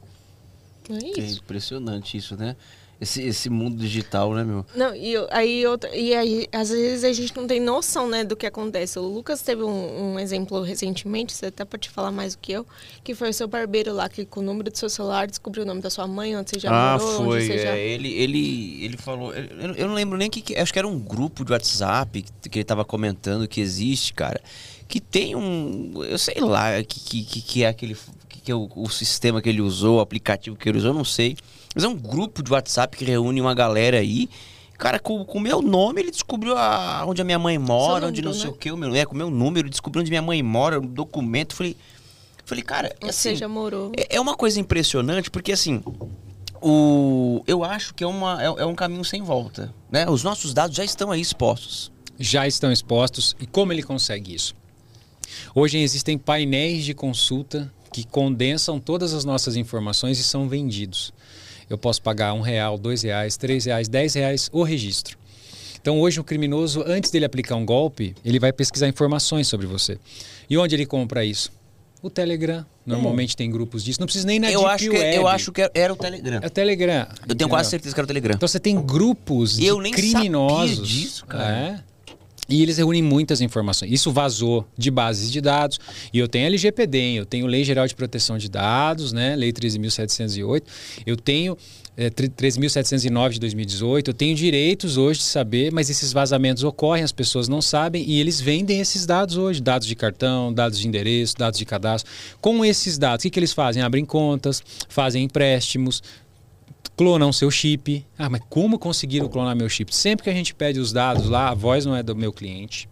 É 0.90 1.20
É 1.20 1.20
isso. 1.20 1.40
impressionante 1.40 2.18
isso, 2.18 2.38
né? 2.38 2.56
Esse, 3.00 3.22
esse 3.22 3.48
mundo 3.48 3.78
digital, 3.78 4.34
né, 4.34 4.44
meu? 4.44 4.66
Não, 4.76 4.96
e 4.96 5.14
aí, 5.30 5.68
outra, 5.68 5.96
e 5.96 6.16
aí, 6.16 6.48
às 6.52 6.70
vezes 6.70 7.04
a 7.04 7.14
gente 7.14 7.36
não 7.38 7.46
tem 7.46 7.60
noção, 7.60 8.10
né, 8.10 8.24
do 8.24 8.36
que 8.36 8.46
acontece. 8.48 8.98
O 8.98 9.04
Lucas 9.04 9.40
teve 9.44 9.62
um, 9.62 10.14
um 10.14 10.20
exemplo 10.20 10.62
recentemente, 10.64 11.32
você 11.32 11.46
até 11.46 11.64
pode 11.64 11.92
falar 11.92 12.12
mais 12.12 12.34
do 12.34 12.40
que 12.40 12.52
eu, 12.54 12.66
que 13.04 13.14
foi 13.14 13.30
o 13.30 13.34
seu 13.34 13.48
barbeiro 13.48 13.94
lá, 13.94 14.10
que 14.10 14.26
com 14.26 14.40
o 14.40 14.44
número 14.44 14.72
do 14.72 14.78
seu 14.78 14.90
celular 14.90 15.28
descobriu 15.28 15.64
o 15.64 15.68
nome 15.68 15.80
da 15.80 15.92
sua 15.92 16.08
mãe, 16.08 16.36
onde 16.36 16.50
você 16.50 16.60
já 16.60 16.72
ah, 16.72 16.98
morou, 16.98 17.26
foi. 17.26 17.38
onde 17.38 17.46
você 17.46 17.58
já... 17.60 17.78
é, 17.78 17.88
ele, 17.88 18.12
ele, 18.14 18.84
ele 18.86 18.98
falou. 18.98 19.32
Eu, 19.32 19.76
eu 19.76 19.88
não 19.88 19.94
lembro 19.94 20.18
nem 20.18 20.28
que, 20.28 20.42
que. 20.42 20.56
Acho 20.56 20.74
que 20.74 20.80
era 20.80 20.88
um 20.88 20.98
grupo 20.98 21.46
de 21.46 21.52
WhatsApp 21.52 22.24
que, 22.42 22.50
que 22.50 22.58
ele 22.58 22.66
tava 22.66 22.84
comentando 22.84 23.48
que 23.48 23.62
existe, 23.62 24.12
cara. 24.12 24.42
Que 24.88 25.00
tem 25.00 25.36
um. 25.36 26.04
Eu 26.04 26.18
sei 26.18 26.40
lá 26.40 26.82
que, 26.82 27.00
que, 27.00 27.24
que- 27.24 27.42
que 27.42 27.64
é 27.64 27.68
aquele. 27.68 27.96
Que, 28.28 28.42
que 28.42 28.52
é 28.52 28.56
o, 28.56 28.68
o 28.76 28.90
sistema 28.90 29.40
que 29.40 29.50
ele 29.50 29.62
usou, 29.62 29.98
o 29.98 30.00
aplicativo 30.00 30.56
que 30.56 30.68
ele 30.68 30.80
usou, 30.80 30.90
eu 30.90 30.96
não 30.96 31.06
sei. 31.06 31.38
Mas 31.78 31.84
é 31.84 31.88
um 31.88 31.96
grupo 31.96 32.42
de 32.42 32.52
WhatsApp 32.52 32.98
que 32.98 33.06
reúne 33.06 33.40
uma 33.40 33.54
galera 33.54 34.00
aí. 34.00 34.28
Cara, 34.80 34.98
com 34.98 35.22
o 35.22 35.40
meu 35.40 35.62
nome, 35.62 36.02
ele 36.02 36.10
descobriu 36.10 36.58
a, 36.58 37.06
onde 37.06 37.22
a 37.22 37.24
minha 37.24 37.38
mãe 37.38 37.56
mora, 37.60 38.08
onde 38.08 38.20
não 38.20 38.32
número, 38.32 38.42
sei 38.42 38.50
né? 38.50 38.56
o 38.56 38.60
que, 38.60 38.72
o 38.72 38.78
meu, 38.78 38.96
é, 38.96 39.06
com 39.06 39.14
o 39.14 39.18
meu 39.18 39.30
número, 39.30 39.70
descobriu 39.70 40.02
onde 40.02 40.10
minha 40.10 40.24
mãe 40.24 40.42
mora, 40.42 40.80
um 40.80 40.88
documento. 40.88 41.56
Falei, 41.56 41.78
falei 42.46 42.64
cara, 42.64 42.96
Onde 43.00 43.12
assim, 43.12 43.30
você 43.30 43.36
já 43.36 43.48
morou. 43.48 43.92
é 43.96 44.16
é 44.16 44.20
uma 44.20 44.36
coisa 44.36 44.60
impressionante, 44.60 45.30
porque 45.30 45.52
assim, 45.52 45.84
o, 46.60 47.44
eu 47.46 47.64
acho 47.64 47.94
que 47.94 48.04
é, 48.04 48.08
uma, 48.08 48.42
é, 48.42 48.46
é 48.46 48.66
um 48.66 48.74
caminho 48.74 49.06
sem 49.06 49.22
volta. 49.22 49.72
Né? 49.92 50.10
Os 50.10 50.24
nossos 50.24 50.56
dados 50.56 50.76
já 50.76 50.84
estão 50.84 51.12
aí 51.12 51.22
expostos. 51.22 51.92
já 52.20 52.48
estão 52.48 52.72
expostos. 52.72 53.36
E 53.40 53.46
como 53.46 53.72
ele 53.72 53.84
consegue 53.84 54.34
isso? 54.34 54.56
Hoje 55.54 55.78
existem 55.78 56.18
painéis 56.18 56.84
de 56.84 56.96
consulta 56.96 57.72
que 57.94 58.04
condensam 58.04 58.80
todas 58.80 59.14
as 59.14 59.24
nossas 59.24 59.56
informações 59.56 60.18
e 60.18 60.24
são 60.24 60.50
vendidos. 60.50 61.14
Eu 61.70 61.78
posso 61.78 62.02
pagar 62.02 62.34
um 62.34 62.42
real, 62.42 62.78
dois 62.78 63.02
reais, 63.02 63.36
três 63.38 63.66
reais, 63.66 63.88
dez 63.88 64.14
reais 64.14 64.50
o 64.54 64.64
registro. 64.64 65.18
Então 65.82 66.00
hoje 66.00 66.20
o 66.20 66.24
criminoso, 66.24 66.84
antes 66.86 67.12
dele 67.12 67.26
aplicar 67.26 67.56
um 67.56 67.66
golpe, 67.66 68.16
ele 68.26 68.40
vai 68.40 68.52
pesquisar 68.52 68.88
informações 68.88 69.48
sobre 69.48 69.66
você. 69.68 69.98
E 70.50 70.58
onde 70.58 70.76
ele 70.76 70.86
compra 70.86 71.24
isso? 71.24 71.52
O 72.02 72.10
Telegram. 72.10 72.66
Normalmente 72.86 73.36
tem 73.36 73.50
grupos 73.50 73.84
disso. 73.84 74.00
Não 74.00 74.06
precisa 74.08 74.26
nem 74.28 74.40
na 74.40 74.50
eu, 74.52 74.60
Deep 74.62 74.72
acho 74.74 74.90
que, 74.90 74.98
Web. 74.98 75.16
eu 75.16 75.28
acho 75.28 75.52
que 75.52 75.70
era 75.74 75.92
o 75.92 75.96
Telegram. 75.96 76.40
É 76.42 76.48
o 76.48 76.50
Telegram. 76.50 77.08
Eu 77.28 77.36
tenho 77.36 77.50
quase 77.50 77.70
certeza 77.70 77.94
que 77.94 78.00
era 78.00 78.06
o 78.06 78.08
Telegram. 78.08 78.34
Então 78.36 78.48
você 78.48 78.60
tem 78.60 78.80
grupos 78.82 79.58
E 79.58 79.62
de 79.62 79.66
eu 79.68 79.82
nem 79.82 79.92
criminosos. 79.92 80.76
sabia 80.78 80.86
disso, 80.86 81.26
cara. 81.26 81.58
É. 81.58 81.80
E 82.50 82.62
eles 82.62 82.78
reúnem 82.78 83.02
muitas 83.02 83.42
informações. 83.42 83.92
Isso 83.92 84.12
vazou 84.12 84.66
de 84.78 84.90
bases 84.90 85.32
de 85.32 85.42
dados. 85.42 85.80
E 86.14 86.20
eu 86.20 86.28
tenho 86.28 86.46
LGPD, 86.46 87.14
eu 87.16 87.26
tenho 87.26 87.46
Lei 87.46 87.64
Geral 87.64 87.86
de 87.88 87.94
Proteção 87.94 88.38
de 88.38 88.50
Dados, 88.50 89.12
né? 89.12 89.36
Lei 89.36 89.52
13.708. 89.52 90.64
Eu 91.06 91.18
tenho 91.18 91.58
é, 91.98 92.10
13.709 92.10 93.32
de 93.32 93.40
2018. 93.40 94.12
Eu 94.12 94.14
tenho 94.14 94.36
direitos 94.36 94.98
hoje 94.98 95.20
de 95.20 95.26
saber, 95.26 95.74
mas 95.74 95.90
esses 95.90 96.14
vazamentos 96.14 96.64
ocorrem, 96.64 97.04
as 97.04 97.12
pessoas 97.12 97.50
não 97.50 97.62
sabem 97.62 98.04
e 98.08 98.20
eles 98.20 98.40
vendem 98.40 98.80
esses 98.80 99.06
dados 99.06 99.36
hoje. 99.36 99.60
Dados 99.60 99.88
de 99.88 99.96
cartão, 99.96 100.54
dados 100.54 100.80
de 100.80 100.88
endereço, 100.88 101.36
dados 101.38 101.60
de 101.60 101.66
cadastro. 101.66 102.10
Com 102.40 102.64
esses 102.64 102.98
dados, 102.98 103.22
o 103.22 103.24
que, 103.24 103.30
que 103.32 103.40
eles 103.40 103.52
fazem? 103.52 103.82
Abrem 103.82 104.06
contas, 104.06 104.64
fazem 104.88 105.24
empréstimos, 105.24 106.02
clonam 106.96 107.32
seu 107.32 107.52
chip. 107.52 108.06
Ah, 108.18 108.30
mas 108.30 108.42
como 108.50 108.80
conseguiram 108.80 109.30
clonar 109.30 109.56
meu 109.56 109.70
chip? 109.70 109.96
Sempre 109.96 110.24
que 110.24 110.30
a 110.30 110.34
gente 110.34 110.54
pede 110.54 110.80
os 110.80 110.92
dados 110.92 111.30
lá, 111.30 111.50
a 111.50 111.54
voz 111.54 111.86
não 111.86 111.96
é 111.96 112.02
do 112.02 112.16
meu 112.16 112.34
cliente. 112.34 112.90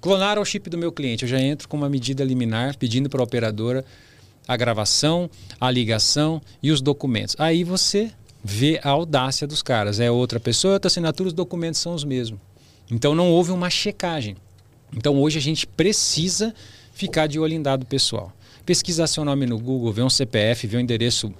Clonaram 0.00 0.42
o 0.42 0.44
chip 0.44 0.68
do 0.68 0.78
meu 0.78 0.92
cliente. 0.92 1.24
Eu 1.24 1.28
já 1.28 1.40
entro 1.40 1.68
com 1.68 1.76
uma 1.76 1.88
medida 1.88 2.24
liminar 2.24 2.76
pedindo 2.76 3.08
para 3.08 3.20
a 3.20 3.24
operadora 3.24 3.84
a 4.46 4.56
gravação, 4.56 5.30
a 5.60 5.70
ligação 5.70 6.40
e 6.62 6.70
os 6.70 6.80
documentos. 6.80 7.36
Aí 7.38 7.62
você 7.62 8.10
vê 8.42 8.80
a 8.82 8.90
audácia 8.90 9.46
dos 9.46 9.62
caras. 9.62 10.00
É 10.00 10.10
outra 10.10 10.40
pessoa, 10.40 10.74
outra 10.74 10.88
assinatura, 10.88 11.28
os 11.28 11.34
documentos 11.34 11.80
são 11.80 11.94
os 11.94 12.04
mesmos. 12.04 12.40
Então 12.90 13.14
não 13.14 13.30
houve 13.30 13.50
uma 13.50 13.68
checagem. 13.68 14.36
Então 14.96 15.20
hoje 15.20 15.38
a 15.38 15.42
gente 15.42 15.66
precisa 15.66 16.54
ficar 16.92 17.26
de 17.26 17.38
olho 17.38 17.54
em 17.54 17.62
dado 17.62 17.84
pessoal. 17.84 18.32
Pesquisar 18.64 19.06
seu 19.06 19.24
nome 19.24 19.46
no 19.46 19.58
Google, 19.58 19.92
ver 19.92 20.02
um 20.02 20.10
CPF, 20.10 20.66
ver 20.66 20.78
um 20.78 20.80
endereço 20.80 21.32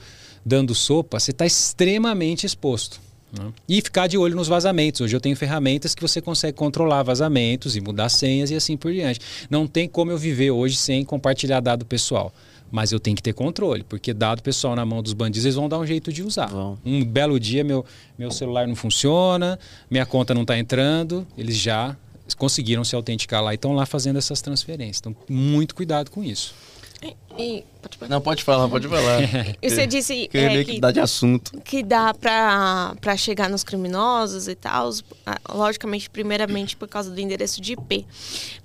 dando 0.44 0.74
sopa, 0.74 1.18
você 1.18 1.30
está 1.30 1.46
extremamente 1.46 2.46
exposto. 2.46 3.00
né? 3.32 3.52
E 3.68 3.80
ficar 3.82 4.06
de 4.06 4.16
olho 4.16 4.34
nos 4.34 4.48
vazamentos. 4.48 5.00
Hoje 5.00 5.14
eu 5.14 5.20
tenho 5.20 5.36
ferramentas 5.36 5.94
que 5.94 6.02
você 6.02 6.20
consegue 6.20 6.56
controlar 6.56 7.02
vazamentos 7.02 7.76
e 7.76 7.80
mudar 7.80 8.08
senhas 8.08 8.50
e 8.50 8.54
assim 8.54 8.76
por 8.76 8.92
diante. 8.92 9.20
Não 9.50 9.66
tem 9.66 9.88
como 9.88 10.10
eu 10.10 10.18
viver 10.18 10.50
hoje 10.50 10.76
sem 10.76 11.04
compartilhar 11.04 11.60
dado 11.60 11.84
pessoal. 11.84 12.32
Mas 12.70 12.92
eu 12.92 13.00
tenho 13.00 13.16
que 13.16 13.22
ter 13.22 13.32
controle, 13.32 13.82
porque 13.82 14.12
dado 14.12 14.42
pessoal 14.42 14.76
na 14.76 14.84
mão 14.84 15.02
dos 15.02 15.14
bandidos, 15.14 15.46
eles 15.46 15.54
vão 15.56 15.70
dar 15.70 15.78
um 15.78 15.86
jeito 15.86 16.12
de 16.12 16.22
usar. 16.22 16.48
Vão. 16.48 16.78
Um 16.84 17.02
belo 17.02 17.40
dia 17.40 17.64
meu, 17.64 17.82
meu 18.18 18.30
celular 18.30 18.68
não 18.68 18.76
funciona, 18.76 19.58
minha 19.90 20.04
conta 20.04 20.34
não 20.34 20.42
está 20.42 20.58
entrando, 20.58 21.26
eles 21.36 21.56
já 21.56 21.96
conseguiram 22.36 22.84
se 22.84 22.94
autenticar 22.94 23.42
lá 23.42 23.52
e 23.52 23.54
estão 23.54 23.72
lá 23.72 23.86
fazendo 23.86 24.18
essas 24.18 24.42
transferências. 24.42 24.98
Então, 25.00 25.16
muito 25.30 25.74
cuidado 25.74 26.10
com 26.10 26.22
isso. 26.22 26.54
E, 27.02 27.64
falar. 27.80 27.87
Não, 28.08 28.20
pode 28.20 28.44
falar, 28.44 28.68
pode 28.68 28.86
falar. 28.86 29.20
E 29.62 29.70
você 29.70 29.86
disse 29.86 30.28
Que 30.30 30.38
é, 30.38 30.48
meio 30.48 30.64
que 30.64 30.74
que, 30.74 30.80
dar 30.80 30.92
de 30.92 31.00
assunto. 31.00 31.58
que 31.62 31.82
dá 31.82 32.12
pra 32.14 33.16
chegar 33.16 33.48
nos 33.48 33.64
criminosos 33.64 34.46
e 34.48 34.54
tal, 34.54 34.90
ah, 35.26 35.38
logicamente, 35.52 36.08
primeiramente 36.10 36.76
por 36.76 36.86
causa 36.88 37.10
do 37.10 37.20
endereço 37.20 37.60
de 37.60 37.72
IP. 37.72 38.06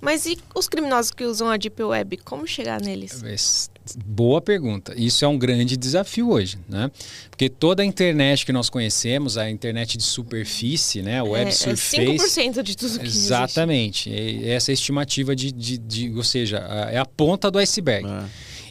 Mas 0.02 0.26
e 0.26 0.38
os 0.54 0.68
criminosos 0.68 1.12
que 1.12 1.24
usam 1.24 1.50
a 1.50 1.58
Deep 1.58 1.82
Web, 1.82 2.18
como 2.18 2.46
chegar 2.48 2.80
neles? 2.82 3.24
Esse- 3.24 3.72
Boa 4.06 4.40
pergunta. 4.40 4.94
Isso 4.96 5.26
é 5.26 5.28
um 5.28 5.38
grande 5.38 5.76
desafio 5.76 6.30
hoje, 6.32 6.58
né? 6.70 6.90
Porque 7.30 7.50
toda 7.50 7.84
a 7.84 7.86
internet 7.86 8.46
que 8.46 8.54
nós 8.54 8.70
conhecemos, 8.70 9.38
a 9.38 9.50
internet 9.50 9.98
de 9.98 10.04
superfície, 10.04 11.02
né? 11.02 11.22
O 11.22 11.32
web 11.32 11.48
é, 11.48 11.50
é 11.50 11.52
surface, 11.52 11.98
5% 11.98 12.64
de 12.64 12.78
tudo 12.78 12.98
que 13.00 13.06
existe. 13.06 13.26
Exatamente. 13.26 14.10
É 14.14 14.52
essa 14.54 14.72
é 14.72 14.74
a 14.74 14.76
estimativa 14.76 15.36
de, 15.36 15.52
de, 15.52 15.78
de- 15.78 16.12
ou 16.16 16.24
seja, 16.24 16.60
a- 16.66 16.92
é 16.94 16.98
a 16.98 17.06
ponta 17.06 17.52
do 17.52 17.60
iceberg. 17.60 18.08
É. 18.08 18.24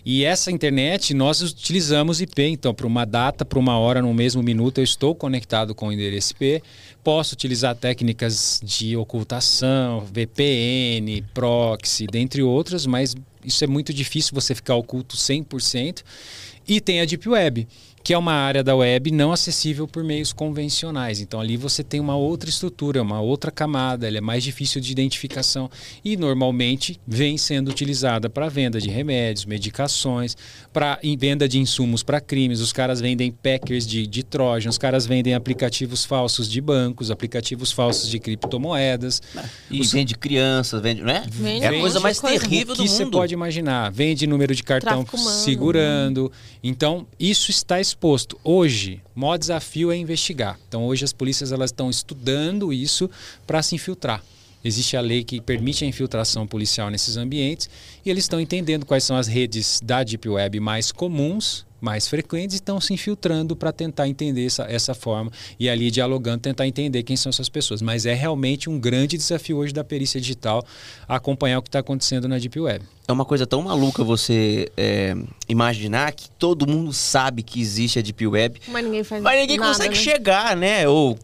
E 0.04 0.24
essa 0.24 0.50
internet 0.50 1.14
nós 1.14 1.40
utilizamos 1.40 2.20
IP, 2.20 2.42
então 2.42 2.74
para 2.74 2.86
uma 2.86 3.04
data, 3.04 3.44
para 3.44 3.58
uma 3.58 3.78
hora, 3.78 4.02
no 4.02 4.12
mesmo 4.12 4.42
minuto 4.42 4.78
eu 4.78 4.84
estou 4.84 5.14
conectado 5.14 5.76
com 5.76 5.88
o 5.88 5.92
endereço 5.92 6.32
IP. 6.32 6.60
Posso 7.04 7.34
utilizar 7.34 7.76
técnicas 7.76 8.60
de 8.64 8.96
ocultação, 8.96 10.00
VPN, 10.00 11.22
proxy, 11.32 12.06
dentre 12.06 12.42
outras, 12.42 12.84
mas 12.84 13.14
isso 13.44 13.62
é 13.62 13.66
muito 13.66 13.92
difícil 13.94 14.34
você 14.34 14.56
ficar 14.56 14.74
oculto 14.74 15.16
100%. 15.16 16.02
E 16.66 16.80
tem 16.80 17.00
a 17.00 17.04
Deep 17.04 17.28
Web, 17.28 17.66
que 18.02 18.12
é 18.12 18.18
uma 18.18 18.32
área 18.32 18.64
da 18.64 18.74
web 18.74 19.10
não 19.10 19.32
acessível 19.32 19.86
por 19.86 20.02
meios 20.02 20.32
convencionais. 20.32 21.20
Então 21.20 21.40
ali 21.40 21.56
você 21.56 21.84
tem 21.84 22.00
uma 22.00 22.16
outra 22.16 22.50
estrutura, 22.50 23.02
uma 23.02 23.20
outra 23.20 23.50
camada, 23.50 24.06
ela 24.06 24.18
é 24.18 24.20
mais 24.20 24.42
difícil 24.42 24.80
de 24.80 24.90
identificação 24.90 25.70
e 26.04 26.16
normalmente 26.16 27.00
vem 27.06 27.38
sendo 27.38 27.70
utilizada 27.70 28.28
para 28.28 28.48
venda 28.48 28.80
de 28.80 28.90
remédios, 28.90 29.44
medicações, 29.44 30.36
para 30.72 30.98
venda 31.18 31.48
de 31.48 31.58
insumos 31.58 32.02
para 32.02 32.20
crimes. 32.20 32.60
Os 32.60 32.72
caras 32.72 33.00
vendem 33.00 33.30
packers 33.30 33.86
de, 33.86 34.06
de 34.06 34.22
Trojan, 34.22 34.70
os 34.70 34.78
caras 34.78 35.06
vendem 35.06 35.34
aplicativos 35.34 36.04
falsos 36.04 36.50
de 36.50 36.60
bancos, 36.60 37.10
aplicativos 37.10 37.70
falsos 37.70 38.08
de 38.08 38.18
criptomoedas. 38.18 39.22
E 39.70 39.80
os... 39.80 39.92
vende 39.92 40.14
crianças, 40.14 40.80
vende, 40.80 41.02
né? 41.02 41.24
Vende 41.30 41.64
é 41.64 41.68
a 41.68 41.80
coisa 41.80 42.00
mais 42.00 42.18
coisa. 42.18 42.40
terrível 42.40 42.74
o 42.74 42.76
que 42.76 42.82
do 42.82 42.88
você 42.88 43.04
mundo. 43.04 43.18
pode 43.18 43.34
imaginar. 43.34 43.90
Vende 43.92 44.26
número 44.26 44.54
de 44.54 44.62
cartão 44.62 45.04
segurando. 45.44 46.32
Então, 46.62 47.06
isso 47.18 47.50
está 47.50 47.80
exposto. 47.92 48.38
Hoje, 48.42 49.00
o 49.14 49.20
maior 49.20 49.36
desafio 49.36 49.92
é 49.92 49.96
investigar. 49.96 50.58
Então, 50.68 50.84
hoje 50.84 51.04
as 51.04 51.12
polícias 51.12 51.52
elas 51.52 51.70
estão 51.70 51.88
estudando 51.88 52.72
isso 52.72 53.08
para 53.46 53.62
se 53.62 53.74
infiltrar. 53.74 54.22
Existe 54.64 54.96
a 54.96 55.00
lei 55.00 55.24
que 55.24 55.40
permite 55.40 55.84
a 55.84 55.88
infiltração 55.88 56.46
policial 56.46 56.88
nesses 56.88 57.16
ambientes 57.16 57.68
e 58.04 58.10
eles 58.10 58.24
estão 58.24 58.40
entendendo 58.40 58.86
quais 58.86 59.04
são 59.04 59.16
as 59.16 59.26
redes 59.26 59.80
da 59.82 60.04
Deep 60.04 60.28
Web 60.28 60.60
mais 60.60 60.92
comuns, 60.92 61.66
mais 61.82 62.06
frequentes, 62.06 62.54
e 62.54 62.58
estão 62.58 62.80
se 62.80 62.94
infiltrando 62.94 63.56
para 63.56 63.72
tentar 63.72 64.08
entender 64.08 64.46
essa, 64.46 64.62
essa 64.62 64.94
forma 64.94 65.30
e 65.58 65.68
ali 65.68 65.90
dialogando, 65.90 66.38
tentar 66.38 66.66
entender 66.66 67.02
quem 67.02 67.16
são 67.16 67.30
essas 67.30 67.48
pessoas. 67.48 67.82
Mas 67.82 68.06
é 68.06 68.14
realmente 68.14 68.70
um 68.70 68.78
grande 68.78 69.18
desafio 69.18 69.56
hoje 69.58 69.72
da 69.74 69.82
perícia 69.82 70.20
digital 70.20 70.64
acompanhar 71.08 71.58
o 71.58 71.62
que 71.62 71.68
está 71.68 71.80
acontecendo 71.80 72.28
na 72.28 72.38
Deep 72.38 72.58
Web. 72.58 72.84
É 73.08 73.12
uma 73.12 73.24
coisa 73.24 73.44
tão 73.46 73.60
maluca 73.62 74.04
você 74.04 74.70
é, 74.76 75.16
imaginar 75.48 76.12
que 76.12 76.30
todo 76.30 76.66
mundo 76.68 76.92
sabe 76.92 77.42
que 77.42 77.60
existe 77.60 77.98
a 77.98 78.02
Deep 78.02 78.24
Web, 78.24 78.60
Mas 78.68 78.84
ninguém 78.84 79.02
faz 79.02 79.22
mas 79.22 79.40
ninguém 79.40 79.58
nada, 79.58 79.72
consegue 79.72 79.94
né? 79.96 80.00
chegar, 80.00 80.56
né? 80.56 80.88
Ou, 80.88 81.18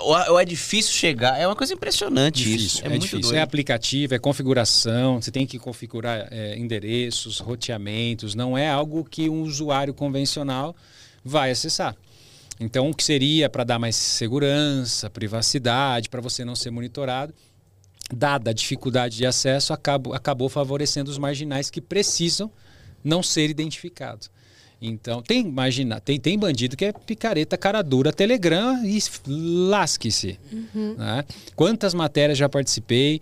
ou, 0.00 0.32
ou 0.32 0.40
é 0.40 0.44
difícil 0.44 0.92
chegar. 0.92 1.38
É 1.38 1.46
uma 1.46 1.56
coisa 1.56 1.74
impressionante 1.74 2.38
Difícil, 2.38 2.66
isso. 2.66 2.84
é, 2.84 2.88
muito 2.88 3.02
difícil. 3.02 3.20
doido. 3.20 3.36
É 3.36 3.40
aplicativo, 3.42 4.14
é 4.14 4.18
configuração, 4.18 5.20
você 5.20 5.30
tem 5.30 5.46
que 5.46 5.58
configurar 5.58 6.28
é, 6.30 6.56
endereços, 6.56 7.38
roteamentos, 7.38 8.34
não 8.34 8.56
é 8.56 8.68
algo 8.68 9.04
que 9.04 9.28
um 9.28 9.42
usuário 9.42 9.94
convencional 9.94 10.74
vai 11.24 11.50
acessar. 11.50 11.96
Então, 12.58 12.88
o 12.88 12.94
que 12.94 13.04
seria 13.04 13.50
para 13.50 13.64
dar 13.64 13.78
mais 13.78 13.96
segurança, 13.96 15.10
privacidade, 15.10 16.08
para 16.08 16.20
você 16.20 16.44
não 16.44 16.56
ser 16.56 16.70
monitorado, 16.70 17.34
dada 18.14 18.50
a 18.50 18.54
dificuldade 18.54 19.16
de 19.16 19.26
acesso, 19.26 19.72
acabou, 19.72 20.14
acabou 20.14 20.48
favorecendo 20.48 21.10
os 21.10 21.18
marginais 21.18 21.68
que 21.68 21.80
precisam 21.80 22.50
não 23.04 23.22
ser 23.22 23.50
identificados. 23.50 24.30
Então, 24.80 25.22
tem, 25.22 25.40
imagina, 25.40 26.00
tem, 26.00 26.20
tem 26.20 26.38
bandido 26.38 26.76
que 26.76 26.84
é 26.84 26.92
picareta, 26.92 27.56
cara 27.56 27.80
dura, 27.80 28.12
Telegram 28.12 28.84
e 28.84 28.98
lasque-se. 29.26 30.38
né? 30.98 31.24
Quantas 31.54 31.94
matérias 31.94 32.36
já 32.36 32.48
participei, 32.48 33.20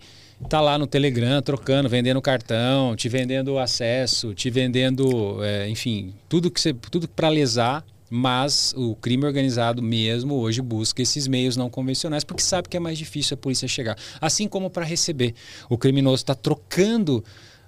tá 0.49 0.59
lá 0.59 0.77
no 0.77 0.85
Telegram 0.85 1.41
trocando, 1.41 1.87
vendendo 1.87 2.21
cartão, 2.21 2.95
te 2.95 3.07
vendendo 3.07 3.57
acesso, 3.57 4.33
te 4.33 4.49
vendendo, 4.49 5.41
é, 5.43 5.69
enfim, 5.69 6.13
tudo 6.27 6.51
que 6.51 6.59
você, 6.59 6.73
tudo 6.73 7.07
para 7.07 7.29
lesar. 7.29 7.83
Mas 8.07 8.71
o 8.77 8.95
crime 8.95 9.25
organizado 9.25 9.81
mesmo 9.81 10.35
hoje 10.35 10.61
busca 10.61 11.01
esses 11.01 11.27
meios 11.27 11.57
não 11.57 11.71
convencionais 11.71 12.23
porque 12.23 12.43
sabe 12.43 12.69
que 12.69 12.77
é 12.77 12.79
mais 12.79 12.99
difícil 12.99 13.33
a 13.33 13.37
polícia 13.37 13.67
chegar. 13.67 13.97
Assim 14.21 14.47
como 14.47 14.69
para 14.69 14.85
receber. 14.85 15.33
O 15.67 15.75
criminoso 15.75 16.17
está 16.21 16.35
trocando 16.35 17.25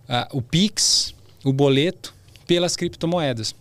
ah, 0.07 0.27
o 0.31 0.39
Pix, 0.39 1.15
o 1.43 1.51
boleto, 1.51 2.13
pelas 2.45 2.75
criptomoedas. 2.75 3.55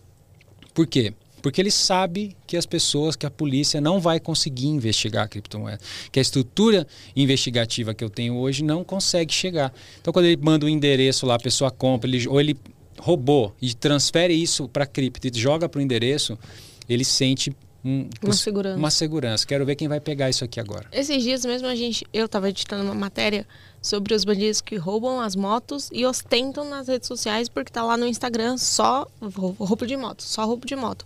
Por 0.77 0.87
quê? 0.87 1.15
Porque 1.41 1.59
ele 1.61 1.71
sabe 1.71 2.37
que 2.47 2.55
as 2.55 2.67
pessoas, 2.67 3.17
que 3.17 3.25
a 3.25 3.31
polícia 3.31 3.81
não 3.81 3.99
vai 3.99 4.21
conseguir 4.21 4.67
investigar 4.67 5.25
a 5.25 5.29
criptomoeda. 5.29 5.81
Que 6.13 6.19
a 6.19 6.23
estrutura 6.23 6.87
investigativa 7.15 7.95
que 7.95 8.05
eu 8.05 8.11
tenho 8.11 8.37
hoje 8.37 8.63
não 8.63 8.85
consegue 8.85 9.33
chegar. 9.33 9.73
Então, 9.99 10.13
quando 10.13 10.27
ele 10.27 10.37
manda 10.37 10.67
um 10.67 10.69
endereço 10.69 11.25
lá, 11.25 11.37
a 11.37 11.39
pessoa 11.39 11.71
compra, 11.71 12.11
ele, 12.11 12.29
ou 12.29 12.39
ele 12.39 12.57
roubou 12.99 13.55
e 13.63 13.73
transfere 13.75 14.35
isso 14.35 14.69
para 14.69 14.85
a 14.85 14.87
cripto 14.87 15.27
e 15.29 15.41
joga 15.41 15.67
para 15.67 15.79
o 15.79 15.83
endereço, 15.83 16.39
ele 16.87 17.05
sente 17.05 17.51
um, 17.83 18.09
Uma 18.23 18.33
segurança. 18.35 18.77
uma 18.77 18.91
segurança. 18.91 19.47
Quero 19.47 19.65
ver 19.65 19.77
quem 19.77 19.87
vai 19.87 20.01
pegar 20.01 20.29
isso 20.29 20.45
aqui 20.45 20.59
agora. 20.59 20.87
Esses 20.93 21.23
dias 21.23 21.45
mesmo 21.45 21.69
a 21.69 21.75
gente, 21.75 22.05
eu 22.13 22.27
estava 22.27 22.49
editando 22.51 22.83
uma 22.83 22.95
matéria 22.95 23.47
sobre 23.87 24.15
os 24.15 24.25
bandidos 24.25 24.61
que 24.61 24.77
roubam 24.77 25.21
as 25.21 25.37
motos 25.37 25.89
e 25.93 26.05
ostentam 26.05 26.65
nas 26.69 26.89
redes 26.89 27.07
sociais 27.07 27.49
porque 27.49 27.71
tá 27.73 27.83
lá 27.83 27.97
no 27.97 28.07
Instagram 28.07 28.57
só 28.59 29.07
rou- 29.35 29.55
roubo 29.59 29.87
de 29.87 29.97
moto, 29.97 30.23
só 30.23 30.45
roubo 30.45 30.67
de 30.67 30.75
moto. 30.77 31.05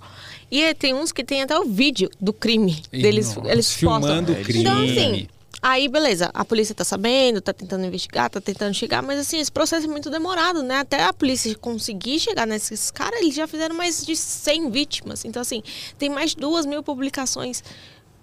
E 0.51 0.75
tem 0.75 0.95
uns 0.95 1.13
que 1.13 1.23
tem 1.23 1.43
até 1.43 1.59
o 1.59 1.65
vídeo 1.65 2.11
do 2.21 2.33
crime 2.33 2.83
deles, 2.91 3.35
Nossa, 3.37 3.49
eles 3.51 3.73
filmando 3.73 4.27
postam. 4.33 4.41
o 4.41 4.45
crime. 4.45 4.61
Então 4.61 4.79
assim, 4.83 5.29
aí 5.63 5.89
beleza, 5.89 6.31
a 6.33 6.45
polícia 6.45 6.75
tá 6.75 6.85
sabendo, 6.85 7.41
tá 7.41 7.53
tentando 7.53 7.85
investigar, 7.85 8.31
tá 8.31 8.41
tentando 8.41 8.73
chegar, 8.75 9.03
mas 9.03 9.19
assim, 9.21 9.39
esse 9.39 9.53
processo 9.53 9.87
é 9.87 9.89
muito 9.89 10.09
demorado, 10.11 10.63
né? 10.63 10.77
Até 10.79 11.05
a 11.05 11.13
polícia 11.13 11.55
conseguir 11.57 12.19
chegar 12.19 12.47
nesses 12.47 12.91
caras, 12.91 13.21
eles 13.21 13.35
já 13.35 13.47
fizeram 13.47 13.75
mais 13.77 14.05
de 14.05 14.17
100 14.17 14.71
vítimas. 14.71 15.25
Então 15.25 15.43
assim, 15.43 15.63
tem 15.99 16.09
mais 16.09 16.31
de 16.31 16.37
duas 16.39 16.65
mil 16.67 16.83
publicações 16.83 17.63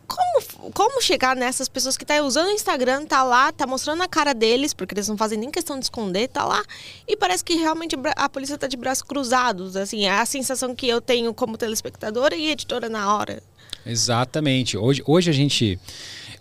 como, 0.08 0.72
como 0.72 1.02
chegar 1.02 1.36
nessas 1.36 1.68
pessoas 1.68 1.98
que 1.98 2.06
tá 2.06 2.22
usando 2.24 2.48
o 2.48 2.52
Instagram, 2.52 3.06
tá 3.06 3.24
lá, 3.24 3.52
tá 3.52 3.68
mostrando 3.68 4.02
a 4.02 4.08
cara 4.08 4.34
deles, 4.34 4.74
porque 4.74 4.94
eles 4.94 5.08
não 5.08 5.18
fazem 5.18 5.38
nem 5.38 5.52
questão 5.52 5.78
de 5.78 5.86
esconder, 5.86 6.30
tá 6.30 6.46
lá. 6.46 6.64
E 7.08 7.18
parece 7.18 7.44
que 7.44 7.56
realmente 7.56 7.96
a 8.16 8.30
polícia 8.30 8.58
tá 8.58 8.68
de 8.68 8.78
braços 8.78 9.04
cruzados. 9.04 9.76
Assim, 9.76 10.06
é 10.06 10.12
a 10.12 10.26
sensação 10.26 10.74
que 10.74 10.88
eu 10.88 11.02
tenho 11.02 11.34
como 11.34 11.58
telespectadora 11.58 12.36
e 12.36 12.50
editora 12.50 12.90
na 12.90 13.14
hora. 13.14 13.44
Exatamente. 13.86 14.78
Hoje, 14.78 15.04
hoje 15.06 15.30
a 15.30 15.34
gente. 15.34 15.80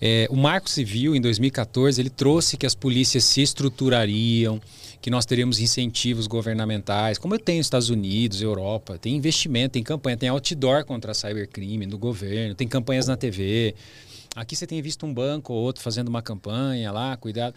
é, 0.00 0.26
o 0.30 0.36
Marco 0.36 0.70
Civil, 0.70 1.14
em 1.14 1.20
2014, 1.20 2.00
ele 2.00 2.10
trouxe 2.10 2.56
que 2.56 2.66
as 2.66 2.74
polícias 2.74 3.24
se 3.24 3.42
estruturariam, 3.42 4.60
que 5.00 5.10
nós 5.10 5.24
teríamos 5.24 5.60
incentivos 5.60 6.26
governamentais, 6.26 7.18
como 7.18 7.38
tem 7.38 7.58
nos 7.58 7.66
Estados 7.66 7.90
Unidos, 7.90 8.42
Europa, 8.42 8.98
tem 8.98 9.14
investimento, 9.14 9.72
tem 9.72 9.82
campanha, 9.82 10.16
tem 10.16 10.28
outdoor 10.28 10.84
contra 10.84 11.14
cybercrime 11.14 11.86
do 11.86 11.98
governo, 11.98 12.54
tem 12.54 12.66
campanhas 12.66 13.06
na 13.06 13.16
TV. 13.16 13.74
Aqui 14.34 14.54
você 14.56 14.66
tem 14.66 14.82
visto 14.82 15.06
um 15.06 15.14
banco 15.14 15.52
ou 15.52 15.62
outro 15.62 15.82
fazendo 15.82 16.08
uma 16.08 16.22
campanha 16.22 16.90
lá, 16.92 17.16
cuidado. 17.16 17.54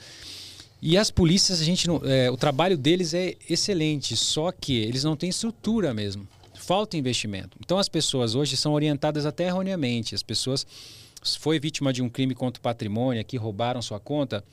E 0.81 0.97
as 0.97 1.11
polícias, 1.11 1.59
a 1.59 1.63
gente 1.63 1.87
não, 1.87 2.01
é, 2.05 2.31
o 2.31 2.37
trabalho 2.37 2.77
deles 2.77 3.13
é 3.13 3.35
excelente, 3.49 4.15
só 4.15 4.51
que 4.51 4.77
eles 4.77 5.03
não 5.03 5.15
têm 5.15 5.29
estrutura 5.29 5.93
mesmo. 5.93 6.27
Falta 6.55 6.95
investimento. 6.95 7.57
Então 7.59 7.77
as 7.77 7.89
pessoas 7.89 8.35
hoje 8.35 8.55
são 8.55 8.73
orientadas 8.73 9.25
até 9.25 9.47
erroneamente. 9.47 10.15
As 10.15 10.23
pessoas 10.23 10.65
foi 11.39 11.59
vítima 11.59 11.91
de 11.91 12.01
um 12.01 12.07
crime 12.07 12.33
contra 12.33 12.59
o 12.59 12.63
patrimônio, 12.63 13.25
que 13.25 13.35
roubaram 13.35 13.81
sua 13.81 13.99
conta, 13.99 14.43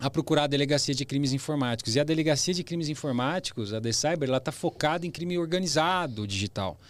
a 0.00 0.08
procurar 0.08 0.44
a 0.44 0.46
delegacia 0.46 0.94
de 0.94 1.04
crimes 1.04 1.32
informáticos. 1.32 1.94
E 1.94 2.00
a 2.00 2.04
delegacia 2.04 2.54
de 2.54 2.64
crimes 2.64 2.88
informáticos, 2.88 3.74
a 3.74 3.80
The 3.80 3.92
Cyber, 3.92 4.28
ela 4.28 4.38
está 4.38 4.50
focada 4.50 5.06
em 5.06 5.10
crime 5.10 5.36
organizado 5.38 6.26
digital. 6.26 6.80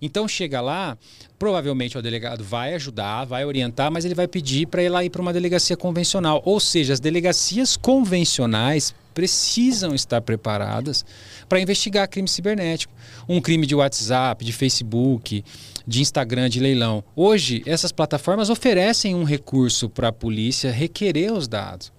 Então 0.00 0.26
chega 0.26 0.60
lá, 0.60 0.98
provavelmente 1.38 1.96
o 1.96 2.02
delegado 2.02 2.42
vai 2.42 2.74
ajudar, 2.74 3.24
vai 3.24 3.44
orientar, 3.44 3.90
mas 3.90 4.04
ele 4.04 4.14
vai 4.14 4.26
pedir 4.26 4.66
para 4.66 4.82
ir 4.82 4.88
lá 4.88 5.04
ir 5.04 5.10
para 5.10 5.22
uma 5.22 5.32
delegacia 5.32 5.76
convencional. 5.76 6.42
Ou 6.44 6.58
seja, 6.58 6.92
as 6.92 7.00
delegacias 7.00 7.76
convencionais 7.76 8.94
precisam 9.14 9.94
estar 9.94 10.20
preparadas 10.20 11.04
para 11.48 11.60
investigar 11.60 12.08
crime 12.08 12.28
cibernético. 12.28 12.92
Um 13.28 13.40
crime 13.40 13.66
de 13.66 13.74
WhatsApp, 13.74 14.44
de 14.44 14.52
Facebook, 14.52 15.44
de 15.86 16.00
Instagram, 16.00 16.48
de 16.48 16.60
leilão. 16.60 17.04
Hoje, 17.14 17.62
essas 17.64 17.92
plataformas 17.92 18.50
oferecem 18.50 19.14
um 19.14 19.24
recurso 19.24 19.88
para 19.88 20.08
a 20.08 20.12
polícia 20.12 20.72
requerer 20.72 21.32
os 21.32 21.46
dados. 21.46 21.92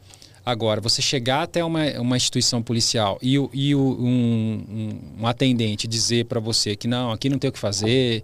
Agora, 0.45 0.79
você 0.79 1.01
chegar 1.01 1.41
até 1.43 1.63
uma, 1.63 1.83
uma 1.99 2.15
instituição 2.17 2.61
policial 2.61 3.17
e, 3.21 3.33
e 3.53 3.75
um, 3.75 3.79
um- 3.81 4.99
um 5.21 5.27
atendente 5.27 5.87
dizer 5.87 6.25
para 6.25 6.39
você 6.39 6.75
que 6.75 6.87
não, 6.87 7.11
aqui 7.11 7.29
não 7.29 7.39
tem 7.39 7.49
o 7.49 7.53
que 7.53 7.57
fazer, 7.59 8.23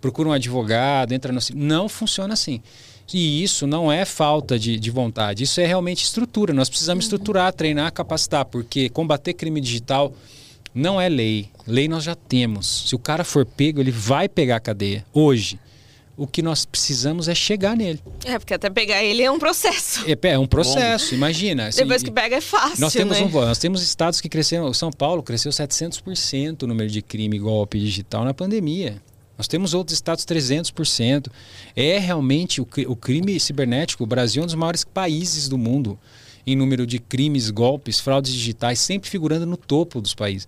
procura 0.00 0.28
um 0.30 0.32
advogado, 0.32 1.12
entra 1.12 1.32
no. 1.32 1.38
Não 1.54 1.88
funciona 1.88 2.34
assim. 2.34 2.60
E 3.12 3.42
isso 3.42 3.66
não 3.66 3.90
é 3.90 4.04
falta 4.04 4.58
de, 4.58 4.78
de 4.78 4.90
vontade, 4.90 5.42
isso 5.44 5.60
é 5.60 5.66
realmente 5.66 6.04
estrutura. 6.04 6.52
Nós 6.54 6.68
precisamos 6.68 7.04
estruturar, 7.04 7.52
treinar, 7.52 7.92
capacitar, 7.92 8.44
porque 8.44 8.88
combater 8.88 9.34
crime 9.34 9.60
digital 9.60 10.12
não 10.74 11.00
é 11.00 11.08
lei. 11.08 11.48
Lei 11.66 11.88
nós 11.88 12.04
já 12.04 12.14
temos. 12.14 12.84
Se 12.88 12.94
o 12.94 12.98
cara 13.00 13.24
for 13.24 13.44
pego, 13.44 13.80
ele 13.80 13.90
vai 13.90 14.28
pegar 14.28 14.56
a 14.56 14.60
cadeia. 14.60 15.04
Hoje. 15.12 15.58
O 16.20 16.26
que 16.26 16.42
nós 16.42 16.66
precisamos 16.66 17.28
é 17.28 17.34
chegar 17.34 17.74
nele. 17.74 17.98
É, 18.26 18.38
porque 18.38 18.52
até 18.52 18.68
pegar 18.68 19.02
ele 19.02 19.22
é 19.22 19.30
um 19.30 19.38
processo. 19.38 20.04
É, 20.06 20.28
é 20.28 20.38
um 20.38 20.46
processo, 20.46 21.14
imagina. 21.14 21.68
assim, 21.68 21.78
Depois 21.78 22.02
que 22.02 22.10
pega 22.10 22.36
é 22.36 22.42
fácil, 22.42 22.78
nós 22.78 22.92
temos, 22.92 23.18
né? 23.18 23.24
um, 23.24 23.30
nós 23.30 23.58
temos 23.58 23.82
estados 23.82 24.20
que 24.20 24.28
cresceram. 24.28 24.70
São 24.74 24.90
Paulo 24.90 25.22
cresceu 25.22 25.50
700% 25.50 26.64
o 26.64 26.66
número 26.66 26.90
de 26.90 27.00
crime 27.00 27.38
e 27.38 27.40
golpe 27.40 27.80
digital 27.80 28.22
na 28.22 28.34
pandemia. 28.34 29.00
Nós 29.38 29.48
temos 29.48 29.72
outros 29.72 29.94
estados 29.94 30.26
300%. 30.26 31.28
É 31.74 31.98
realmente 31.98 32.60
o, 32.60 32.68
o 32.86 32.94
crime 32.94 33.40
cibernético. 33.40 34.04
O 34.04 34.06
Brasil 34.06 34.42
é 34.42 34.44
um 34.44 34.46
dos 34.46 34.54
maiores 34.54 34.84
países 34.84 35.48
do 35.48 35.56
mundo 35.56 35.98
em 36.46 36.54
número 36.54 36.86
de 36.86 36.98
crimes, 36.98 37.48
golpes, 37.48 37.98
fraudes 37.98 38.34
digitais, 38.34 38.78
sempre 38.78 39.08
figurando 39.08 39.46
no 39.46 39.56
topo 39.56 40.02
dos 40.02 40.14
países. 40.14 40.46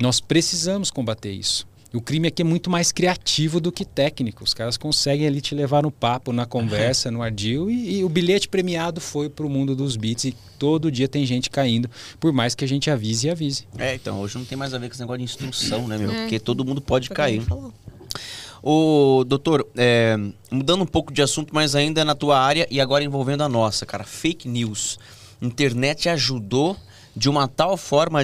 Nós 0.00 0.20
precisamos 0.20 0.90
combater 0.90 1.32
isso. 1.32 1.66
O 1.94 2.00
crime 2.00 2.28
aqui 2.28 2.40
é 2.40 2.44
muito 2.44 2.70
mais 2.70 2.90
criativo 2.90 3.60
do 3.60 3.70
que 3.70 3.84
técnico. 3.84 4.42
Os 4.42 4.54
caras 4.54 4.78
conseguem 4.78 5.26
ali 5.26 5.40
te 5.42 5.54
levar 5.54 5.82
no 5.82 5.90
papo, 5.90 6.32
na 6.32 6.46
conversa, 6.46 7.10
no 7.10 7.22
ardil. 7.22 7.70
E, 7.70 7.98
e 7.98 8.04
o 8.04 8.08
bilhete 8.08 8.48
premiado 8.48 9.00
foi 9.00 9.28
para 9.28 9.44
o 9.44 9.50
mundo 9.50 9.76
dos 9.76 9.94
beats. 9.94 10.24
E 10.24 10.36
todo 10.58 10.90
dia 10.90 11.06
tem 11.06 11.26
gente 11.26 11.50
caindo, 11.50 11.90
por 12.18 12.32
mais 12.32 12.54
que 12.54 12.64
a 12.64 12.68
gente 12.68 12.90
avise 12.90 13.26
e 13.26 13.30
avise. 13.30 13.66
É, 13.76 13.94
então, 13.94 14.20
hoje 14.20 14.38
não 14.38 14.44
tem 14.44 14.56
mais 14.56 14.72
a 14.72 14.78
ver 14.78 14.88
com 14.88 14.92
esse 14.92 15.00
negócio 15.02 15.18
de 15.18 15.24
instrução, 15.24 15.86
né, 15.86 15.98
meu? 15.98 16.10
É. 16.10 16.22
Porque 16.22 16.38
todo 16.38 16.64
mundo 16.64 16.80
pode 16.80 17.08
Foi 17.08 17.16
cair. 17.16 17.42
Ô, 18.62 19.24
doutor, 19.26 19.66
é, 19.76 20.16
mudando 20.50 20.82
um 20.82 20.86
pouco 20.86 21.12
de 21.12 21.20
assunto, 21.20 21.52
mas 21.52 21.74
ainda 21.74 22.04
na 22.04 22.14
tua 22.14 22.38
área 22.40 22.66
e 22.70 22.80
agora 22.80 23.04
envolvendo 23.04 23.42
a 23.42 23.48
nossa, 23.48 23.84
cara, 23.84 24.04
fake 24.04 24.48
news. 24.48 24.98
Internet 25.42 26.08
ajudou 26.08 26.76
de 27.14 27.28
uma 27.28 27.46
tal 27.48 27.76
forma 27.76 28.20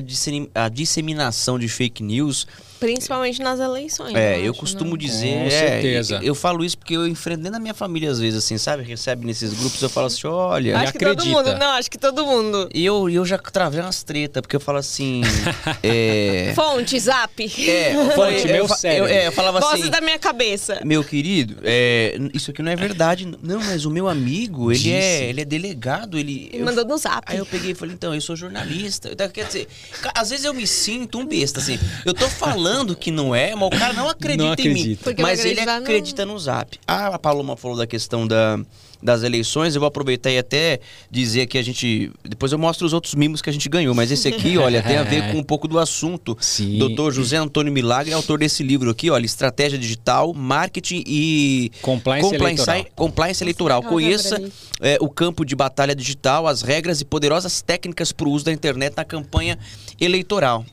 a 0.54 0.68
disseminação 0.68 1.58
de 1.58 1.68
fake 1.68 2.02
news 2.02 2.46
Principalmente 2.78 3.40
nas 3.42 3.58
eleições. 3.58 4.14
É, 4.14 4.38
eu, 4.38 4.44
eu 4.44 4.50
acho, 4.52 4.60
costumo 4.60 4.92
né? 4.92 4.98
dizer. 4.98 5.34
Com 5.34 5.46
é, 5.46 5.50
certeza. 5.50 6.14
Eu, 6.16 6.22
eu 6.22 6.34
falo 6.34 6.64
isso 6.64 6.78
porque 6.78 6.94
eu 6.94 7.06
enfrento 7.08 7.38
dentro 7.38 7.52
da 7.52 7.60
minha 7.60 7.74
família 7.74 8.10
às 8.10 8.20
vezes, 8.20 8.44
assim, 8.44 8.56
sabe? 8.56 8.82
Recebe 8.84 9.26
nesses 9.26 9.52
grupos, 9.52 9.82
eu 9.82 9.90
falo 9.90 10.06
assim, 10.06 10.26
olha. 10.26 10.78
Acho 10.78 10.92
que 10.92 10.98
todo 10.98 11.12
acredita. 11.12 11.36
mundo. 11.36 11.58
Não, 11.58 11.70
acho 11.72 11.90
que 11.90 11.98
todo 11.98 12.24
mundo. 12.24 12.68
E 12.72 12.84
eu, 12.84 13.10
eu 13.10 13.24
já 13.24 13.36
travei 13.38 13.80
umas 13.80 14.02
tretas, 14.02 14.40
porque 14.40 14.54
eu 14.54 14.60
falo 14.60 14.78
assim. 14.78 15.22
é. 15.82 16.52
Fonte, 16.54 16.98
zap. 17.00 17.42
É, 17.44 17.94
Fonte, 18.14 18.46
eu, 18.46 18.54
meu 18.54 18.68
cérebro. 18.68 19.08
eu- 19.08 19.14
é, 19.14 19.26
eu 19.26 19.32
falava 19.32 19.60
Vozes 19.60 19.82
assim. 19.82 19.90
da 19.90 20.00
minha 20.00 20.18
cabeça. 20.18 20.80
Meu 20.84 21.02
querido, 21.02 21.56
é, 21.64 22.16
isso 22.32 22.50
aqui 22.52 22.62
não 22.62 22.70
é 22.70 22.76
verdade. 22.76 23.26
Não, 23.42 23.60
mas 23.60 23.84
o 23.84 23.90
meu 23.90 24.08
amigo, 24.08 24.70
ele 24.70 24.78
Disse. 24.78 24.92
é, 24.92 25.28
ele 25.28 25.40
é 25.40 25.44
delegado, 25.44 26.18
ele. 26.18 26.50
Mandou 26.62 26.84
no 26.84 26.96
zap. 26.96 27.22
Aí 27.26 27.38
eu 27.38 27.46
peguei 27.46 27.72
e 27.72 27.74
falei, 27.74 27.94
então, 27.94 28.14
eu 28.14 28.20
sou 28.20 28.36
jornalista. 28.36 29.10
Então, 29.12 29.28
quer 29.28 29.46
dizer, 29.46 29.66
às 30.14 30.30
vezes 30.30 30.44
eu 30.44 30.54
me 30.54 30.66
sinto 30.66 31.18
um 31.18 31.26
besta, 31.26 31.58
assim. 31.60 31.78
Eu 32.04 32.14
tô 32.14 32.28
falando 32.28 32.67
que 32.96 33.10
não 33.10 33.34
é, 33.34 33.54
mas 33.54 33.66
o 33.68 33.70
cara 33.70 33.92
não 33.92 34.08
acredita, 34.08 34.44
Não 34.44 34.52
em 34.54 34.56
mim. 34.56 34.70
acredita. 34.80 35.04
Porque 35.04 35.22
Mas 35.22 35.40
ele 35.40 35.50
acreditar 35.60 35.76
no- 35.78 35.82
acredita 35.84 36.26
no 36.26 36.38
zap. 36.38 36.78
Ah, 36.86 37.06
a 37.08 37.18
Paloma 37.18 37.56
falou 37.56 37.76
da 37.76 37.86
questão 37.86 38.26
da, 38.26 38.58
das 39.02 39.22
eleições. 39.22 39.74
Eu 39.74 39.80
vou 39.80 39.86
aproveitar 39.88 40.30
e 40.30 40.38
até 40.38 40.80
dizer 41.10 41.46
que 41.46 41.56
a 41.58 41.62
gente. 41.62 42.10
Depois 42.24 42.52
eu 42.52 42.58
mostro 42.58 42.86
os 42.86 42.92
outros 42.92 43.14
mimos 43.14 43.40
que 43.42 43.48
a 43.50 43.52
gente 43.52 43.68
ganhou. 43.68 43.94
Mas 43.94 44.10
esse 44.10 44.28
aqui, 44.28 44.56
olha, 44.58 44.82
tem 44.82 44.96
a 44.96 45.02
ver 45.02 45.30
com 45.32 45.38
um 45.38 45.42
pouco 45.42 45.66
do 45.68 45.78
assunto. 45.78 46.36
Sim. 46.40 46.78
Doutor 46.78 47.12
José 47.12 47.36
Antônio 47.36 47.72
Milagre, 47.72 48.12
autor 48.12 48.38
desse 48.38 48.62
livro 48.62 48.90
aqui, 48.90 49.10
olha, 49.10 49.24
Estratégia 49.26 49.78
Digital, 49.78 50.32
Marketing 50.34 51.02
e 51.06 51.70
Compliance 51.82 52.34
eleitoral. 52.34 52.84
compliance 52.96 53.44
eleitoral. 53.44 53.82
Conheça 53.82 54.42
é, 54.80 54.96
o 55.00 55.08
campo 55.08 55.44
de 55.44 55.54
batalha 55.54 55.94
digital, 55.94 56.46
as 56.46 56.62
regras 56.62 57.00
e 57.00 57.04
poderosas 57.04 57.62
técnicas 57.62 58.12
para 58.12 58.28
o 58.28 58.30
uso 58.32 58.44
da 58.44 58.52
internet 58.52 58.94
na 58.96 59.04
campanha 59.04 59.58
eleitoral. 60.00 60.64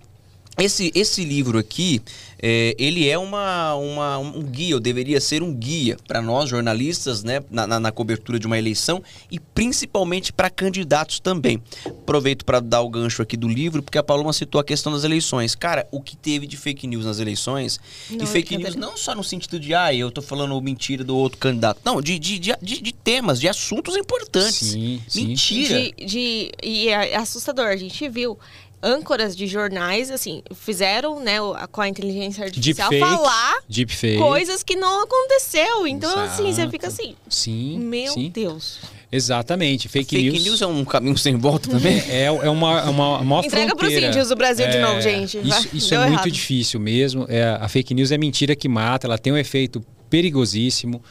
Esse, 0.58 0.92
esse 0.96 1.24
livro 1.26 1.58
aqui, 1.60 2.02
é, 2.42 2.76
ele 2.80 3.10
é 3.10 3.18
uma, 3.18 3.76
uma- 3.76 4.18
um 4.20 4.42
guia, 4.42 4.76
ou 4.76 4.80
deveria 4.80 5.20
ser 5.20 5.44
um 5.44 5.54
guia 5.54 5.98
para 6.08 6.22
nós 6.22 6.50
jornalistas, 6.50 7.24
né, 7.24 7.42
na, 7.52 7.68
na- 7.68 7.80
na 7.80 7.92
cobertura 7.92 8.40
de 8.40 8.48
uma 8.48 8.58
eleição 8.58 9.04
e 9.30 9.38
principalmente 9.40 10.32
para 10.32 10.50
candidatos 10.50 11.20
também. 11.20 11.62
Aproveito 11.86 12.46
para 12.46 12.60
dar 12.62 12.82
o 12.82 12.90
gancho 12.90 13.22
aqui 13.22 13.36
do 13.36 13.48
livro, 13.50 13.84
porque 13.84 13.98
a 13.98 14.04
Paloma 14.04 14.32
citou 14.32 14.62
a 14.62 14.64
questão 14.64 14.94
das 14.94 15.04
eleições. 15.04 15.56
Cara, 15.56 15.88
o 15.92 16.00
que 16.02 16.16
teve 16.16 16.48
de 16.48 16.56
fake 16.56 16.88
news 16.88 17.06
nas 17.06 17.20
eleições, 17.20 17.80
Não, 18.10 18.24
e 18.24 18.28
fake 18.28 18.58
news 18.58 18.76
não 18.76 18.96
só 18.96 19.14
no 19.14 19.24
sentido 19.24 19.60
de, 19.60 19.74
ah, 19.74 19.94
eu 19.94 20.10
tô 20.10 20.22
falando 20.22 20.60
mentira 20.62 21.04
do 21.04 21.18
outro 21.18 21.38
candidato, 21.38 21.82
não, 21.84 22.02
de, 22.02 22.18
de, 22.18 22.40
de, 22.40 22.54
de- 22.62 22.82
de 22.82 22.94
temas, 22.94 23.40
de 23.42 23.50
assuntos 23.50 23.96
importantes. 23.98 24.56
Sim, 24.56 25.02
sim. 25.08 25.28
Mentira. 25.28 25.82
De, 25.98 26.06
de- 26.06 26.52
e 26.64 26.88
é 26.90 27.16
assustador. 27.18 27.66
A 27.66 27.76
gente 27.76 28.08
viu 28.08 28.38
âncoras 28.84 29.36
de 29.36 29.48
jornais, 29.48 30.12
assim, 30.12 30.44
fizeram, 30.54 31.20
né, 31.20 31.38
com 31.72 31.82
a 31.82 31.90
inteligência 31.90 32.44
artificial 32.46 32.90
Deepfake. 32.90 33.16
falar 33.18 33.56
Deepfake. 33.68 34.18
coisas 34.18 34.62
que 34.64 34.76
não 34.76 35.04
aconteceu. 35.04 35.88
Então, 35.88 36.20
assim, 36.20 36.44
você 36.44 36.50
Exato. 36.62 36.72
fica 36.72 36.88
assim, 36.88 37.16
Sim. 37.28 37.80
meu 37.80 38.14
sim. 38.14 38.30
Deus. 38.30 38.80
Exatamente. 39.12 39.88
Fake, 39.88 40.16
Fake 40.16 40.30
news. 40.32 40.44
news 40.44 40.62
é 40.62 40.68
um 40.68 40.84
caminho 40.86 41.18
sem 41.18 41.36
volta 41.38 41.70
também. 41.70 41.98
É, 42.10 42.24
é 42.26 42.32
uma, 42.50 42.80
é 42.82 42.90
uma, 42.90 43.20
uma 43.20 43.40
Entrega 43.46 43.76
pros 43.76 43.88
fronteira. 43.90 44.08
índios 44.08 44.30
do 44.30 44.36
Brasil 44.36 44.68
de 44.68 44.78
É, 44.78 44.82
novo, 44.82 45.02
gente. 45.02 45.38
Vai, 45.40 45.60
Isso, 45.60 45.70
isso 45.76 45.94
é 45.94 45.98
muito 46.00 46.12
errado. 46.14 46.32
difícil 46.32 46.80
mesmo. 46.80 47.26
É, 47.30 47.44
a 47.60 47.68
fake 47.68 47.94
news 47.94 48.12
é 48.12 48.18
mentira 48.18 48.56
que 48.56 48.68
mata, 48.68 49.08
ela 49.08 49.18
tem 49.18 49.32
um 49.32 49.38
efeito 49.38 49.84
perigosíssimo, 50.10 51.02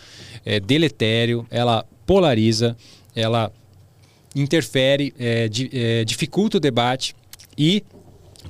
é 0.44 0.60
deletério, 0.60 1.46
ela 1.50 1.84
polariza, 2.06 2.76
ela 3.16 3.50
interfere, 4.34 5.14
é, 5.18 5.48
di- 5.48 5.70
é, 5.72 6.04
dificulta 6.04 6.56
o 6.56 6.60
debate 6.60 7.14
e 7.56 7.82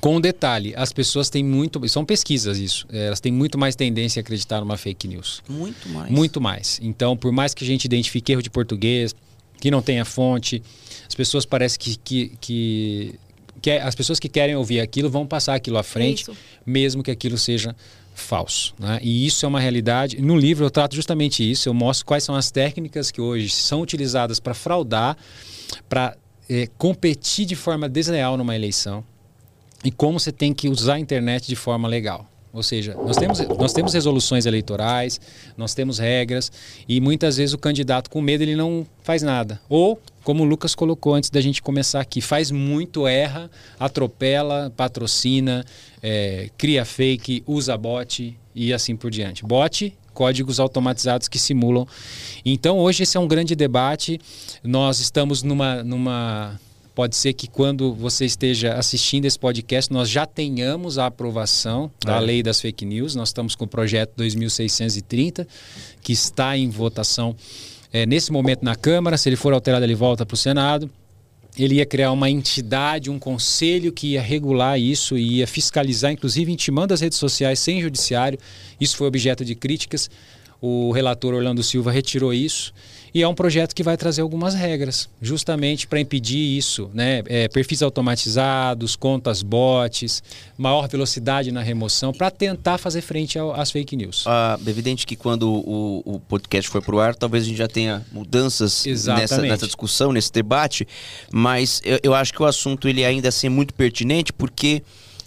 com 0.00 0.16
um 0.16 0.20
detalhe, 0.20 0.74
as 0.76 0.92
pessoas 0.92 1.30
têm 1.30 1.44
muito, 1.44 1.86
são 1.88 2.04
pesquisas 2.04 2.58
isso, 2.58 2.86
é, 2.90 3.06
elas 3.06 3.20
têm 3.20 3.30
muito 3.32 3.56
mais 3.56 3.76
tendência 3.76 4.20
a 4.20 4.22
acreditar 4.22 4.60
numa 4.60 4.76
fake 4.76 5.06
news. 5.06 5.40
Muito 5.48 5.88
mais. 5.88 6.10
Muito 6.10 6.40
mais. 6.40 6.80
Então, 6.82 7.16
por 7.16 7.30
mais 7.32 7.54
que 7.54 7.62
a 7.62 7.66
gente 7.66 7.84
identifique 7.84 8.32
erro 8.32 8.42
de 8.42 8.50
português, 8.50 9.14
que 9.60 9.70
não 9.70 9.80
tenha 9.80 10.04
fonte, 10.04 10.62
as 11.08 11.14
pessoas 11.14 11.46
parecem 11.46 11.78
que, 11.78 11.96
que, 11.96 12.32
que, 12.40 13.14
que 13.62 13.70
é- 13.70 13.82
as 13.82 13.94
pessoas 13.94 14.18
que 14.18 14.28
querem 14.28 14.56
ouvir 14.56 14.80
aquilo 14.80 15.08
vão 15.08 15.26
passar 15.26 15.54
aquilo 15.54 15.78
à 15.78 15.82
frente, 15.82 16.22
Isso. 16.22 16.36
mesmo 16.66 17.02
que 17.02 17.10
aquilo 17.10 17.38
seja 17.38 17.74
falso. 18.16 18.74
né? 18.78 18.98
E 19.02 19.24
isso 19.26 19.46
é 19.46 19.48
uma 19.48 19.60
realidade. 19.60 20.20
No 20.20 20.36
livro 20.36 20.64
eu 20.66 20.70
trato 20.70 20.94
justamente 20.94 21.48
isso. 21.48 21.68
Eu 21.68 21.74
mostro 21.74 22.04
quais 22.04 22.22
são 22.24 22.34
as 22.34 22.50
técnicas 22.50 23.10
que 23.10 23.20
hoje 23.20 23.48
são 23.50 23.80
utilizadas 23.80 24.38
para 24.40 24.54
fraudar, 24.54 25.16
para 25.88 26.16
eh, 26.48 26.68
competir 26.78 27.46
de 27.46 27.56
forma 27.56 27.88
desleal 27.88 28.36
numa 28.36 28.54
eleição 28.54 29.04
e 29.84 29.90
como 29.90 30.18
você 30.18 30.32
tem 30.32 30.54
que 30.54 30.68
usar 30.68 30.94
a 30.94 30.98
internet 30.98 31.46
de 31.46 31.56
forma 31.56 31.86
legal. 31.86 32.28
Ou 32.54 32.62
seja, 32.62 32.94
nós 32.94 33.16
temos, 33.16 33.40
nós 33.58 33.72
temos 33.72 33.92
resoluções 33.92 34.46
eleitorais, 34.46 35.20
nós 35.56 35.74
temos 35.74 35.98
regras 35.98 36.52
e 36.88 37.00
muitas 37.00 37.36
vezes 37.36 37.52
o 37.52 37.58
candidato 37.58 38.08
com 38.08 38.20
medo 38.20 38.42
ele 38.42 38.54
não 38.54 38.86
faz 39.02 39.22
nada. 39.22 39.60
Ou, 39.68 40.00
como 40.22 40.44
o 40.44 40.46
Lucas 40.46 40.72
colocou 40.72 41.14
antes 41.14 41.30
da 41.30 41.40
gente 41.40 41.60
começar 41.60 42.00
aqui, 42.00 42.20
faz 42.20 42.52
muito, 42.52 43.08
erra, 43.08 43.50
atropela, 43.76 44.72
patrocina, 44.76 45.64
eh, 46.00 46.48
cria 46.56 46.84
fake, 46.84 47.42
usa 47.44 47.76
bot 47.76 48.38
e 48.54 48.72
assim 48.72 48.94
por 48.94 49.10
diante. 49.10 49.44
Bot, 49.44 49.92
códigos 50.14 50.58
automatizados 50.58 51.28
que 51.28 51.38
simulam. 51.38 51.86
Então 52.44 52.78
hoje 52.78 53.02
esse 53.02 53.16
é 53.16 53.20
um 53.20 53.28
grande 53.28 53.54
debate. 53.54 54.18
Nós 54.62 55.00
estamos 55.00 55.42
numa, 55.42 55.82
numa 55.84 56.58
Pode 56.94 57.16
ser 57.16 57.32
que 57.32 57.48
quando 57.48 57.92
você 57.92 58.24
esteja 58.24 58.74
assistindo 58.74 59.24
esse 59.24 59.36
podcast, 59.36 59.92
nós 59.92 60.08
já 60.08 60.24
tenhamos 60.24 60.96
a 60.96 61.06
aprovação 61.06 61.90
da 62.04 62.18
É. 62.18 62.20
lei 62.20 62.40
das 62.40 62.60
fake 62.60 62.84
news. 62.84 63.16
Nós 63.16 63.30
estamos 63.30 63.56
com 63.56 63.64
o 63.64 63.68
projeto 63.68 64.12
2630, 64.16 65.44
que 66.00 66.12
está 66.12 66.56
em 66.56 66.70
votação 66.70 67.34
eh, 67.92 68.06
nesse 68.06 68.30
momento 68.30 68.62
na 68.64 68.76
Câmara. 68.76 69.16
Se 69.18 69.28
ele 69.28 69.34
for 69.34 69.52
alterado, 69.52 69.84
ele 69.84 69.96
volta 69.96 70.24
para 70.24 70.34
o 70.34 70.36
Senado. 70.36 70.88
Ele 71.56 71.76
ia 71.76 71.86
criar 71.86 72.10
uma 72.10 72.28
entidade, 72.28 73.10
um 73.10 73.18
conselho 73.18 73.92
que 73.92 74.12
ia 74.12 74.22
regular 74.22 74.78
isso 74.78 75.16
e 75.16 75.38
ia 75.38 75.46
fiscalizar, 75.46 76.10
inclusive 76.10 76.50
intimando 76.50 76.92
as 76.92 77.00
redes 77.00 77.16
sociais 77.16 77.60
sem 77.60 77.80
judiciário. 77.80 78.38
Isso 78.80 78.96
foi 78.96 79.06
objeto 79.06 79.44
de 79.44 79.54
críticas. 79.54 80.10
O 80.60 80.90
relator 80.90 81.32
Orlando 81.32 81.62
Silva 81.62 81.92
retirou 81.92 82.34
isso. 82.34 82.72
E 83.14 83.22
é 83.22 83.28
um 83.28 83.34
projeto 83.34 83.74
que 83.76 83.82
vai 83.84 83.96
trazer 83.96 84.22
algumas 84.22 84.54
regras, 84.54 85.08
justamente 85.22 85.86
para 85.86 86.00
impedir 86.00 86.58
isso, 86.58 86.90
né? 86.92 87.22
É, 87.26 87.46
perfis 87.46 87.80
automatizados, 87.80 88.96
contas 88.96 89.40
bots, 89.42 90.22
maior 90.58 90.88
velocidade 90.88 91.52
na 91.52 91.62
remoção, 91.62 92.12
para 92.12 92.30
tentar 92.30 92.76
fazer 92.78 93.02
frente 93.02 93.38
ao- 93.38 93.54
às 93.54 93.70
fake 93.70 93.94
news. 93.96 94.24
Ah, 94.26 94.58
é 94.64 94.70
evidente 94.70 95.06
que 95.06 95.14
quando 95.14 95.48
o, 95.48 96.02
o 96.04 96.20
podcast 96.20 96.68
for 96.70 96.82
pro 96.82 96.98
ar, 96.98 97.14
talvez 97.14 97.44
a 97.44 97.46
gente 97.46 97.56
já 97.58 97.68
tenha 97.68 98.04
mudanças 98.10 98.84
nessa, 99.20 99.36
nessa 99.48 99.66
discussão, 99.66 100.12
nesse 100.12 100.32
debate, 100.32 100.86
mas 101.32 101.80
eu, 101.84 102.00
eu 102.02 102.14
acho 102.14 102.32
que 102.32 102.42
o 102.42 102.46
assunto 102.46 102.88
ele 102.88 103.04
ainda 103.04 103.28
assim 103.28 103.46
é 103.46 103.50
muito 103.50 103.74
pertinente 103.74 104.32
porque 104.32 104.82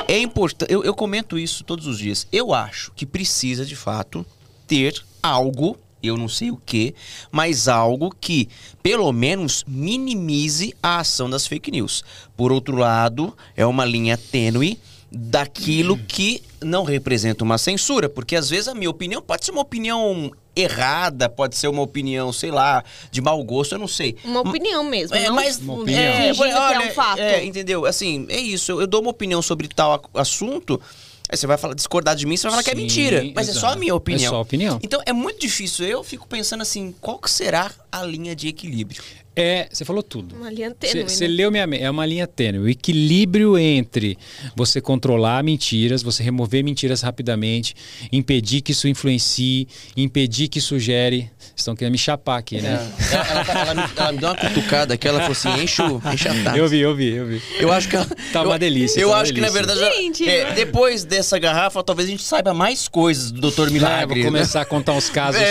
é 0.07 0.19
importante. 0.19 0.71
Eu, 0.71 0.83
eu 0.83 0.93
comento 0.93 1.39
isso 1.39 1.63
todos 1.63 1.87
os 1.87 1.97
dias. 1.97 2.27
Eu 2.31 2.53
acho 2.53 2.91
que 2.95 3.05
precisa 3.05 3.65
de 3.65 3.75
fato 3.75 4.25
ter 4.67 5.01
algo. 5.23 5.77
Eu 6.01 6.15
não 6.17 6.27
sei 6.27 6.51
o 6.51 6.57
que, 6.57 6.93
mas 7.31 7.67
algo 7.67 8.15
que 8.19 8.49
pelo 8.83 9.11
menos 9.11 9.63
minimize 9.67 10.75
a 10.81 10.99
ação 10.99 11.29
das 11.29 11.47
fake 11.47 11.71
news. 11.71 12.03
Por 12.35 12.51
outro 12.51 12.77
lado, 12.77 13.35
é 13.55 13.65
uma 13.65 13.83
linha 13.83 14.17
tênue 14.17 14.79
daquilo 15.11 15.97
que 15.97 16.43
não 16.61 16.83
representa 16.83 17.43
uma 17.43 17.57
censura, 17.57 18.09
porque 18.09 18.35
às 18.35 18.49
vezes 18.49 18.67
a 18.67 18.75
minha 18.75 18.89
opinião 18.89 19.21
pode 19.21 19.45
ser 19.45 19.51
uma 19.51 19.61
opinião 19.61 20.31
errada, 20.55 21.29
pode 21.29 21.55
ser 21.55 21.67
uma 21.67 21.81
opinião, 21.81 22.33
sei 22.33 22.51
lá, 22.51 22.83
de 23.11 23.21
mau 23.21 23.41
gosto, 23.43 23.73
eu 23.75 23.79
não 23.79 23.87
sei. 23.87 24.17
Uma 24.23 24.41
opinião 24.41 24.83
mesmo. 24.83 25.15
É, 25.15 25.27
não 25.27 25.35
mas 25.35 25.57
Uma 25.59 25.81
opinião. 25.81 26.01
é, 26.01 26.33
que 26.33 26.43
é 26.43 26.55
olha, 26.55 26.87
um 26.87 26.91
fato. 26.91 27.19
é, 27.19 27.45
entendeu? 27.45 27.85
Assim, 27.85 28.25
é 28.29 28.39
isso. 28.39 28.71
Eu, 28.71 28.81
eu 28.81 28.87
dou 28.87 29.01
uma 29.01 29.11
opinião 29.11 29.41
sobre 29.41 29.67
tal 29.67 30.01
assunto. 30.15 30.81
Aí 31.29 31.37
você 31.37 31.45
vai 31.45 31.57
falar, 31.57 31.73
discordar 31.73 32.15
de 32.15 32.25
mim, 32.25 32.37
você 32.37 32.43
vai 32.43 32.51
falar 32.51 32.63
que 32.63 32.71
é 32.71 32.75
Sim, 32.75 32.81
mentira. 32.81 33.31
Mas 33.35 33.49
é 33.49 33.53
só 33.53 33.59
a 33.59 33.69
exato. 33.69 33.79
minha 33.79 33.95
opinião. 33.95 34.27
É 34.27 34.29
só 34.29 34.35
a 34.37 34.41
opinião. 34.41 34.79
Então 34.81 35.01
é 35.05 35.11
muito 35.11 35.39
difícil. 35.39 35.85
Eu 35.85 36.03
fico 36.03 36.27
pensando 36.27 36.61
assim, 36.61 36.95
qual 37.01 37.19
que 37.19 37.29
será 37.29 37.71
a 37.91 38.03
linha 38.03 38.35
de 38.35 38.47
equilíbrio? 38.47 39.03
É, 39.39 39.67
você 39.71 39.85
falou 39.85 40.01
tudo. 40.01 40.35
Uma 40.35 40.49
linha 40.49 40.71
tênue. 40.71 41.03
Você 41.03 41.27
né? 41.27 41.33
leu 41.35 41.51
minha 41.51 41.67
mente. 41.67 41.83
É 41.83 41.91
uma 41.91 42.05
linha 42.07 42.25
tênue. 42.25 42.59
O 42.59 42.67
equilíbrio 42.67 43.55
entre 43.57 44.17
você 44.55 44.81
controlar 44.81 45.43
mentiras, 45.43 46.01
você 46.01 46.23
remover 46.23 46.63
mentiras 46.63 47.01
rapidamente, 47.01 47.75
impedir 48.11 48.61
que 48.61 48.71
isso 48.71 48.87
influencie, 48.87 49.67
impedir 49.95 50.47
que 50.47 50.57
isso 50.57 50.79
gere. 50.79 51.29
Estão 51.55 51.75
querendo 51.75 51.91
me 51.93 51.97
chapar 51.97 52.37
aqui, 52.37 52.59
né? 52.61 52.89
É. 53.11 53.13
Ela, 53.15 53.25
ela- 53.29 53.61
ela 53.61 53.73
me, 53.75 53.83
ela 53.95 54.11
me 54.11 54.17
deu 54.19 54.29
uma 54.29 54.35
cutucada 54.35 54.97
que 54.97 55.07
ela 55.07 55.19
falou 55.19 55.31
assim: 55.33 55.49
enche, 55.63 55.81
o- 55.81 56.01
enche 56.13 56.27
a 56.29 56.43
taça. 56.43 56.57
Eu 56.57 56.67
vi, 56.67 56.79
eu 56.79 56.95
vi, 56.95 57.09
eu 57.15 57.25
vi. 57.27 57.41
Eu 57.59 57.71
acho 57.71 57.87
que 57.89 57.95
ela, 57.95 58.07
Tá 58.33 58.41
uma 58.43 58.55
eu- 58.55 58.59
delícia, 58.59 58.99
Eu 58.99 59.09
tá 59.09 59.15
uma 59.15 59.21
acho 59.21 59.33
que 59.33 59.41
na 59.41 59.49
delícia. 59.49 59.75
verdade, 59.75 59.95
Gente, 59.97 60.27
é, 60.29 60.45
mas- 60.45 60.55
depois 60.55 61.03
dessa 61.03 61.37
garrafa, 61.39 61.83
talvez 61.83 62.07
a 62.07 62.11
gente 62.11 62.23
saiba 62.23 62.53
mais 62.53 62.87
coisas 62.87 63.31
do 63.31 63.49
Dr. 63.51 63.67
Ah, 63.67 63.71
Milagre. 63.71 64.19
eu 64.19 64.23
vou 64.25 64.31
né? 64.33 64.39
começar 64.39 64.61
a 64.61 64.65
contar 64.65 64.93
uns 64.93 65.09
casos 65.09 65.41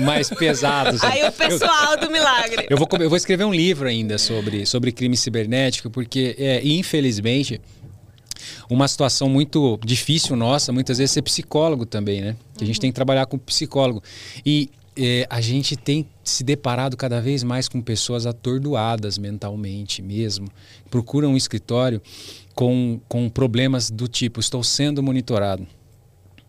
mais 0.00 0.28
pesados. 0.30 1.02
Aí 1.02 1.24
o 1.26 1.32
pessoal 1.32 1.96
do 1.96 2.10
milagre. 2.10 2.66
Eu 2.70 2.76
vou, 2.76 2.88
eu 3.00 3.08
vou 3.08 3.16
escrever 3.16 3.35
um 3.44 3.52
livro 3.52 3.88
ainda 3.88 4.18
sobre, 4.18 4.64
sobre 4.66 4.92
crime 4.92 5.16
cibernético, 5.16 5.90
porque, 5.90 6.34
é, 6.38 6.60
infelizmente, 6.66 7.60
uma 8.70 8.86
situação 8.88 9.28
muito 9.28 9.78
difícil 9.84 10.36
nossa, 10.36 10.72
muitas 10.72 10.98
vezes, 10.98 11.12
ser 11.12 11.22
psicólogo 11.22 11.86
também, 11.86 12.20
né? 12.20 12.36
Que 12.56 12.64
a 12.64 12.66
gente 12.66 12.80
tem 12.80 12.90
que 12.90 12.94
trabalhar 12.94 13.26
com 13.26 13.38
psicólogo. 13.38 14.02
E 14.44 14.70
é, 14.96 15.26
a 15.28 15.40
gente 15.40 15.76
tem 15.76 16.06
se 16.24 16.42
deparado 16.42 16.96
cada 16.96 17.20
vez 17.20 17.42
mais 17.42 17.68
com 17.68 17.80
pessoas 17.80 18.26
atordoadas 18.26 19.18
mentalmente 19.18 20.00
mesmo. 20.00 20.48
Procuram 20.90 21.32
um 21.32 21.36
escritório 21.36 22.00
com, 22.54 23.00
com 23.08 23.28
problemas 23.28 23.90
do 23.90 24.08
tipo: 24.08 24.40
estou 24.40 24.64
sendo 24.64 25.02
monitorado. 25.02 25.66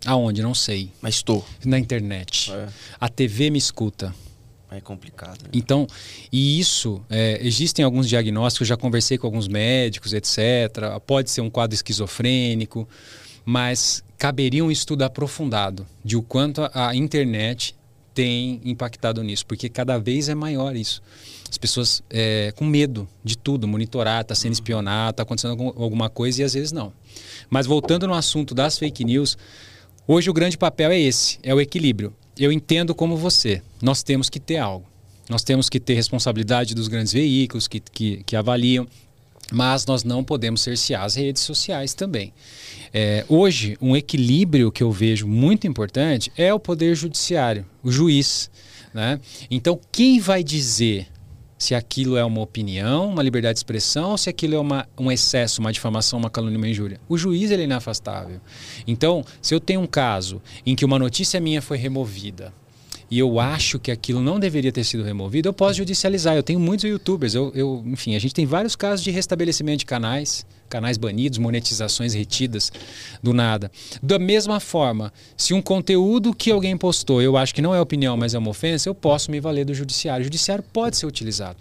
Aonde? 0.05 0.41
Não 0.41 0.55
sei. 0.55 0.91
Mas 1.01 1.15
estou. 1.15 1.45
Na 1.65 1.77
internet. 1.77 2.51
É. 2.51 2.67
A 2.99 3.09
TV 3.09 3.49
me 3.49 3.57
escuta. 3.57 4.13
É 4.69 4.81
complicado. 4.81 5.41
né? 5.43 5.49
Então, 5.53 5.87
e 6.31 6.59
isso, 6.59 7.01
é, 7.09 7.39
existem 7.41 7.85
alguns 7.85 8.07
diagnósticos, 8.09 8.67
já 8.67 8.75
conversei 8.75 9.17
com 9.17 9.25
alguns 9.27 9.47
médicos, 9.47 10.13
etc. 10.13 10.37
Pode 11.05 11.31
ser 11.31 11.41
um 11.41 11.49
quadro 11.49 11.73
esquizofrênico, 11.73 12.87
mas 13.45 14.03
caberia 14.17 14.63
um 14.65 14.69
estudo 14.71 15.03
aprofundado 15.03 15.85
de 16.03 16.17
o 16.17 16.21
quanto 16.21 16.61
a, 16.63 16.89
a 16.89 16.95
internet 16.95 17.75
tem 18.13 18.59
impactado 18.65 19.21
nisso, 19.23 19.45
porque 19.45 19.69
cada 19.69 19.97
vez 19.99 20.27
é 20.27 20.35
maior 20.35 20.75
isso. 20.75 21.01
As 21.49 21.57
pessoas 21.57 22.03
é, 22.09 22.51
com 22.57 22.65
medo 22.65 23.07
de 23.23 23.37
tudo, 23.37 23.67
monitorar, 23.67 24.21
está 24.21 24.35
sendo 24.35 24.53
espionado, 24.53 25.11
está 25.11 25.23
acontecendo 25.23 25.51
algum- 25.51 25.81
alguma 25.81 26.09
coisa 26.09 26.41
e 26.41 26.43
às 26.43 26.53
vezes 26.55 26.71
não. 26.71 26.91
Mas 27.49 27.65
voltando 27.67 28.05
no 28.07 28.13
assunto 28.13 28.53
das 28.53 28.77
fake 28.77 29.03
news, 29.05 29.37
Hoje 30.09 30.29
o 30.29 30.33
grande 30.33 30.57
papel 30.57 30.89
é 30.91 30.97
esse, 30.97 31.37
é 31.43 31.53
o 31.53 31.59
equilíbrio. 31.59 32.13
Eu 32.39 32.51
entendo 32.51 32.93
como 32.93 33.17
você. 33.17 33.61
Nós 33.81 34.03
temos 34.03 34.29
que 34.29 34.39
ter 34.39 34.57
algo. 34.57 34.85
Nós 35.29 35.43
temos 35.43 35.69
que 35.69 35.79
ter 35.79 35.93
responsabilidade 35.93 36.73
dos 36.73 36.87
grandes 36.87 37.11
veículos 37.11 37.67
que, 37.67 37.79
que, 37.79 38.23
que 38.23 38.35
avaliam, 38.35 38.87
mas 39.51 39.85
nós 39.85 40.03
não 40.03 40.23
podemos 40.23 40.61
cercear 40.61 41.03
as 41.03 41.15
redes 41.15 41.41
sociais 41.41 41.93
também. 41.93 42.33
É, 42.93 43.25
hoje, 43.27 43.77
um 43.81 43.95
equilíbrio 43.95 44.71
que 44.71 44.81
eu 44.81 44.91
vejo 44.91 45.27
muito 45.27 45.67
importante 45.67 46.31
é 46.37 46.53
o 46.53 46.59
poder 46.59 46.95
judiciário, 46.95 47.65
o 47.83 47.91
juiz. 47.91 48.49
Né? 48.93 49.19
Então, 49.51 49.79
quem 49.91 50.19
vai 50.19 50.43
dizer 50.43 51.07
se 51.57 51.73
aquilo 51.73 52.17
é 52.17 52.23
uma 52.23 52.41
opinião, 52.41 53.09
uma 53.09 53.23
liberdade 53.23 53.55
de 53.55 53.59
expressão, 53.59 54.11
ou 54.11 54.17
se 54.17 54.29
aquilo 54.29 54.55
é 54.55 54.59
uma, 54.59 54.87
um 54.97 55.11
excesso, 55.11 55.59
uma 55.59 55.71
difamação, 55.71 56.19
uma 56.19 56.29
calúnia, 56.29 56.57
uma 56.57 56.67
injúria. 56.67 56.99
O 57.09 57.17
juiz 57.17 57.49
ele 57.49 57.63
é 57.63 57.65
inafastável. 57.65 58.39
Então, 58.85 59.25
se 59.41 59.55
eu 59.55 59.59
tenho 59.59 59.81
um 59.81 59.87
caso 59.87 60.41
em 60.65 60.75
que 60.75 60.85
uma 60.85 60.99
notícia 60.99 61.39
minha 61.39 61.61
foi 61.61 61.77
removida 61.77 62.53
e 63.09 63.17
eu 63.17 63.39
acho 63.39 63.79
que 63.79 63.89
aquilo 63.89 64.21
não 64.21 64.39
deveria 64.39 64.71
ter 64.71 64.83
sido 64.83 65.03
removido, 65.03 65.47
eu 65.47 65.53
posso 65.53 65.77
judicializar. 65.77 66.35
Eu 66.35 66.43
tenho 66.43 66.59
muitos 66.59 66.83
youtubers, 66.83 67.33
eu, 67.33 67.51
eu, 67.55 67.81
enfim, 67.85 68.15
a 68.15 68.19
gente 68.19 68.33
tem 68.33 68.45
vários 68.45 68.75
casos 68.75 69.03
de 69.03 69.11
restabelecimento 69.11 69.79
de 69.79 69.85
canais, 69.85 70.45
canais 70.69 70.97
banidos, 70.97 71.37
monetizações 71.37 72.13
retidas 72.13 72.71
do 73.21 73.33
nada. 73.33 73.71
Da 74.01 74.19
mesma 74.19 74.59
forma, 74.59 75.11
se 75.35 75.53
um 75.53 75.61
conteúdo 75.61 76.33
que 76.33 76.51
alguém 76.51 76.77
postou, 76.77 77.21
eu 77.21 77.37
acho 77.37 77.53
que 77.53 77.61
não 77.61 77.73
é 77.73 77.81
opinião, 77.81 78.15
mas 78.17 78.33
é 78.33 78.37
uma 78.37 78.49
ofensa, 78.49 78.89
eu 78.89 78.95
posso 78.95 79.31
me 79.31 79.39
valer 79.39 79.65
do 79.65 79.73
judiciário. 79.73 80.21
O 80.21 80.25
judiciário 80.25 80.63
pode 80.73 80.97
ser 80.97 81.05
utilizado. 81.05 81.57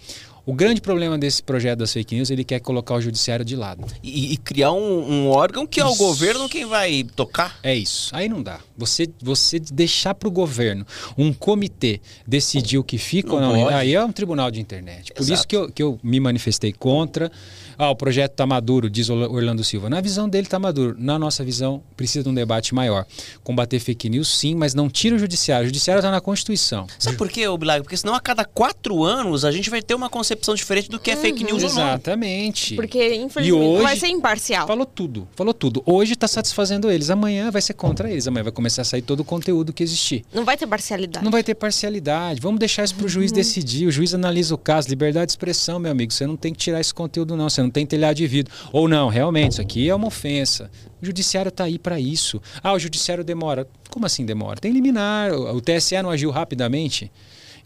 O 0.47 0.53
grande 0.55 0.81
problema 0.81 1.19
desse 1.19 1.43
projeto 1.43 1.81
das 1.81 1.93
fake 1.93 2.15
news, 2.15 2.31
ele 2.31 2.45
quer 2.45 2.61
colocar 2.61 2.95
o 2.95 3.01
judiciário 3.01 3.45
de 3.45 3.57
lado. 3.57 3.85
E, 4.01 4.33
e 4.33 4.37
criar 4.37 4.71
um, 4.73 5.11
um 5.11 5.29
órgão 5.29 5.67
que 5.67 5.81
é 5.81 5.85
o 5.85 5.89
Isso. 5.91 5.99
governo 5.99 6.49
quem 6.49 6.65
vai 6.65 7.03
tocar. 7.17 7.59
É 7.65 7.75
isso. 7.75 8.15
Aí 8.15 8.29
não 8.29 8.41
dá. 8.41 8.61
Você, 8.79 9.09
você 9.21 9.59
deixar 9.59 10.15
para 10.15 10.29
o 10.29 10.31
governo 10.31 10.87
um 11.19 11.33
comitê 11.33 12.01
decidir 12.25 12.79
o 12.79 12.85
que 12.85 12.97
fica 12.97 13.33
ou 13.35 13.41
Não 13.41 13.53
não, 13.55 13.63
pode. 13.65 13.75
aí 13.75 13.93
é 13.95 14.05
um 14.05 14.13
tribunal 14.13 14.49
de 14.51 14.61
internet. 14.61 15.13
Por 15.13 15.21
Exato. 15.23 15.35
isso 15.35 15.49
que 15.49 15.57
eu, 15.57 15.69
que 15.73 15.83
eu 15.83 15.99
me 16.01 16.21
manifestei 16.21 16.73
contra. 16.73 17.31
Ah, 17.79 17.91
o 17.91 17.97
projeto 17.97 18.31
está 18.33 18.47
maduro, 18.47 18.89
diz 18.89 19.11
Orla- 19.11 19.29
Orlando 19.29 19.63
Silva. 19.65 19.91
Na 19.91 20.01
visão 20.01 20.29
dele 20.29 20.47
está 20.47 20.59
maduro. 20.59 20.95
Na 20.99 21.19
nossa 21.19 21.45
visão, 21.45 21.83
precisa 21.97 22.23
de 22.23 22.31
um 22.31 22.35
debate 22.35 22.75
maior. 22.75 23.05
Combater 23.45 23.79
fake 23.81 24.09
news, 24.09 24.29
sim, 24.29 24.55
mas 24.55 24.73
não 24.75 24.89
tira 24.89 25.17
o 25.17 25.19
judiciário. 25.19 25.65
O 25.65 25.67
judiciário 25.67 25.99
está 26.01 26.11
na 26.11 26.21
Constituição. 26.21 26.87
Sabe 26.99 27.17
por 27.19 27.29
quê, 27.29 27.47
ô 27.49 27.59
Bilagre? 27.59 27.83
Porque 27.83 27.97
senão 27.97 28.15
a 28.15 28.21
cada 28.21 28.45
quatro 28.47 29.03
anos 29.05 29.45
a 29.45 29.51
gente 29.51 29.69
vai 29.69 29.83
ter 29.83 29.95
uma 29.95 30.09
concepção 30.09 30.36
diferente 30.55 30.89
do 30.89 30.99
que 30.99 31.11
é 31.11 31.17
fake 31.17 31.45
news 31.45 31.63
ou 31.63 31.69
não. 31.71 31.77
Exatamente. 31.89 32.75
Porque, 32.75 33.15
infelizmente, 33.15 33.49
E 33.65 33.75
não 33.77 33.83
vai 33.83 33.93
hoje- 33.93 34.01
ser 34.01 34.09
imparcial. 34.09 34.67
Falou 34.67 34.87
tudo, 34.87 35.27
falou 35.35 35.53
tudo. 35.55 35.83
Hoje 35.87 36.13
está 36.15 36.29
satisfazendo 36.29 36.91
eles, 36.91 37.11
amanhã 37.11 37.51
vai 37.51 37.63
ser 37.63 37.75
contra 37.75 38.11
eles, 38.11 38.27
amanhã 38.27 38.45
vai 38.45 38.53
começar 38.53 38.83
a 38.83 38.85
sair 38.85 39.03
todo 39.03 39.21
o 39.21 39.25
conteúdo 39.25 39.73
que 39.73 39.83
existir. 39.83 40.25
Não 40.33 40.45
vai 40.45 40.57
ter 40.57 40.67
parcialidade. 40.67 41.25
Não 41.25 41.31
vai 41.33 41.43
ter 41.43 41.55
parcialidade. 41.55 42.41
Vamos 42.41 42.59
deixar 42.59 42.85
isso 42.85 42.95
para 42.95 43.07
o 43.07 43.09
juiz 43.09 43.31
decidir. 43.33 43.87
O 43.87 43.91
juiz 43.93 44.15
analisa 44.15 44.55
o 44.55 44.59
caso. 44.59 44.89
Liberdade 44.89 45.27
de 45.27 45.33
expressão, 45.33 45.79
meu 45.79 45.91
amigo. 45.91 46.13
Você 46.13 46.27
não 46.27 46.37
tem 46.37 46.53
que 46.53 46.59
tirar 46.59 46.81
esse 46.81 46.93
conteúdo, 46.95 47.37
não. 47.37 47.49
Você 47.49 47.63
não 47.63 47.71
tem 47.71 47.85
telhado 47.87 48.17
de 48.17 48.27
vidro. 48.27 48.53
Ou 48.73 48.89
não, 48.89 49.09
realmente, 49.09 49.53
isso 49.53 49.61
aqui 49.61 49.89
é 49.89 49.95
uma 49.95 50.07
ofensa. 50.09 50.71
O 51.03 51.07
judiciário 51.07 51.49
está 51.51 51.65
aí 51.65 51.79
para 51.79 52.01
isso. 52.01 52.41
Ah, 52.63 52.73
o 52.73 52.79
judiciário 52.79 53.23
demora. 53.25 53.67
Como 53.91 54.07
assim 54.07 54.25
demora? 54.25 54.61
Tem 54.61 54.73
liminar. 54.73 55.33
O 55.33 55.57
o 55.57 55.61
TSE 55.61 56.01
não 56.03 56.11
agiu 56.11 56.31
rapidamente. 56.31 57.11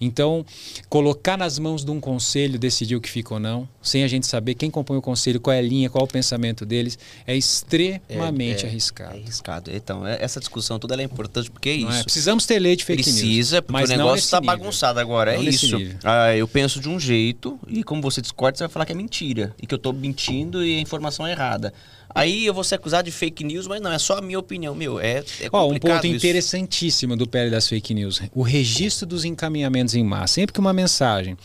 Então, 0.00 0.46
colocar 0.88 1.36
nas 1.36 1.58
mãos 1.58 1.84
de 1.84 1.90
um 1.90 2.00
conselho 2.00 2.58
decidir 2.58 2.96
o 2.96 3.00
que 3.00 3.10
fica 3.10 3.34
ou 3.34 3.40
não, 3.40 3.68
sem 3.82 4.02
a 4.02 4.08
gente 4.08 4.26
saber 4.26 4.54
quem 4.54 4.70
compõe 4.70 4.96
o 4.96 5.02
conselho, 5.02 5.38
qual 5.38 5.52
é 5.54 5.58
a 5.58 5.62
linha, 5.62 5.90
qual 5.90 6.02
é 6.02 6.04
o 6.04 6.08
pensamento 6.08 6.64
deles, 6.64 6.98
é 7.26 7.36
extremamente 7.36 8.64
É, 8.64 8.66
é, 8.66 8.70
arriscado. 8.70 9.14
É 9.16 9.20
arriscado. 9.20 9.70
Então, 9.74 10.06
é- 10.06 10.18
essa 10.22 10.40
discussão 10.40 10.78
toda 10.78 11.00
é 11.00 11.04
importante 11.04 11.50
porque 11.50 11.68
é 11.68 11.72
é? 11.72 11.76
isso. 11.76 12.04
Precisamos 12.04 12.46
ter 12.46 12.58
lei 12.58 12.76
de 12.76 12.84
fake 12.84 13.02
news. 13.02 13.20
Precisa, 13.20 13.62
porque 13.62 13.72
mas 13.72 13.90
o 13.90 13.96
negócio 13.96 14.24
está 14.24 14.40
bagunçado 14.40 14.98
agora. 15.00 15.34
Não 15.34 15.42
é 15.42 15.44
isso. 15.44 15.76
Ah, 16.02 16.34
eu 16.34 16.48
penso 16.48 16.80
de 16.80 16.88
um 16.88 16.98
jeito, 16.98 17.58
e 17.68 17.82
como 17.82 18.00
você 18.00 18.20
discorda, 18.22 18.56
você 18.58 18.64
vai 18.64 18.70
falar 18.72 18.86
que 18.86 18.92
é 18.92 18.96
mentira. 18.96 19.54
E 19.60 19.66
que 19.66 19.74
eu 19.74 19.78
tô 19.78 19.92
mentindo 19.92 20.64
e 20.64 20.78
a 20.78 20.80
informação 20.80 21.26
é 21.26 21.32
errada. 21.32 21.72
Aí 22.14 22.46
eu 22.46 22.54
vou 22.54 22.64
ser 22.64 22.76
acusado 22.76 23.04
de 23.04 23.12
fake 23.12 23.44
news, 23.44 23.66
mas 23.66 23.80
não, 23.80 23.92
é 23.92 23.98
só 23.98 24.18
a 24.18 24.20
minha 24.20 24.38
opinião. 24.38 24.74
Meu, 24.74 24.98
é, 24.98 25.24
é 25.40 25.48
Ó, 25.52 25.68
um 25.68 25.78
ponto 25.78 26.06
isso. 26.06 26.16
interessantíssimo 26.16 27.16
do 27.16 27.26
PL 27.26 27.50
das 27.50 27.68
fake 27.68 27.94
news: 27.94 28.20
o 28.34 28.42
registro 28.42 29.06
dos 29.06 29.24
encaminhamentos 29.24 29.94
em 29.94 30.04
massa. 30.04 30.34
Sempre 30.34 30.52
que 30.52 30.60
uma 30.60 30.72
mensagem, 30.72 31.36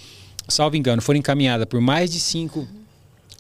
salvo 0.48 0.76
engano, 0.76 1.02
for 1.02 1.16
encaminhada 1.16 1.66
por 1.66 1.82
mais 1.82 2.12
de 2.12 2.20
cinco 2.20 2.68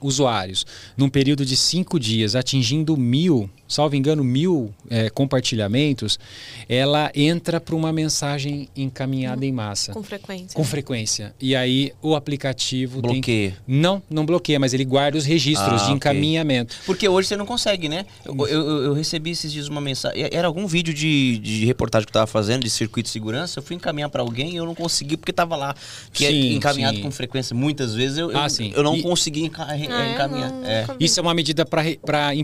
usuários 0.01 0.65
num 0.97 1.09
período 1.09 1.45
de 1.45 1.55
cinco 1.55 1.99
dias, 1.99 2.35
atingindo 2.35 2.97
mil, 2.97 3.49
salvo 3.67 3.95
engano, 3.95 4.23
mil 4.23 4.73
é, 4.89 5.09
compartilhamentos, 5.09 6.19
ela 6.67 7.11
entra 7.15 7.59
para 7.61 7.75
uma 7.75 7.91
mensagem 7.93 8.67
encaminhada 8.75 9.45
em 9.45 9.51
massa. 9.51 9.93
Com 9.93 10.03
frequência. 10.03 10.55
Com 10.55 10.63
frequência. 10.63 11.33
E 11.39 11.55
aí 11.55 11.91
o 12.01 12.15
aplicativo 12.15 13.01
tem 13.01 13.21
que. 13.21 13.31
Bloqueia. 13.49 13.57
Não, 13.67 14.01
não 14.09 14.25
bloqueia, 14.25 14.59
mas 14.59 14.73
ele 14.73 14.85
guarda 14.85 15.17
os 15.17 15.25
registros 15.25 15.83
Ah, 15.83 15.85
de 15.85 15.91
encaminhamento. 15.93 16.75
Porque 16.85 16.95
Porque 17.05 17.09
hoje 17.09 17.27
você 17.27 17.35
não 17.37 17.45
consegue, 17.45 17.89
né? 17.89 18.05
Eu, 18.23 18.47
eu, 18.47 18.83
eu- 18.83 18.93
recebi 18.93 19.31
esses 19.31 19.51
dias 19.51 19.67
uma 19.67 19.81
mensagem. 19.81 20.27
Era 20.31 20.47
algum 20.47 20.65
vídeo 20.65 20.93
de, 20.93 21.37
de 21.39 21.65
reportagem 21.65 22.05
que 22.05 22.09
eu 22.09 22.13
tava 22.13 22.25
fazendo, 22.25 22.63
de 22.63 22.69
circuito 22.69 23.07
de 23.07 23.11
segurança. 23.11 23.59
Eu 23.59 23.63
fui 23.63 23.75
encaminhar 23.75 24.09
para 24.09 24.21
alguém 24.21 24.53
e 24.53 24.55
eu 24.55 24.65
não 24.65 24.73
consegui 24.73 25.17
porque 25.17 25.33
tava 25.33 25.55
lá. 25.57 25.75
Que 26.13 26.25
Sim, 26.25 26.33
é 26.51 26.53
encaminhado 26.53 26.95
sim. 26.97 27.03
com 27.03 27.11
frequência. 27.11 27.53
Muitas 27.55 27.93
vezes 27.93 28.17
eu, 28.17 28.31
eu, 28.31 28.39
Ah, 28.39 28.47
sim. 28.49 28.71
eu 28.73 28.81
não 28.81 28.95
E- 28.95 29.03
consegui 29.03 29.41
enca- 29.43 29.65
re- 29.65 29.84
Ah, 29.93 30.05
é? 30.07 30.13
encaminhar. 30.13 30.51
Não, 30.51 30.65
É. 30.65 30.85
Isso 30.99 31.19
é 31.19 31.23
uma 31.23 31.33
medida 31.33 31.65
para. 31.65 31.83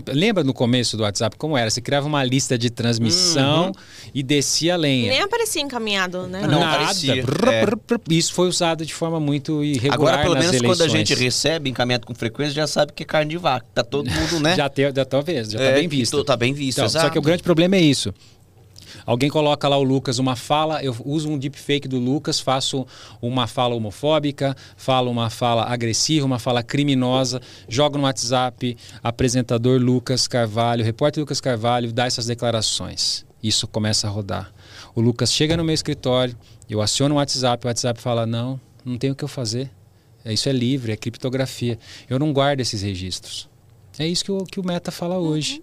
Lembra 0.08 0.44
no 0.44 0.52
começo 0.54 0.96
do 0.96 1.02
WhatsApp 1.02 1.36
como 1.36 1.56
era? 1.56 1.70
Você 1.70 1.80
criava 1.80 2.06
uma 2.06 2.22
lista 2.24 2.56
de 2.58 2.70
transmissão 2.70 3.66
Uhum. 3.66 3.72
e 4.14 4.22
descia 4.22 4.74
a 4.74 4.76
lenha. 4.76 5.10
Nem 5.10 5.20
aparecia 5.22 5.62
encaminhado, 5.62 6.26
né? 6.26 6.42
Não 6.42 6.60
Nada. 6.60 6.76
aparecia, 6.76 7.22
é. 7.22 7.64
Isso 8.08 8.34
foi 8.34 8.48
usado 8.48 8.84
de 8.84 8.92
forma 8.94 9.18
muito 9.20 9.62
irregular. 9.64 9.94
Agora, 9.94 10.18
pelo 10.22 10.34
nas 10.34 10.44
menos 10.46 10.60
quando 10.60 10.80
a 10.80 10.84
eleições. 10.84 11.08
gente 11.08 11.14
recebe 11.22 11.70
encaminhado 11.70 12.06
com 12.06 12.14
frequência, 12.14 12.54
já 12.54 12.66
sabe 12.66 12.92
que 12.92 13.02
é 13.02 13.06
carne 13.06 13.30
de 13.30 13.36
vaca. 13.38 13.66
Tá 13.74 13.82
todo 13.82 14.08
mundo, 14.10 14.40
né? 14.40 14.54
Já, 14.62 14.68
te, 14.68 14.82
já 14.94 15.04
talvez, 15.04 15.50
já 15.50 15.60
É, 15.60 15.68
tá 15.70 15.74
bem 15.78 15.88
visto. 15.88 16.16
tô- 16.16 16.24
Tá 16.24 16.36
bem 16.36 16.52
visto, 16.52 16.78
Então, 16.78 16.86
exato. 16.86 17.06
só 17.06 17.10
que 17.10 17.18
o 17.18 17.22
grande 17.22 17.42
problema 17.42 17.76
é 17.76 17.80
isso. 17.80 18.12
Alguém 19.04 19.28
coloca 19.28 19.68
lá 19.68 19.76
o 19.76 19.82
Lucas 19.82 20.18
uma 20.18 20.36
fala, 20.36 20.82
eu 20.82 20.94
uso 21.04 21.28
um 21.28 21.38
deepfake 21.38 21.88
do 21.88 21.98
Lucas, 21.98 22.40
faço 22.40 22.86
uma 23.20 23.46
fala 23.46 23.74
homofóbica, 23.74 24.56
falo 24.76 25.10
uma 25.10 25.30
fala 25.30 25.64
agressiva, 25.64 26.26
uma 26.26 26.38
fala 26.38 26.62
criminosa, 26.62 27.40
jogo 27.68 27.98
no 27.98 28.04
WhatsApp, 28.04 28.76
apresentador 29.02 29.80
Lucas 29.80 30.26
Carvalho, 30.26 30.84
repórter 30.84 31.20
Lucas 31.20 31.40
Carvalho, 31.40 31.92
dá 31.92 32.06
essas 32.06 32.26
declarações. 32.26 33.24
Isso 33.42 33.66
começa 33.66 34.06
a 34.06 34.10
rodar. 34.10 34.52
O 34.94 35.00
Lucas 35.00 35.32
chega 35.32 35.56
no 35.56 35.64
meu 35.64 35.74
escritório, 35.74 36.36
eu 36.70 36.80
aciono 36.80 37.16
o 37.16 37.18
WhatsApp, 37.18 37.66
o 37.66 37.68
WhatsApp 37.68 38.00
fala: 38.00 38.24
Não, 38.24 38.60
não 38.84 38.96
tem 38.96 39.10
o 39.10 39.14
que 39.14 39.24
eu 39.24 39.28
fazer. 39.28 39.70
Isso 40.24 40.48
é 40.48 40.52
livre, 40.52 40.92
é 40.92 40.96
criptografia. 40.96 41.78
Eu 42.08 42.18
não 42.18 42.32
guardo 42.32 42.60
esses 42.60 42.82
registros. 42.82 43.48
É 43.98 44.06
isso 44.06 44.24
que 44.24 44.32
o, 44.32 44.44
que 44.44 44.58
o 44.58 44.66
Meta 44.66 44.90
fala 44.90 45.18
hoje. 45.18 45.62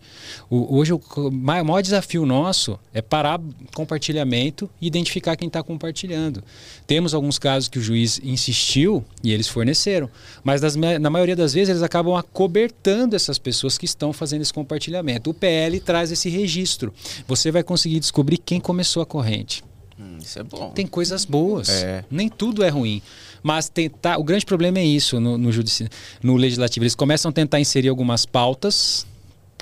O, 0.50 0.78
hoje 0.78 0.94
o 0.94 1.02
maior 1.32 1.82
desafio 1.82 2.26
nosso 2.26 2.80
é 2.94 3.02
parar 3.02 3.40
compartilhamento 3.74 4.70
e 4.80 4.88
identificar 4.88 5.36
quem 5.36 5.48
está 5.48 5.64
compartilhando. 5.64 6.44
Temos 6.86 7.14
alguns 7.14 7.40
casos 7.40 7.68
que 7.68 7.80
o 7.80 7.82
juiz 7.82 8.20
insistiu 8.24 9.04
e 9.24 9.34
eles 9.34 9.48
forneceram, 9.48 10.10
mas 10.44 10.62
das, 10.62 10.76
na 10.76 11.10
maioria 11.10 11.36
das 11.36 11.54
vezes 11.54 11.70
eles 11.70 11.82
acabam 11.82 12.16
acobertando 12.16 13.16
essas 13.16 13.40
pessoas 13.40 13.78
que 13.78 13.86
estão 13.86 14.14
fazendo 14.14 14.42
esse 14.42 14.54
compartilhamento. 14.54 15.32
O 15.32 15.34
PL 15.34 15.80
traz 15.80 16.12
esse 16.12 16.30
registro. 16.30 16.94
Você 17.28 17.52
vai 17.52 17.64
conseguir 17.64 18.00
descobrir 18.00 18.38
quem 18.38 18.60
começou 18.60 19.02
a 19.02 19.06
corrente. 19.06 19.64
Hum, 20.00 20.18
isso 20.24 20.40
é 20.40 20.44
bom. 20.44 20.70
Tem 20.72 20.88
coisas 20.88 21.26
boas. 21.26 21.70
É. 21.70 22.06
Nem 22.10 22.30
tudo 22.30 22.64
é 22.64 22.70
ruim. 22.70 23.02
Mas 23.44 23.70
tentar, 23.70 24.18
o 24.18 24.24
grande 24.24 24.46
problema 24.46 24.80
é 24.80 24.86
isso 24.86 25.20
no, 25.20 25.38
no, 25.38 25.52
judici, 25.52 25.88
no 26.22 26.36
legislativo. 26.36 26.84
Eles 26.84 26.96
começam 26.96 27.30
a 27.30 27.34
tentar 27.34 27.60
inserir 27.60 27.90
algumas 27.90 28.26
pautas 28.26 29.06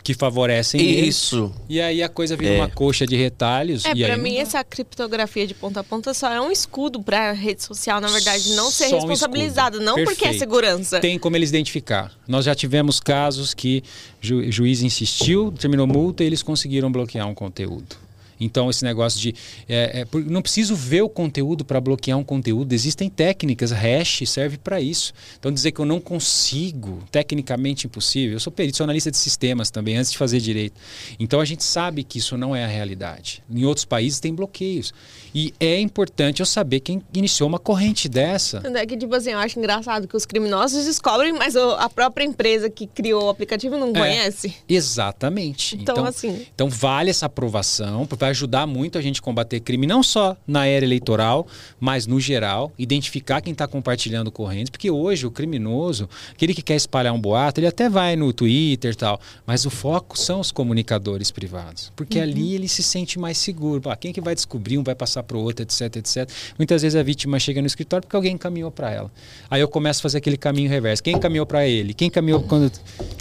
que 0.08 0.14
favorecem 0.14 0.80
isso. 1.06 1.52
Eles, 1.54 1.68
e 1.68 1.82
aí 1.82 2.02
a 2.02 2.08
coisa 2.08 2.38
vira 2.38 2.54
é. 2.54 2.58
uma 2.60 2.70
coxa 2.70 3.06
de 3.06 3.18
retalhos. 3.18 3.84
É, 3.84 3.94
para 3.94 4.16
mim, 4.16 4.38
essa 4.38 4.64
criptografia 4.64 5.46
de 5.46 5.54
ponta 5.54 5.82
a 5.82 5.84
ponta 5.84 6.14
só 6.14 6.32
é 6.32 6.40
um 6.40 6.50
escudo 6.50 7.04
para 7.04 7.32
a 7.32 7.34
rede 7.34 7.62
social, 7.62 8.00
na 8.00 8.08
verdade, 8.08 8.54
não 8.54 8.72
ser 8.72 8.88
só 8.88 8.96
responsabilizada, 8.96 9.80
um 9.80 9.82
não 9.82 9.96
Perfeito. 9.96 10.18
porque 10.18 10.34
é 10.34 10.38
segurança. 10.40 11.02
Tem 11.02 11.20
como 11.20 11.36
eles 11.36 11.50
identificar. 11.50 12.14
Nós 12.26 12.46
já 12.46 12.56
tivemos 12.56 13.02
casos 13.02 13.54
que 13.54 13.84
o 14.24 14.50
juiz 14.50 14.82
insistiu, 14.82 15.52
terminou 15.52 15.86
multa 15.86 16.24
e 16.24 16.28
eles 16.28 16.42
conseguiram 16.42 16.90
bloquear 16.90 17.28
um 17.28 17.36
conteúdo. 17.36 18.07
Então, 18.40 18.70
esse 18.70 18.84
negócio 18.84 19.20
de. 19.20 19.36
É, 19.68 20.02
é, 20.02 20.20
não 20.26 20.42
preciso 20.42 20.76
ver 20.76 21.02
o 21.02 21.10
conteúdo 21.10 21.66
para 21.66 21.80
bloquear 21.82 22.18
um 22.18 22.24
conteúdo. 22.24 22.74
Existem 22.74 23.10
técnicas, 23.10 23.72
hash 23.72 24.24
serve 24.26 24.58
para 24.58 24.80
isso. 24.80 25.14
Então, 25.40 25.52
dizer 25.52 25.72
que 25.72 25.80
eu 25.80 25.86
não 25.86 26.00
consigo, 26.00 27.04
tecnicamente 27.12 27.88
impossível. 27.88 28.36
Eu 28.36 28.40
sou 28.40 28.52
perito, 28.52 28.78
sou 28.78 28.84
analista 28.84 29.12
de 29.12 29.18
sistemas 29.18 29.70
também, 29.70 29.98
antes 29.98 30.12
de 30.12 30.18
fazer 30.18 30.40
direito. 30.40 30.80
Então, 31.20 31.40
a 31.40 31.46
gente 31.46 31.64
sabe 31.64 32.04
que 32.04 32.20
isso 32.20 32.38
não 32.38 32.56
é 32.56 32.64
a 32.64 32.68
realidade. 32.68 33.44
Em 33.50 33.66
outros 33.66 33.86
países 33.86 34.20
tem 34.20 34.34
bloqueios. 34.34 34.94
E 35.34 35.54
é 35.60 35.80
importante 35.80 36.40
eu 36.40 36.46
saber 36.46 36.80
quem 36.80 37.02
iniciou 37.14 37.50
uma 37.50 37.60
corrente 37.60 38.08
dessa. 38.08 38.62
É 38.76 38.86
que, 38.86 38.98
tipo 38.98 39.14
assim, 39.14 39.32
eu 39.32 39.40
acho 39.40 39.60
engraçado 39.60 40.08
que 40.08 40.16
os 40.16 40.26
criminosos 40.26 40.86
descobrem, 40.86 41.34
mas 41.34 41.56
a 41.56 41.90
própria 41.90 42.24
empresa 42.24 42.70
que 42.70 42.88
criou 42.88 43.26
o 43.26 43.30
aplicativo 43.30 43.78
não 43.78 43.90
é, 43.90 44.00
conhece. 44.00 44.54
Exatamente. 44.68 45.76
Então, 45.76 45.96
então, 45.96 46.06
assim. 46.06 46.46
Então, 46.54 46.70
vale 46.70 47.10
essa 47.10 47.26
aprovação 47.26 48.06
vai 48.28 48.32
ajudar 48.32 48.68
muito 48.68 48.98
a 48.98 49.02
gente 49.02 49.20
a 49.20 49.24
combater 49.24 49.60
crime, 49.60 49.88
não 49.88 50.04
só 50.04 50.36
na 50.46 50.66
era 50.66 50.86
eleitoral, 50.86 51.48
mas 51.80 52.06
no 52.06 52.20
geral, 52.20 52.72
identificar 52.78 53.42
quem 53.42 53.54
está 53.54 53.68
compartilhando 53.68 54.32
correntes, 54.32 54.70
porque 54.70 54.92
hoje 54.92 55.26
o 55.26 55.32
criminoso, 55.32 56.10
aquele 56.32 56.54
que 56.54 56.62
quer 56.62 56.76
espalhar 56.76 57.14
um 57.14 57.20
boato, 57.20 57.60
ele 57.60 57.68
até 57.68 57.90
vai 57.90 58.16
no 58.16 58.32
Twitter 58.34 58.92
e 58.92 58.96
tal, 58.96 59.20
mas 59.46 59.66
o 59.66 59.70
foco 59.70 60.18
são 60.18 60.40
os 60.40 60.52
comunicadores 60.52 61.32
privados, 61.32 61.92
porque 61.96 62.18
uhum. 62.18 62.24
ali 62.24 62.56
ele 62.56 62.68
se 62.68 62.84
sente 62.84 63.18
mais 63.18 63.38
seguro. 63.38 63.82
Pá, 63.82 63.96
quem 63.96 64.12
que 64.12 64.22
vai 64.22 64.36
descobrir, 64.36 64.78
um 64.78 64.84
vai 64.84 64.96
passar 64.96 65.24
para 65.24 65.38
o 65.38 65.42
outro, 65.42 65.64
etc, 65.64 65.96
etc. 65.98 66.30
Muitas 66.58 66.82
vezes 66.82 67.00
a 67.00 67.04
vítima 67.04 67.40
chega 67.40 67.62
no 67.62 67.68
escritório 67.68 68.04
porque 68.06 68.16
alguém 68.16 68.34
encaminhou 68.34 68.72
para 68.72 68.92
ela. 68.92 69.12
Aí 69.50 69.62
eu 69.62 69.68
começo 69.68 70.02
a 70.02 70.04
fazer 70.04 70.18
aquele 70.18 70.38
caminho 70.38 70.70
reverso. 70.70 71.02
Quem 71.02 71.16
encaminhou 71.16 71.46
para 71.46 71.66
ele? 71.68 71.94
Quem 71.94 72.08
encaminhou 72.08 72.42
quando... 72.42 72.72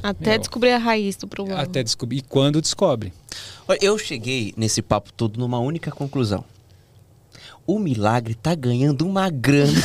Até 0.03 0.31
Meu, 0.31 0.39
descobrir 0.39 0.71
a 0.71 0.79
raiz 0.79 1.17
do 1.17 1.27
problema. 1.27 1.61
Até 1.61 1.83
descobrir. 1.83 2.19
E 2.19 2.21
quando 2.23 2.61
descobre. 2.61 3.13
Eu 3.81 3.99
cheguei 3.99 4.55
nesse 4.57 4.81
papo 4.81 5.13
todo 5.13 5.39
numa 5.39 5.59
única 5.59 5.91
conclusão. 5.91 6.45
O 7.67 7.79
milagre 7.81 8.35
tá 8.35 8.55
ganhando 8.55 9.05
uma 9.05 9.29
grana. 9.29 9.73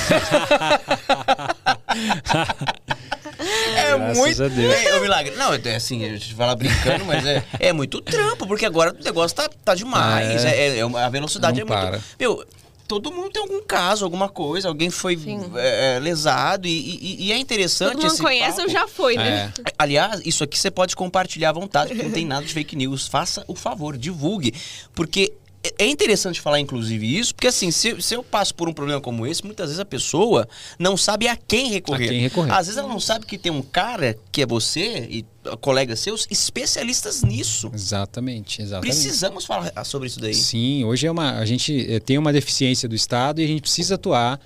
é 3.76 3.98
Graças 3.98 4.18
muito. 4.18 4.44
A 4.44 4.48
Deus. 4.48 4.74
É, 4.74 4.98
o 4.98 5.02
milagre. 5.02 5.36
Não, 5.36 5.52
é 5.54 5.76
assim, 5.76 6.06
a 6.06 6.10
gente 6.10 6.36
fala 6.36 6.56
brincando, 6.56 7.06
mas 7.06 7.26
é, 7.26 7.44
é 7.60 7.74
muito 7.74 8.00
trampo, 8.02 8.46
porque 8.46 8.68
agora 8.68 8.96
o 8.98 9.04
negócio 9.04 9.36
tá, 9.36 9.50
tá 9.66 9.74
demais. 9.74 10.46
É, 10.46 10.68
é, 10.68 10.78
é 10.78 10.82
a 10.82 11.10
velocidade 11.10 11.60
Não 11.60 11.66
é 11.66 11.68
para. 11.68 11.92
muito. 11.92 12.06
Meu, 12.20 12.46
todo 12.92 13.10
mundo 13.10 13.30
tem 13.30 13.42
algum 13.42 13.64
caso, 13.64 14.04
alguma 14.04 14.28
coisa, 14.28 14.68
alguém 14.68 14.90
foi 14.90 15.18
é, 15.56 15.98
lesado 16.02 16.68
e, 16.68 16.72
e, 16.72 17.28
e, 17.28 17.32
é 17.32 17.38
interessante. 17.38 17.94
Todo 17.94 18.06
mundo 18.06 18.22
conhece 18.22 18.58
papo. 18.58 18.68
ou 18.68 18.70
já 18.70 18.86
foi, 18.86 19.16
né? 19.16 19.54
É. 19.66 19.72
Aliás, 19.80 20.22
isso 20.26 20.44
aqui 20.44 20.60
você 20.60 20.70
pode 20.70 20.94
compartilhar 20.94 21.52
à 21.52 21.54
vontade, 21.54 21.92
porque 21.92 22.04
não 22.04 22.12
tem 22.12 22.26
nada 22.26 22.46
de 22.46 22.54
fake 22.54 22.76
news. 22.76 23.08
Faça 23.08 23.46
o 23.48 23.56
favor, 23.56 23.98
divulgue. 23.98 24.54
Porque 24.94 25.32
é 25.78 25.86
interessante 25.86 26.42
falar, 26.42 26.60
inclusive, 26.60 27.20
isso, 27.20 27.36
porque 27.36 27.48
assim, 27.48 27.70
se, 27.70 28.02
se, 28.02 28.16
eu 28.16 28.24
passo 28.24 28.54
por 28.56 28.68
um 28.68 28.74
problema 28.74 29.00
como 29.00 29.28
esse, 29.28 29.46
muitas 29.46 29.68
vezes 29.68 29.80
a 29.80 29.86
pessoa 29.86 30.48
não 30.80 30.98
sabe 30.98 31.28
a 31.28 31.36
quem 31.36 31.70
recorrer. 31.70 32.06
A 32.06 32.10
quem 32.10 32.22
recorrer. 32.22 32.52
Às 32.52 32.68
vezes 32.68 32.78
ela 32.78 32.88
não 32.88 33.00
sabe 33.00 33.26
que 33.26 33.38
tem 33.38 33.52
um 33.52 33.62
cara 33.62 34.18
que 34.32 34.42
é 34.42 34.46
você 34.46 35.08
e 35.10 35.26
colegas 35.60 36.00
seus 36.00 36.28
especialistas 36.32 37.24
nisso. 37.24 37.70
Exatamente, 37.74 38.62
exatamente. 38.62 38.92
Precisamos 38.92 39.46
falar 39.46 39.72
sobre 39.86 40.08
isso 40.08 40.20
daí. 40.20 40.34
Sim, 40.34 40.84
hoje 40.84 41.06
é 41.06 41.12
uma, 41.12 41.38
a 41.38 41.46
gente 41.46 41.86
eh, 41.92 42.00
tem 42.00 42.18
uma 42.18 42.34
deficiência 42.34 42.90
do 42.90 42.96
Estado 42.96 43.40
e 43.42 43.44
a 43.44 43.48
gente 43.48 43.62
precisa 43.62 43.96
atuar. 43.96 44.40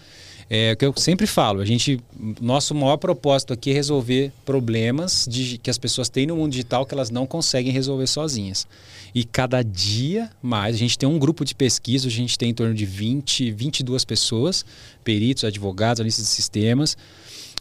É 0.47 0.73
o 0.73 0.77
que 0.77 0.85
eu 0.85 0.93
sempre 0.95 1.25
falo, 1.25 1.59
a 1.59 1.65
gente, 1.65 1.99
nosso 2.39 2.75
maior 2.75 2.97
propósito 2.97 3.51
aqui 3.51 3.71
é 3.71 3.73
resolver 3.73 4.31
problemas 4.45 5.27
de, 5.27 5.57
que 5.57 5.71
as 5.71 5.77
pessoas 5.77 6.07
têm 6.07 6.27
no 6.27 6.35
mundo 6.35 6.51
digital 6.51 6.85
que 6.85 6.93
elas 6.93 7.09
não 7.09 7.25
conseguem 7.25 7.71
resolver 7.71 8.05
sozinhas. 8.05 8.67
E 9.13 9.23
cada 9.23 9.63
dia 9.63 10.29
mais, 10.43 10.75
a 10.75 10.77
gente 10.77 10.99
tem 10.99 11.09
um 11.09 11.17
grupo 11.17 11.43
de 11.43 11.55
pesquisa, 11.55 12.07
a 12.07 12.11
gente 12.11 12.37
tem 12.37 12.51
em 12.51 12.53
torno 12.53 12.75
de 12.75 12.85
20, 12.85 13.51
22 13.51 14.05
pessoas, 14.05 14.63
peritos, 15.03 15.43
advogados, 15.43 15.99
analistas 15.99 16.25
de 16.25 16.31
sistemas, 16.31 16.95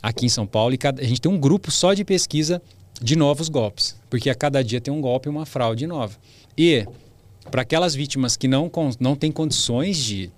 aqui 0.02 0.26
em 0.26 0.28
São 0.28 0.46
Paulo, 0.46 0.74
e 0.74 0.78
cada, 0.78 1.00
a 1.00 1.06
gente 1.06 1.22
tem 1.22 1.32
um 1.32 1.38
grupo 1.38 1.70
só 1.70 1.94
de 1.94 2.04
pesquisa 2.04 2.60
de 3.00 3.16
novos 3.16 3.48
golpes, 3.48 3.96
porque 4.10 4.28
a 4.28 4.34
cada 4.34 4.62
dia 4.62 4.80
tem 4.80 4.92
um 4.92 5.00
golpe 5.00 5.26
e 5.26 5.30
uma 5.30 5.46
fraude 5.46 5.86
nova. 5.86 6.14
E 6.56 6.86
para 7.50 7.62
aquelas 7.62 7.94
vítimas 7.94 8.36
que 8.36 8.46
não, 8.46 8.70
não 9.00 9.16
têm 9.16 9.32
condições 9.32 9.96
de 9.96 10.30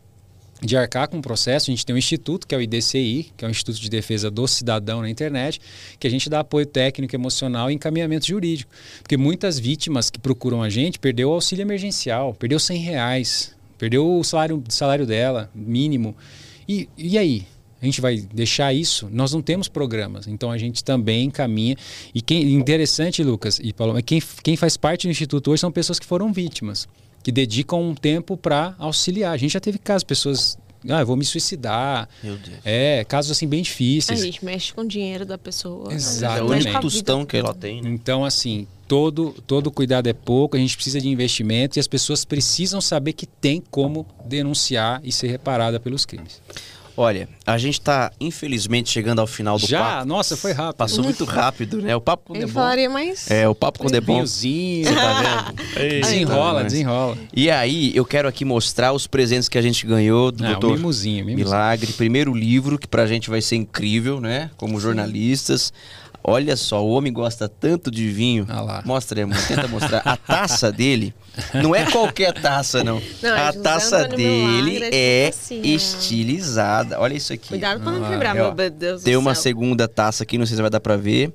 de 0.62 0.76
arcar 0.76 1.08
com 1.08 1.18
o 1.18 1.22
processo, 1.22 1.70
a 1.70 1.72
gente 1.72 1.84
tem 1.84 1.94
um 1.94 1.98
instituto, 1.98 2.46
que 2.46 2.54
é 2.54 2.58
o 2.58 2.62
IDCI, 2.62 3.30
que 3.36 3.44
é 3.44 3.48
o 3.48 3.50
Instituto 3.50 3.78
de 3.80 3.90
Defesa 3.90 4.30
do 4.30 4.46
Cidadão 4.48 5.02
na 5.02 5.10
internet, 5.10 5.60
que 5.98 6.06
a 6.06 6.10
gente 6.10 6.30
dá 6.30 6.40
apoio 6.40 6.64
técnico, 6.64 7.14
emocional 7.14 7.70
e 7.70 7.74
encaminhamento 7.74 8.26
jurídico. 8.26 8.70
Porque 9.02 9.16
muitas 9.16 9.58
vítimas 9.58 10.08
que 10.08 10.18
procuram 10.18 10.62
a 10.62 10.70
gente 10.70 10.98
perdeu 10.98 11.30
o 11.30 11.32
auxílio 11.32 11.62
emergencial, 11.62 12.34
perdeu 12.34 12.58
100 12.58 12.78
reais, 12.78 13.54
perdeu 13.76 14.18
o 14.18 14.24
salário, 14.24 14.62
salário 14.68 15.06
dela, 15.06 15.50
mínimo. 15.54 16.16
E, 16.68 16.88
e 16.96 17.18
aí? 17.18 17.46
A 17.80 17.84
gente 17.84 18.00
vai 18.00 18.16
deixar 18.16 18.72
isso? 18.72 19.06
Nós 19.12 19.34
não 19.34 19.42
temos 19.42 19.68
programas, 19.68 20.26
então 20.26 20.50
a 20.50 20.56
gente 20.56 20.82
também 20.82 21.26
encaminha. 21.26 21.76
E 22.14 22.22
quem 22.22 22.54
interessante, 22.54 23.22
Lucas 23.22 23.60
e 23.62 23.70
Paulo, 23.70 24.02
quem, 24.02 24.20
quem 24.42 24.56
faz 24.56 24.78
parte 24.78 25.06
do 25.06 25.10
Instituto 25.10 25.50
hoje 25.50 25.60
são 25.60 25.70
pessoas 25.70 25.98
que 25.98 26.06
foram 26.06 26.32
vítimas 26.32 26.88
que 27.26 27.32
dedicam 27.32 27.82
um 27.82 27.92
tempo 27.92 28.36
para 28.36 28.76
auxiliar. 28.78 29.32
A 29.32 29.36
gente 29.36 29.54
já 29.54 29.58
teve 29.58 29.78
casos, 29.78 30.04
pessoas 30.04 30.56
ah, 30.88 31.00
eu 31.00 31.06
vou 31.06 31.16
me 31.16 31.24
suicidar. 31.24 32.08
Meu 32.22 32.36
Deus. 32.36 32.58
É, 32.64 33.04
casos 33.04 33.32
assim 33.32 33.48
bem 33.48 33.62
difíceis. 33.62 34.20
A 34.20 34.24
gente 34.24 34.44
mexe 34.44 34.72
com 34.72 34.82
o 34.82 34.86
dinheiro 34.86 35.26
da 35.26 35.36
pessoa. 35.36 35.92
Exatamente. 35.92 36.38
É 36.38 36.44
o 36.44 36.50
único 36.52 36.80
tostão 36.82 37.26
que 37.26 37.36
ela 37.36 37.52
tem. 37.52 37.82
Né? 37.82 37.90
Então, 37.90 38.24
assim, 38.24 38.68
todo, 38.86 39.34
todo 39.44 39.72
cuidado 39.72 40.06
é 40.06 40.12
pouco, 40.12 40.56
a 40.56 40.60
gente 40.60 40.76
precisa 40.76 41.00
de 41.00 41.08
investimento 41.08 41.76
e 41.76 41.80
as 41.80 41.88
pessoas 41.88 42.24
precisam 42.24 42.80
saber 42.80 43.12
que 43.12 43.26
tem 43.26 43.60
como 43.72 44.06
denunciar 44.24 45.00
e 45.02 45.10
ser 45.10 45.26
reparada 45.26 45.80
pelos 45.80 46.06
crimes. 46.06 46.40
Olha, 46.96 47.28
a 47.46 47.58
gente 47.58 47.74
está 47.78 48.10
infelizmente 48.18 48.88
chegando 48.90 49.20
ao 49.20 49.26
final 49.26 49.58
do 49.58 49.66
Já? 49.66 49.78
papo. 49.80 49.90
Já? 49.98 50.04
Nossa, 50.06 50.36
foi 50.36 50.52
rápido. 50.52 50.76
Passou 50.76 51.04
muito 51.04 51.24
rápido, 51.26 51.82
né? 51.82 51.94
O 51.94 52.00
papo 52.00 52.24
quando 52.28 52.38
Eu 52.40 52.44
é 52.44 52.46
bom. 52.46 52.54
falaria 52.54 52.88
mais. 52.88 53.30
É, 53.30 53.46
o 53.48 53.54
papo 53.54 53.78
quando 53.80 53.94
é 53.94 54.00
bom. 54.00 54.14
Vinhozinho, 54.14 54.94
tá 54.94 55.52
vendo? 55.54 55.62
desenrola, 56.00 56.64
desenrola. 56.64 57.18
E 57.34 57.50
aí, 57.50 57.94
eu 57.94 58.04
quero 58.04 58.26
aqui 58.28 58.44
mostrar 58.44 58.92
os 58.92 59.06
presentes 59.06 59.48
que 59.48 59.58
a 59.58 59.62
gente 59.62 59.86
ganhou 59.86 60.32
do 60.32 60.42
Não, 60.42 60.52
doutor 60.52 60.76
mimozinho, 60.76 61.24
mimozinho. 61.24 61.36
Milagre. 61.48 61.92
Primeiro 61.92 62.34
livro, 62.34 62.78
que 62.78 62.86
pra 62.86 63.06
gente 63.06 63.28
vai 63.28 63.42
ser 63.42 63.56
incrível, 63.56 64.20
né? 64.20 64.50
Como 64.56 64.80
jornalistas. 64.80 65.72
Olha 66.28 66.56
só, 66.56 66.84
o 66.84 66.90
homem 66.90 67.12
gosta 67.12 67.48
tanto 67.48 67.88
de 67.88 68.08
vinho. 68.08 68.46
Ah 68.48 68.60
lá. 68.60 68.82
Mostra, 68.84 69.20
irmão, 69.20 69.38
tenta 69.46 69.68
mostrar. 69.68 70.02
A 70.04 70.16
taça 70.16 70.72
dele 70.72 71.14
não 71.54 71.72
é 71.72 71.88
qualquer 71.88 72.32
taça, 72.32 72.82
não. 72.82 73.00
não 73.22 73.32
a 73.32 73.52
taça 73.52 74.08
dele 74.08 74.90
é, 74.92 75.28
assim, 75.28 75.62
estilizada. 75.62 76.98
Olha 76.98 77.14
isso 77.14 77.32
aqui. 77.32 77.50
Cuidado 77.50 77.80
pra 77.80 77.92
não 77.92 78.10
quebrar, 78.10 78.34
meu 78.34 78.52
Deus 78.52 79.04
Tem 79.04 79.14
uma 79.16 79.36
segunda 79.36 79.86
taça 79.86 80.24
aqui, 80.24 80.36
não 80.36 80.46
sei 80.46 80.56
se 80.56 80.62
vai 80.62 80.70
dar 80.70 80.80
pra 80.80 80.96
ver. 80.96 81.32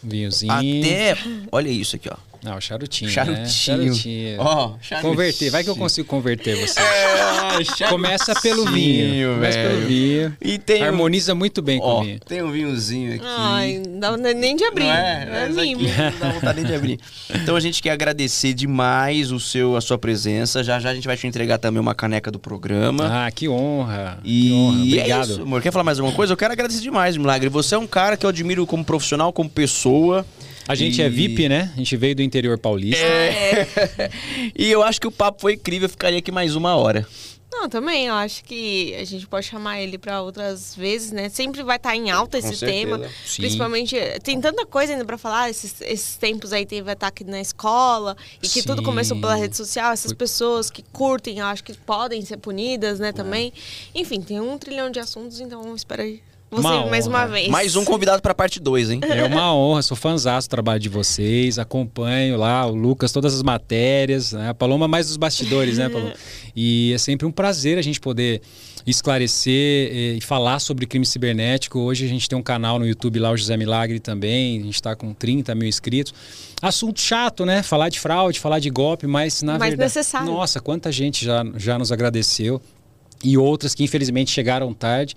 Vinhozinho. 0.00 0.52
Até, 0.52 1.18
olha 1.50 1.68
isso 1.68 1.96
aqui, 1.96 2.08
ó. 2.08 2.31
Não, 2.42 2.60
charutinho. 2.60 3.10
Charutinho. 3.10 3.42
Né? 3.42 3.48
Charutinho. 3.48 4.40
Ó, 4.40 4.74
charutinho. 4.82 5.12
Converter, 5.12 5.50
vai 5.50 5.62
que 5.62 5.70
eu 5.70 5.76
consigo 5.76 6.08
converter 6.08 6.56
você. 6.56 6.80
É, 6.80 7.88
Começa 7.88 8.34
pelo 8.40 8.64
vinho. 8.66 9.34
Começa 9.34 9.58
velho. 9.58 9.70
pelo 9.76 9.86
vinho. 9.86 10.36
E 10.40 10.58
tem 10.58 10.82
um- 10.82 10.86
Harmoniza 10.86 11.34
muito 11.34 11.62
bem 11.62 11.78
com 11.78 11.84
Ó, 11.86 12.00
o 12.00 12.04
vinho. 12.04 12.18
tem 12.20 12.42
um 12.42 12.50
vinhozinho 12.50 13.14
aqui. 13.14 13.24
Ai, 13.26 13.82
não 13.88 14.20
dá 14.20 14.34
nem 14.34 14.56
de 14.56 14.64
abrir. 14.64 14.84
Não 14.84 14.90
é? 14.92 15.28
É 15.30 15.44
aqui 15.44 15.74
não 15.76 16.18
dá 16.18 16.28
vontade 16.30 16.60
nem 16.60 16.66
de 16.66 16.74
abrir. 16.74 17.00
Então 17.34 17.54
a 17.54 17.60
gente 17.60 17.80
quer 17.80 17.90
agradecer 17.90 18.52
demais 18.54 19.30
o 19.30 19.38
seu, 19.38 19.76
a 19.76 19.80
sua 19.80 19.96
presença. 19.98 20.64
Já 20.64 20.80
já 20.80 20.90
a 20.90 20.94
gente 20.94 21.06
vai 21.06 21.16
te 21.16 21.26
entregar 21.26 21.58
também 21.58 21.80
uma 21.80 21.94
caneca 21.94 22.30
do 22.30 22.38
programa. 22.40 23.26
Ah, 23.26 23.30
que 23.30 23.48
honra. 23.48 24.18
E 24.24 24.48
que 24.48 24.52
honra. 24.52 24.78
é 24.78 24.82
Obrigado. 24.82 25.30
isso, 25.30 25.42
amor. 25.42 25.62
Quer 25.62 25.70
falar 25.72 25.84
mais 25.84 25.98
alguma 26.00 26.16
coisa? 26.16 26.32
Eu 26.32 26.36
quero 26.36 26.52
agradecer 26.52 26.80
demais, 26.80 27.16
Milagre. 27.16 27.48
Você 27.48 27.74
é 27.74 27.78
um 27.78 27.86
cara 27.86 28.16
que 28.16 28.26
eu 28.26 28.30
admiro 28.30 28.66
como 28.66 28.84
profissional, 28.84 29.32
como 29.32 29.48
pessoa. 29.48 30.26
A 30.68 30.74
gente 30.74 31.00
E- 31.00 31.02
é 31.04 31.08
VIP, 31.08 31.48
né? 31.48 31.70
A 31.74 31.78
gente 31.78 31.96
veio 31.96 32.14
do 32.14 32.22
interior 32.22 32.58
paulista. 32.58 33.02
É. 33.04 33.66
e 34.56 34.70
eu 34.70 34.82
acho 34.82 35.00
que 35.00 35.06
o 35.06 35.12
papo 35.12 35.40
foi 35.42 35.54
incrível. 35.54 35.86
Eu 35.86 35.90
ficaria 35.90 36.18
aqui 36.18 36.30
mais 36.32 36.54
uma 36.54 36.76
hora. 36.76 37.06
Não, 37.54 37.68
também, 37.68 38.06
eu 38.06 38.14
acho 38.14 38.42
que 38.44 38.94
a 38.94 39.04
gente 39.04 39.26
pode 39.26 39.44
chamar 39.46 39.78
ele 39.80 39.98
pra 39.98 40.22
outras 40.22 40.74
vezes, 40.74 41.12
né? 41.12 41.28
Sempre 41.28 41.62
vai 41.62 41.76
estar 41.76 41.94
em 41.94 42.10
alta 42.10 42.38
esse 42.38 42.58
tema. 42.58 42.98
Sim. 43.26 43.42
Principalmente, 43.42 43.94
tem 44.22 44.40
tanta 44.40 44.64
coisa 44.64 44.92
ainda 44.94 45.04
pra 45.04 45.18
falar. 45.18 45.50
Esses, 45.50 45.80
esses 45.82 46.16
tempos 46.16 46.52
aí 46.52 46.64
teve 46.64 46.90
ataque 46.90 47.24
na 47.24 47.40
escola 47.42 48.16
e 48.42 48.48
que 48.48 48.62
tudo 48.62 48.78
Sim. 48.78 48.84
começou 48.84 49.20
pela 49.20 49.34
rede 49.34 49.54
social. 49.54 49.92
Essas 49.92 50.14
pessoas 50.14 50.70
que 50.70 50.82
curtem, 50.92 51.40
eu 51.40 51.46
acho 51.46 51.62
que 51.62 51.74
podem 51.74 52.24
ser 52.24 52.38
punidas, 52.38 52.98
né? 52.98 53.12
Também. 53.12 53.52
Enfim, 53.94 54.22
tem 54.22 54.40
um 54.40 54.56
trilhão 54.56 54.90
de 54.90 54.98
assuntos, 54.98 55.38
então 55.38 55.74
espero 55.74 56.02
aí 56.02 56.22
você 56.52 56.68
Uma 56.68 56.86
mais 56.86 57.06
uma 57.06 57.18
honra. 57.18 57.28
vez. 57.28 57.48
Mais 57.48 57.76
um 57.76 57.84
convidado 57.84 58.20
pra 58.20 58.34
parte 58.34 58.60
2, 58.60 58.90
hein? 58.90 59.00
É 59.02 59.24
uma 59.24 59.52
honra, 59.56 59.80
sou 59.82 59.96
fãzaço 59.96 60.48
do 60.48 60.50
trabalho 60.50 60.78
de 60.78 60.88
vocês, 60.88 61.58
acompanho 61.58 62.36
lá 62.36 62.66
o 62.66 62.74
Lucas, 62.74 63.10
todas 63.10 63.34
as 63.34 63.42
matérias, 63.42 64.32
né? 64.32 64.50
A 64.50 64.54
Paloma 64.54 64.86
mais 64.86 65.06
dos 65.06 65.16
bastidores, 65.16 65.78
né, 65.78 65.88
Paloma? 65.88 66.12
E 66.54 66.92
é 66.92 66.98
sempre 66.98 67.26
um 67.26 67.32
prazer 67.32 67.78
a 67.78 67.82
gente 67.82 67.98
poder 67.98 68.42
esclarecer 68.86 69.90
eh, 69.90 70.14
e 70.18 70.20
falar 70.20 70.58
sobre 70.58 70.86
crime 70.86 71.06
cibernético. 71.06 71.78
Hoje 71.78 72.04
a 72.04 72.08
gente 72.08 72.28
tem 72.28 72.38
um 72.38 72.42
canal 72.42 72.78
no 72.78 72.86
YouTube 72.86 73.18
lá, 73.18 73.30
o 73.30 73.36
José 73.36 73.56
Milagre 73.56 73.98
também, 73.98 74.60
a 74.60 74.62
gente 74.64 74.74
está 74.74 74.94
com 74.94 75.14
30 75.14 75.54
mil 75.54 75.66
inscritos. 75.66 76.12
Assunto 76.60 77.00
chato, 77.00 77.46
né? 77.46 77.62
Falar 77.62 77.88
de 77.88 77.98
fraude, 77.98 78.38
falar 78.38 78.58
de 78.58 78.68
golpe, 78.68 79.06
mas 79.06 79.42
na 79.42 79.52
Mas 79.52 79.70
verdade... 79.70 79.82
necessário. 79.82 80.26
Nossa, 80.30 80.60
quanta 80.60 80.92
gente 80.92 81.24
já, 81.24 81.42
já 81.56 81.78
nos 81.78 81.90
agradeceu 81.90 82.60
e 83.22 83.38
outras 83.38 83.74
que 83.74 83.84
infelizmente 83.84 84.30
chegaram 84.30 84.72
tarde. 84.74 85.14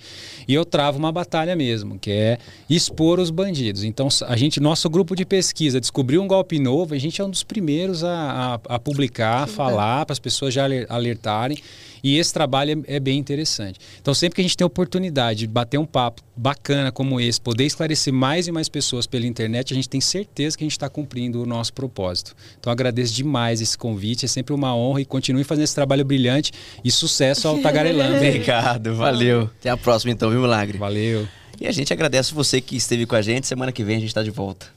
E 0.48 0.54
eu 0.54 0.64
travo 0.64 0.98
uma 0.98 1.12
batalha 1.12 1.56
mesmo, 1.56 1.98
que 1.98 2.12
é 2.12 2.38
expor 2.70 3.20
os 3.20 3.30
bandidos. 3.30 3.84
Então, 3.84 4.08
a 4.28 4.36
gente, 4.36 4.60
nosso 4.60 4.90
grupo 4.90 5.16
de 5.16 5.26
pesquisa 5.26 5.80
descobriu 5.80 6.22
um 6.22 6.28
golpe 6.28 6.60
novo, 6.60 6.94
a 6.94 6.98
gente 6.98 7.22
é 7.22 7.24
um 7.24 7.30
dos 7.30 7.44
primeiros 7.44 8.04
a, 8.04 8.60
a, 8.70 8.76
a 8.76 8.80
publicar, 8.80 9.44
a 9.44 9.48
falar, 9.48 10.06
para 10.06 10.14
as 10.14 10.20
pessoas 10.20 10.54
já 10.54 10.64
aler- 10.64 10.86
alertarem. 10.90 11.58
E 12.06 12.20
esse 12.20 12.32
trabalho 12.32 12.84
é, 12.88 12.98
é 12.98 13.00
bem 13.00 13.18
interessante. 13.18 13.80
Então, 14.00 14.14
sempre 14.14 14.36
que 14.36 14.42
a 14.42 14.44
gente 14.44 14.56
tem 14.56 14.64
a 14.64 14.68
oportunidade 14.68 15.40
de 15.40 15.48
bater 15.48 15.80
um 15.80 15.88
papo 15.88 16.22
bacana 16.38 16.92
como 16.92 17.20
esse, 17.20 17.42
poder 17.42 17.66
esclarecer 17.66 18.14
mais 18.14 18.48
e 18.48 18.52
mais 18.52 18.70
pessoas 18.70 19.08
pela 19.08 19.26
internet, 19.26 19.74
a 19.74 19.76
gente 19.76 19.90
tem 19.90 20.00
certeza 20.00 20.56
que 20.56 20.64
a 20.64 20.66
gente 20.66 20.74
está 20.74 20.88
cumprindo 20.88 21.42
o 21.42 21.48
nosso 21.48 21.74
propósito. 21.74 22.36
Então, 22.60 22.72
agradeço 22.72 23.12
demais 23.12 23.60
esse 23.60 23.76
convite, 23.76 24.24
é 24.24 24.28
sempre 24.28 24.54
uma 24.54 24.76
honra 24.76 25.02
e 25.02 25.06
continue 25.06 25.44
fazendo 25.44 25.64
esse 25.64 25.74
trabalho 25.74 26.06
brilhante 26.06 26.52
e 26.84 26.92
sucesso 26.92 27.48
ao 27.48 27.58
Tagarelando. 27.58 28.18
Obrigado, 28.24 28.94
valeu. 28.94 29.50
Até 29.60 29.72
a 29.72 29.78
próxima 29.78 30.12
então, 30.12 30.30
viu, 30.30 30.42
Milagre? 30.42 30.78
Valeu. 30.78 31.28
E 31.60 31.66
a 31.66 31.72
gente 31.72 31.92
agradece 31.92 32.36
você 32.36 32.62
que 32.62 32.76
esteve 32.76 33.08
com 33.08 33.16
a 33.16 33.22
gente. 33.24 33.48
Semana 33.48 33.72
que 33.72 33.84
vem 33.84 33.98
a 33.98 34.00
gente 34.00 34.14
tá 34.14 34.22
de 34.22 34.30
volta. 34.30 34.68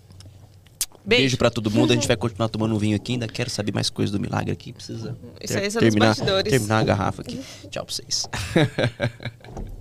Beijo. 1.09 1.23
Beijo 1.23 1.37
pra 1.39 1.51
todo 1.51 1.71
mundo. 1.71 1.91
A 1.93 1.95
gente 1.95 2.07
vai 2.09 2.17
continuar 2.17 2.49
tomando 2.51 2.75
um 2.75 2.79
vinho 2.79 2.95
aqui. 2.95 3.13
Ainda 3.13 3.27
quero 3.27 3.49
saber 3.49 3.73
mais 3.73 3.89
coisas 3.89 4.13
do 4.13 4.21
Milagre 4.21 4.53
aqui. 4.53 4.73
Precisa 4.73 5.17
Isso 5.41 5.55
ter- 5.55 5.65
nos 5.65 5.75
terminar, 5.75 6.15
terminar 6.45 6.79
a 6.81 6.85
garrafa 6.85 7.23
aqui. 7.23 7.41
Tchau 7.71 7.85
pra 7.87 7.95
vocês. 7.95 8.29